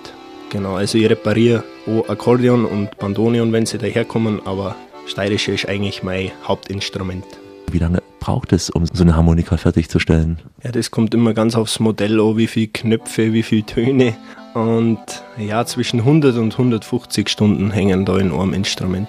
Genau, 0.51 0.75
also 0.75 0.99
ich 0.99 1.09
repariere 1.11 1.65
auch 1.87 2.09
Akkordeon 2.09 2.65
und 2.65 2.97
Bandonion, 2.97 3.53
wenn 3.53 3.67
sie 3.67 3.79
daherkommen, 3.79 4.41
aber 4.47 4.77
steirische 5.07 5.53
ist 5.53 5.69
eigentlich 5.69 6.03
mein 6.03 6.31
Hauptinstrument. 6.45 7.25
Wie 7.71 7.79
lange 7.79 8.03
braucht 8.21 8.53
es, 8.53 8.71
um 8.71 8.87
so 8.87 9.03
eine 9.03 9.15
Harmonika 9.15 9.57
fertigzustellen? 9.57 10.39
Ja, 10.65 10.73
das 10.73 10.91
kommt 10.91 11.13
immer 11.13 11.35
ganz 11.35 11.55
aufs 11.55 11.81
Modell 11.81 12.21
an, 12.21 12.37
wie 12.37 12.47
viele 12.47 12.69
Knöpfe, 12.69 13.33
wie 13.33 13.43
viele 13.43 13.67
Töne. 13.67 14.17
Und 14.55 14.99
ja, 15.39 15.65
zwischen 15.67 16.01
100 16.01 16.37
und 16.37 16.53
150 16.53 17.29
Stunden 17.29 17.71
hängen 17.71 18.07
da 18.07 18.17
in 18.19 18.33
einem 18.33 18.55
Instrument. 18.55 19.09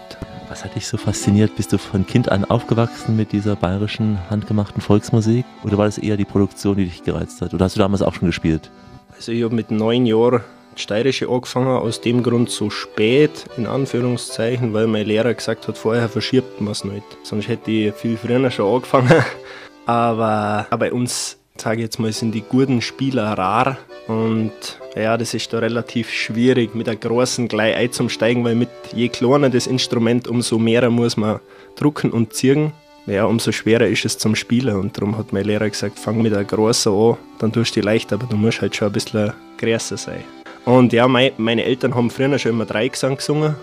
Was 0.60 0.66
hat 0.66 0.76
dich 0.76 0.88
so 0.88 0.98
fasziniert? 0.98 1.56
Bist 1.56 1.72
du 1.72 1.78
von 1.78 2.06
Kind 2.06 2.30
an 2.30 2.44
aufgewachsen 2.44 3.16
mit 3.16 3.32
dieser 3.32 3.56
bayerischen 3.56 4.20
handgemachten 4.30 4.82
Volksmusik? 4.82 5.46
Oder 5.64 5.78
war 5.78 5.86
das 5.86 5.98
eher 5.98 6.18
die 6.18 6.26
Produktion, 6.26 6.76
die 6.76 6.84
dich 6.84 7.02
gereizt 7.02 7.42
hat? 7.42 7.54
Oder 7.54 7.64
hast 7.64 7.78
du 7.78 7.80
damals 7.80 8.02
auch 8.02 8.14
schon 8.14 8.28
gespielt? 8.28 8.70
Also 9.16 9.32
ich 9.32 9.42
habe 9.42 9.56
mit 9.56 9.72
neun 9.72 10.06
Jahren 10.06 10.42
Steirische 10.76 11.30
angefangen, 11.30 11.70
aus 11.70 12.02
dem 12.02 12.24
Grund 12.24 12.50
so 12.50 12.70
spät, 12.70 13.46
in 13.56 13.68
Anführungszeichen, 13.68 14.74
weil 14.74 14.88
mein 14.88 15.06
Lehrer 15.06 15.34
gesagt 15.34 15.66
hat, 15.70 15.78
vorher 15.78 16.10
verschiebt 16.10 16.60
man 16.60 16.74
es 16.74 16.84
nicht. 16.84 17.06
Sonst 17.24 17.48
hätte 17.48 17.72
ich 17.72 17.94
viel 17.94 18.18
früher 18.18 18.52
schon 18.52 18.76
angefangen. 18.76 19.24
Aber 19.86 20.68
bei 20.78 20.92
uns, 20.92 21.39
sage 21.62 21.82
jetzt 21.82 22.00
mal, 22.00 22.12
sind 22.12 22.34
die 22.34 22.42
guten 22.42 22.82
Spieler 22.82 23.38
rar 23.38 23.78
und 24.08 24.52
ja, 24.96 25.18
das 25.18 25.34
ist 25.34 25.54
da 25.54 25.60
relativ 25.60 26.12
schwierig, 26.12 26.74
mit 26.74 26.88
der 26.88 26.96
großen 26.96 27.48
gleich 27.48 27.76
einzusteigen, 27.76 28.44
weil 28.44 28.56
mit 28.56 28.70
je 28.94 29.10
kleiner 29.10 29.50
das 29.50 29.68
Instrument, 29.68 30.28
umso 30.28 30.58
mehr 30.58 30.90
muss 30.90 31.18
man 31.18 31.40
drucken 31.76 32.12
und 32.12 32.34
ziehen. 32.34 32.72
Ja, 33.06 33.26
umso 33.26 33.52
schwerer 33.52 33.88
ist 33.88 34.06
es 34.06 34.18
zum 34.18 34.36
Spielen 34.36 34.76
und 34.76 34.98
darum 34.98 35.18
hat 35.18 35.34
mein 35.34 35.46
Lehrer 35.46 35.70
gesagt, 35.70 35.98
fang 35.98 36.22
mit 36.22 36.34
der 36.34 36.44
großen 36.44 36.94
an, 36.94 37.18
dann 37.40 37.52
tust 37.52 37.76
du 37.76 37.80
die 37.80 37.86
leicht, 37.86 38.14
aber 38.14 38.28
du 38.28 38.36
musst 38.36 38.62
halt 38.62 38.76
schon 38.76 38.88
ein 38.88 38.94
bisschen 38.94 39.34
größer 39.58 39.98
sein. 39.98 40.24
Und 40.66 40.94
ja, 40.94 41.08
mein, 41.08 41.32
meine 41.38 41.64
Eltern 41.64 41.96
haben 41.96 42.12
früher 42.12 42.38
schon 42.38 42.52
immer 42.52 42.66
Dreigesang 42.66 43.18
gesungen. 43.18 43.56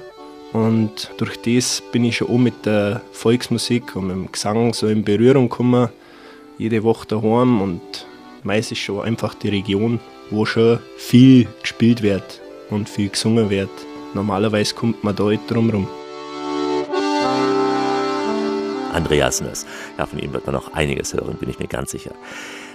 Und 0.53 1.11
durch 1.19 1.37
das 1.43 1.83
bin 1.93 2.05
ich 2.05 2.17
schon 2.17 2.29
auch 2.29 2.39
mit 2.39 2.65
der 2.67 3.03
Volksmusik 3.13 3.95
und 3.95 4.07
mit 4.09 4.17
dem 4.17 4.33
Gesang 4.33 4.73
so 4.73 4.89
in 4.89 5.05
Berührung 5.05 5.49
gekommen. 5.49 5.89
Jede 6.59 6.83
Woche 6.85 7.07
daheim 7.07 7.61
und 7.61 8.07
meist 8.43 8.73
ist 8.73 8.79
schon 8.79 9.03
einfach 9.03 9.35
die 9.35 9.51
Region, 9.51 10.01
wo 10.31 10.47
schon 10.47 10.79
viel 10.97 11.47
gespielt 11.61 12.01
wird 12.01 12.41
und 12.71 12.89
viel 12.89 13.11
gesungen 13.11 13.51
wird. 13.51 13.69
Normalerweise 14.15 14.75
kommt 14.75 15.05
man 15.05 15.15
da 15.15 15.25
nicht 15.25 15.51
drum 15.51 15.69
rum. 15.69 15.87
Andreas 18.95 19.43
Nöss. 19.43 19.67
Ja, 19.99 20.07
von 20.07 20.19
ihm 20.19 20.33
wird 20.33 20.47
man 20.47 20.55
noch 20.55 20.73
einiges 20.73 21.13
hören, 21.13 21.37
bin 21.39 21.51
ich 21.51 21.59
mir 21.59 21.69
ganz 21.69 21.91
sicher. 21.91 22.13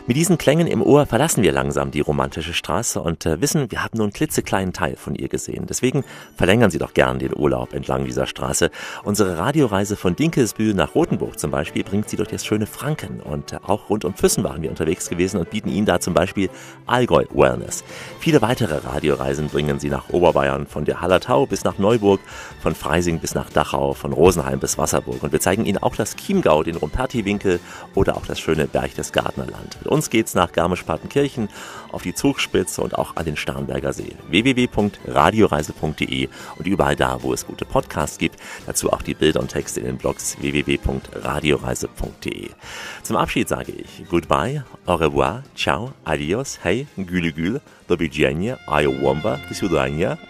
Mit 0.08 0.18
diesen 0.18 0.39
Klängen 0.39 0.66
im 0.66 0.82
Ohr 0.82 1.06
verlassen 1.06 1.43
wir 1.43 1.52
langsam 1.52 1.91
die 1.91 1.99
romantische 1.99 2.56
Straße 2.56 2.99
und 2.99 3.24
äh, 3.28 3.39
wissen, 3.39 3.70
wir 3.70 3.84
haben 3.84 3.97
nur 3.97 4.06
einen 4.06 4.14
klitzekleinen 4.14 4.74
Teil 4.74 4.95
von 4.95 5.14
ihr 5.14 5.28
gesehen. 5.28 5.68
Deswegen 5.70 6.04
verlängern 6.36 6.72
Sie 6.72 6.80
doch 6.80 6.95
gern 6.95 7.20
den 7.20 7.38
Urlaub 7.38 7.74
entlang 7.74 8.06
dieser 8.06 8.26
Straße. 8.26 8.72
Unsere 9.04 9.38
Radioreise 9.38 9.95
von 9.95 10.16
Dinkelsbühl 10.16 10.74
nach 10.74 10.95
Rothenburg 10.95 11.38
zum 11.38 11.52
Beispiel 11.52 11.84
bringt 11.84 12.10
Sie 12.10 12.18
durch 12.18 12.30
das 12.30 12.43
schöne 12.43 12.66
Franken 12.66 13.20
und 13.20 13.54
äh, 13.54 13.58
auch 13.66 13.91
rund 13.91 14.04
um 14.04 14.16
Füssen 14.16 14.43
waren 14.43 14.64
wir 14.64 14.72
unterwegs 14.72 15.08
gewesen 15.08 15.39
und 15.39 15.52
bieten 15.52 15.70
Ihnen 15.70 15.86
da 15.86 15.99
zum 15.99 16.16
Beispiel 16.16 16.49
Allgäu 16.88 17.26
Wellness. 17.32 17.84
Viele 18.20 18.41
weitere 18.41 18.78
Radioreisen 18.78 19.49
bringen 19.49 19.80
Sie 19.80 19.89
nach 19.89 20.10
Oberbayern 20.10 20.66
von 20.66 20.84
der 20.84 21.02
Hallertau 21.02 21.45
bis 21.45 21.64
nach 21.64 21.78
Neuburg, 21.78 22.22
von 22.60 22.74
Freising 22.74 23.20
bis 23.20 23.36
nach 23.36 23.52
Dachau, 23.52 23.93
von 23.93 24.14
Rosenheim 24.14 24.60
bis 24.60 24.80
Wasserburg 24.80 25.22
und 25.22 25.32
wir 25.32 25.39
zeigen 25.39 25.66
Ihnen 25.66 25.78
auch 25.78 25.95
das 25.95 26.16
Chiemgau, 26.16 26.64
den 26.64 26.78
Rumperti-Winkel 26.78 27.60
oder 27.93 28.18
auch 28.18 28.26
das 28.26 28.39
schöne 28.39 28.66
Berchtesgadenerland. 28.66 29.78
Mit 29.84 29.91
uns 29.92 30.10
geht's 30.10 30.34
nach 30.34 30.52
Garmisch-Partenkirchen 30.52 31.50
auf 31.92 32.02
die 32.02 32.14
Zugspitze 32.14 32.82
und 32.82 32.98
auch 32.98 33.18
an 33.18 33.26
den 33.26 33.36
Starnberger 33.36 33.92
See. 33.94 34.16
www.radioreise.de 34.30 36.30
und 36.58 36.68
überall 36.68 36.96
da, 36.96 37.22
wo 37.22 37.34
es 37.34 37.46
gute 37.46 37.66
Podcasts 37.66 38.18
gibt. 38.18 38.39
Dazu 38.66 38.89
auch 38.92 39.02
die 39.02 39.14
Bilder 39.14 39.42
und 39.42 39.50
Texte 39.50 39.82
in 39.82 39.88
den 39.88 39.98
Blogs 39.98 40.38
www.radioreise.de. 40.39 42.52
Zum 43.04 43.18
Abschied 43.18 43.50
sage 43.50 43.74
ich 43.74 44.06
Goodbye, 44.10 44.64
au 44.86 44.96
revoir, 44.96 45.44
ciao, 45.56 45.92
adios, 46.06 46.60
hey, 46.64 46.88
gülü 46.98 47.34
gül, 47.34 47.60
do 47.88 48.00
widzenia, 48.00 48.58
ayowomba, 48.68 49.39
do 49.50 49.56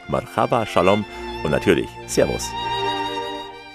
marhaba, 0.08 0.66
shalom 0.66 1.06
und 1.44 1.52
natürlich 1.52 1.90
Servus. 2.08 2.50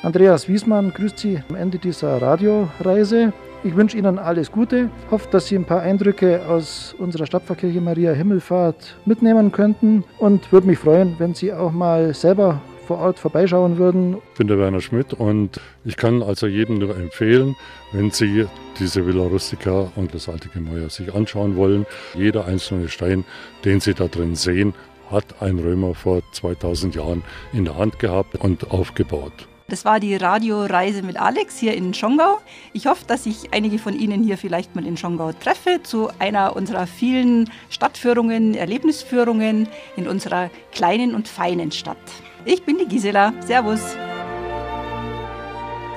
Andreas 0.02 0.48
Wiesmann 0.48 0.92
grüßt 0.92 1.18
Sie 1.18 1.42
am 1.48 1.56
Ende 1.56 1.78
dieser 1.78 2.22
Radioreise. 2.22 3.32
Ich 3.66 3.74
wünsche 3.74 3.98
Ihnen 3.98 4.20
alles 4.20 4.52
Gute, 4.52 4.90
hoffe, 5.10 5.26
dass 5.32 5.48
Sie 5.48 5.56
ein 5.56 5.64
paar 5.64 5.80
Eindrücke 5.80 6.46
aus 6.46 6.94
unserer 6.98 7.26
Stadtpfarrkirche 7.26 7.80
Maria 7.80 8.12
Himmelfahrt 8.12 8.96
mitnehmen 9.06 9.50
könnten 9.50 10.04
und 10.18 10.52
würde 10.52 10.68
mich 10.68 10.78
freuen, 10.78 11.16
wenn 11.18 11.34
Sie 11.34 11.52
auch 11.52 11.72
mal 11.72 12.14
selber 12.14 12.60
vor 12.86 12.98
Ort 12.98 13.18
vorbeischauen 13.18 13.76
würden. 13.76 14.18
Ich 14.34 14.38
bin 14.38 14.46
der 14.46 14.60
Werner 14.60 14.80
Schmidt 14.80 15.14
und 15.14 15.60
ich 15.84 15.96
kann 15.96 16.22
also 16.22 16.46
jedem 16.46 16.78
nur 16.78 16.96
empfehlen, 16.96 17.56
wenn 17.90 18.12
Sie 18.12 18.46
diese 18.78 19.04
Villa 19.04 19.24
Rustica 19.24 19.90
und 19.96 20.14
das 20.14 20.28
alte 20.28 20.48
Gemäuer 20.48 20.88
sich 20.88 21.12
anschauen 21.12 21.56
wollen. 21.56 21.86
Jeder 22.14 22.44
einzelne 22.44 22.88
Stein, 22.88 23.24
den 23.64 23.80
Sie 23.80 23.94
da 23.94 24.06
drin 24.06 24.36
sehen, 24.36 24.74
hat 25.10 25.42
ein 25.42 25.58
Römer 25.58 25.96
vor 25.96 26.22
2000 26.30 26.94
Jahren 26.94 27.24
in 27.52 27.64
der 27.64 27.76
Hand 27.76 27.98
gehabt 27.98 28.36
und 28.36 28.70
aufgebaut. 28.70 29.48
Das 29.68 29.84
war 29.84 29.98
die 29.98 30.14
Radioreise 30.14 31.02
mit 31.02 31.16
Alex 31.16 31.58
hier 31.58 31.74
in 31.74 31.92
Schongau. 31.92 32.38
Ich 32.72 32.86
hoffe, 32.86 33.04
dass 33.04 33.26
ich 33.26 33.52
einige 33.52 33.80
von 33.80 33.98
Ihnen 33.98 34.22
hier 34.22 34.38
vielleicht 34.38 34.76
mal 34.76 34.86
in 34.86 34.96
Schongau 34.96 35.32
treffe 35.32 35.82
zu 35.82 36.08
einer 36.20 36.54
unserer 36.54 36.86
vielen 36.86 37.50
Stadtführungen, 37.68 38.54
Erlebnisführungen 38.54 39.68
in 39.96 40.06
unserer 40.06 40.50
kleinen 40.70 41.16
und 41.16 41.26
feinen 41.26 41.72
Stadt. 41.72 41.96
Ich 42.44 42.62
bin 42.62 42.78
die 42.78 42.86
Gisela. 42.86 43.32
Servus. 43.40 43.96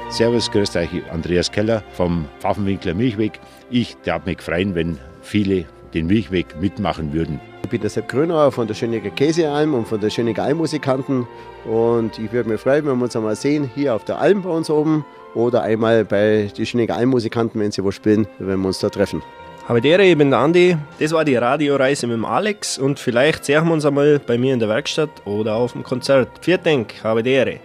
Servus, 0.09 0.49
grüßt 0.49 0.75
euch, 0.75 0.89
Andreas 1.11 1.51
Keller 1.51 1.83
vom 1.91 2.25
Pfaffenwinkler 2.39 2.95
Milchweg. 2.95 3.39
Ich 3.69 3.95
darf 4.03 4.25
mich 4.25 4.41
freuen, 4.41 4.73
wenn 4.73 4.97
viele 5.21 5.67
den 5.93 6.07
Milchweg 6.07 6.59
mitmachen 6.59 7.13
würden. 7.13 7.39
Ich 7.69 7.71
bin 7.71 7.81
der 7.81 7.91
Sepp 7.91 8.07
Grönauer 8.07 8.51
von 8.51 8.65
der 8.65 8.73
Schönecker 8.73 9.11
Käsealm 9.11 9.75
und 9.75 9.87
von 9.87 10.01
der 10.01 10.09
Schönecker 10.09 10.41
Almmusikanten. 10.41 11.27
Und 11.65 12.17
ich 12.17 12.31
würde 12.31 12.49
mich 12.49 12.59
freuen, 12.59 12.83
wenn 12.87 12.97
wir 12.97 13.03
uns 13.03 13.15
einmal 13.15 13.35
sehen, 13.35 13.69
hier 13.75 13.93
auf 13.93 14.03
der 14.05 14.17
Alm 14.17 14.41
bei 14.41 14.49
uns 14.49 14.71
oben 14.71 15.05
oder 15.35 15.61
einmal 15.61 16.03
bei 16.03 16.49
den 16.57 16.65
Schönecker 16.65 16.95
Almmusikanten, 16.95 17.61
wenn 17.61 17.69
sie 17.69 17.83
wo 17.83 17.91
spielen, 17.91 18.25
wenn 18.39 18.59
wir 18.59 18.69
uns 18.69 18.79
da 18.79 18.89
treffen. 18.89 19.21
Habe 19.67 19.87
Ehre, 19.87 20.03
ich 20.03 20.17
bin 20.17 20.31
der 20.31 20.39
Andi. 20.39 20.77
Das 20.97 21.11
war 21.11 21.23
die 21.23 21.35
Radioreise 21.35 22.07
mit 22.07 22.15
dem 22.15 22.25
Alex 22.25 22.79
und 22.79 22.97
vielleicht 22.97 23.45
sehen 23.45 23.63
wir 23.67 23.73
uns 23.73 23.85
einmal 23.85 24.17
bei 24.17 24.39
mir 24.39 24.55
in 24.55 24.59
der 24.59 24.67
Werkstatt 24.67 25.11
oder 25.25 25.53
auf 25.53 25.73
dem 25.73 25.83
Konzert. 25.83 26.27
Vielen 26.41 26.63
Dank, 26.63 26.95
habe 27.03 27.21
die 27.21 27.29
Ehre. 27.29 27.59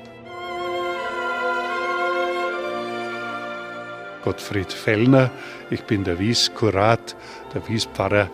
Gottfried 4.22 4.70
Fellner, 4.70 5.30
ich 5.70 5.82
bin 5.84 6.04
der 6.04 6.18
Wieskurat, 6.18 7.16
der 7.54 7.66
Wiespfarrer 7.68 8.28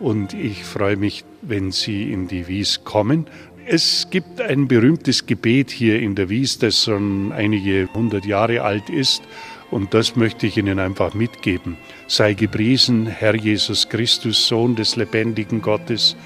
und 0.00 0.34
ich 0.34 0.64
freue 0.64 0.96
mich, 0.96 1.24
wenn 1.42 1.70
Sie 1.70 2.12
in 2.12 2.26
die 2.26 2.48
Wies 2.48 2.82
kommen. 2.84 3.26
Es 3.66 4.08
gibt 4.10 4.40
ein 4.40 4.66
berühmtes 4.66 5.26
Gebet 5.26 5.70
hier 5.70 6.00
in 6.00 6.14
der 6.14 6.28
Wies, 6.28 6.58
das 6.58 6.84
schon 6.84 7.32
einige 7.32 7.88
hundert 7.94 8.24
Jahre 8.24 8.62
alt 8.62 8.90
ist 8.90 9.22
und 9.70 9.94
das 9.94 10.16
möchte 10.16 10.46
ich 10.46 10.56
Ihnen 10.56 10.78
einfach 10.78 11.14
mitgeben. 11.14 11.76
Sei 12.08 12.34
gepriesen, 12.34 13.06
Herr 13.06 13.34
Jesus 13.34 13.88
Christus, 13.88 14.48
Sohn 14.48 14.74
des 14.74 14.96
lebendigen 14.96 15.62
Gottes. 15.62 16.16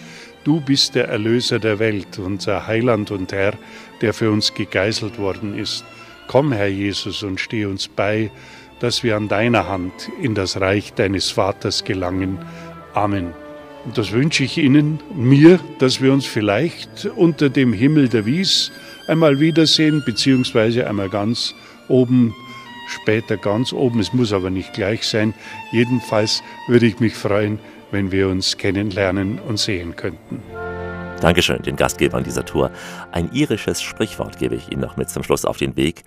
Du 0.45 0.61
bist 0.61 0.95
der 0.95 1.09
Erlöser 1.09 1.59
der 1.59 1.79
Welt, 1.79 2.19
unser 2.19 2.67
Heiland 2.67 3.11
und 3.11 3.33
Herr, 3.33 3.55
der 4.01 4.15
für 4.15 4.31
uns 4.31 4.55
gegeißelt 4.55 5.19
worden 5.19 5.59
ist. 5.59 5.85
Komm, 6.27 6.53
Herr 6.53 6.69
Jesus, 6.69 7.23
und 7.23 7.41
steh 7.41 7.67
uns 7.67 7.89
bei, 7.89 8.31
dass 8.81 9.03
wir 9.03 9.17
an 9.17 9.29
deiner 9.29 9.69
Hand 9.69 10.11
in 10.21 10.35
das 10.35 10.61
Reich 10.61 10.95
deines 10.95 11.31
Vaters 11.31 11.85
gelangen. 11.85 12.39
Amen. 12.95 13.44
Und 13.85 13.99
das 13.99 14.13
wünsche 14.13 14.45
ich 14.45 14.57
Ihnen, 14.59 15.01
mir, 15.15 15.61
dass 15.79 16.01
wir 16.01 16.13
uns 16.13 16.25
vielleicht 16.25 17.07
unter 17.17 17.51
dem 17.51 17.73
Himmel 17.73 18.09
der 18.09 18.25
Wies 18.25 18.73
einmal 19.07 19.41
wiedersehen, 19.41 20.03
beziehungsweise 20.05 20.89
einmal 20.89 21.11
ganz 21.11 21.55
oben, 21.89 22.35
später 22.89 23.37
ganz 23.37 23.73
oben. 23.73 24.01
Es 24.01 24.13
muss 24.13 24.33
aber 24.33 24.51
nicht 24.51 24.73
gleich 24.73 25.07
sein. 25.07 25.35
Jedenfalls 25.73 26.43
würde 26.67 26.87
ich 26.87 27.01
mich 27.01 27.15
freuen, 27.15 27.59
wenn 27.91 28.11
wir 28.11 28.29
uns 28.29 28.57
kennenlernen 28.57 29.39
und 29.39 29.59
sehen 29.59 29.97
könnten. 29.97 30.43
Dankeschön 31.25 31.63
den 31.63 31.77
Gastgebern 31.77 32.23
dieser 32.23 32.45
Tour. 32.45 32.71
Ein 33.11 33.33
irisches 33.33 33.81
Sprichwort 33.81 34.39
gebe 34.39 34.57
ich 34.57 34.71
Ihnen 34.71 34.83
noch 34.83 34.99
mit 34.99 35.09
zum 35.09 35.23
Schluss 35.23 35.47
auf 35.47 35.57
den 35.57 35.75
Weg. 35.75 36.03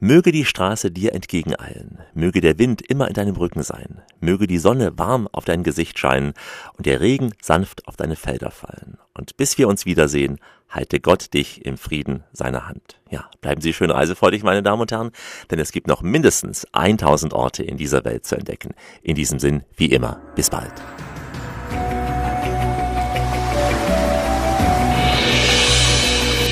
Möge 0.00 0.32
die 0.32 0.46
Straße 0.46 0.90
dir 0.90 1.12
entgegeneilen, 1.12 1.98
möge 2.14 2.40
der 2.40 2.58
Wind 2.58 2.80
immer 2.80 3.06
in 3.06 3.12
deinem 3.12 3.36
Rücken 3.36 3.62
sein, 3.62 4.00
möge 4.20 4.46
die 4.46 4.56
Sonne 4.56 4.98
warm 4.98 5.28
auf 5.30 5.44
dein 5.44 5.62
Gesicht 5.62 5.98
scheinen 5.98 6.32
und 6.78 6.86
der 6.86 7.02
Regen 7.02 7.34
sanft 7.42 7.86
auf 7.86 7.96
deine 7.96 8.16
Felder 8.16 8.50
fallen. 8.50 8.96
Und 9.12 9.36
bis 9.36 9.58
wir 9.58 9.68
uns 9.68 9.84
wiedersehen, 9.84 10.38
halte 10.70 11.00
Gott 11.00 11.34
dich 11.34 11.66
im 11.66 11.76
Frieden 11.76 12.24
seiner 12.32 12.66
Hand. 12.66 12.98
Ja, 13.10 13.28
bleiben 13.42 13.60
Sie 13.60 13.74
schön 13.74 13.90
reisefreudig, 13.90 14.42
meine 14.42 14.62
Damen 14.62 14.80
und 14.80 14.90
Herren, 14.90 15.10
denn 15.50 15.58
es 15.58 15.72
gibt 15.72 15.86
noch 15.86 16.00
mindestens 16.00 16.66
1000 16.72 17.34
Orte 17.34 17.62
in 17.62 17.76
dieser 17.76 18.06
Welt 18.06 18.24
zu 18.24 18.36
entdecken. 18.36 18.74
In 19.02 19.16
diesem 19.16 19.38
Sinn, 19.38 19.64
wie 19.76 19.92
immer, 19.92 20.22
bis 20.34 20.48
bald. 20.48 20.72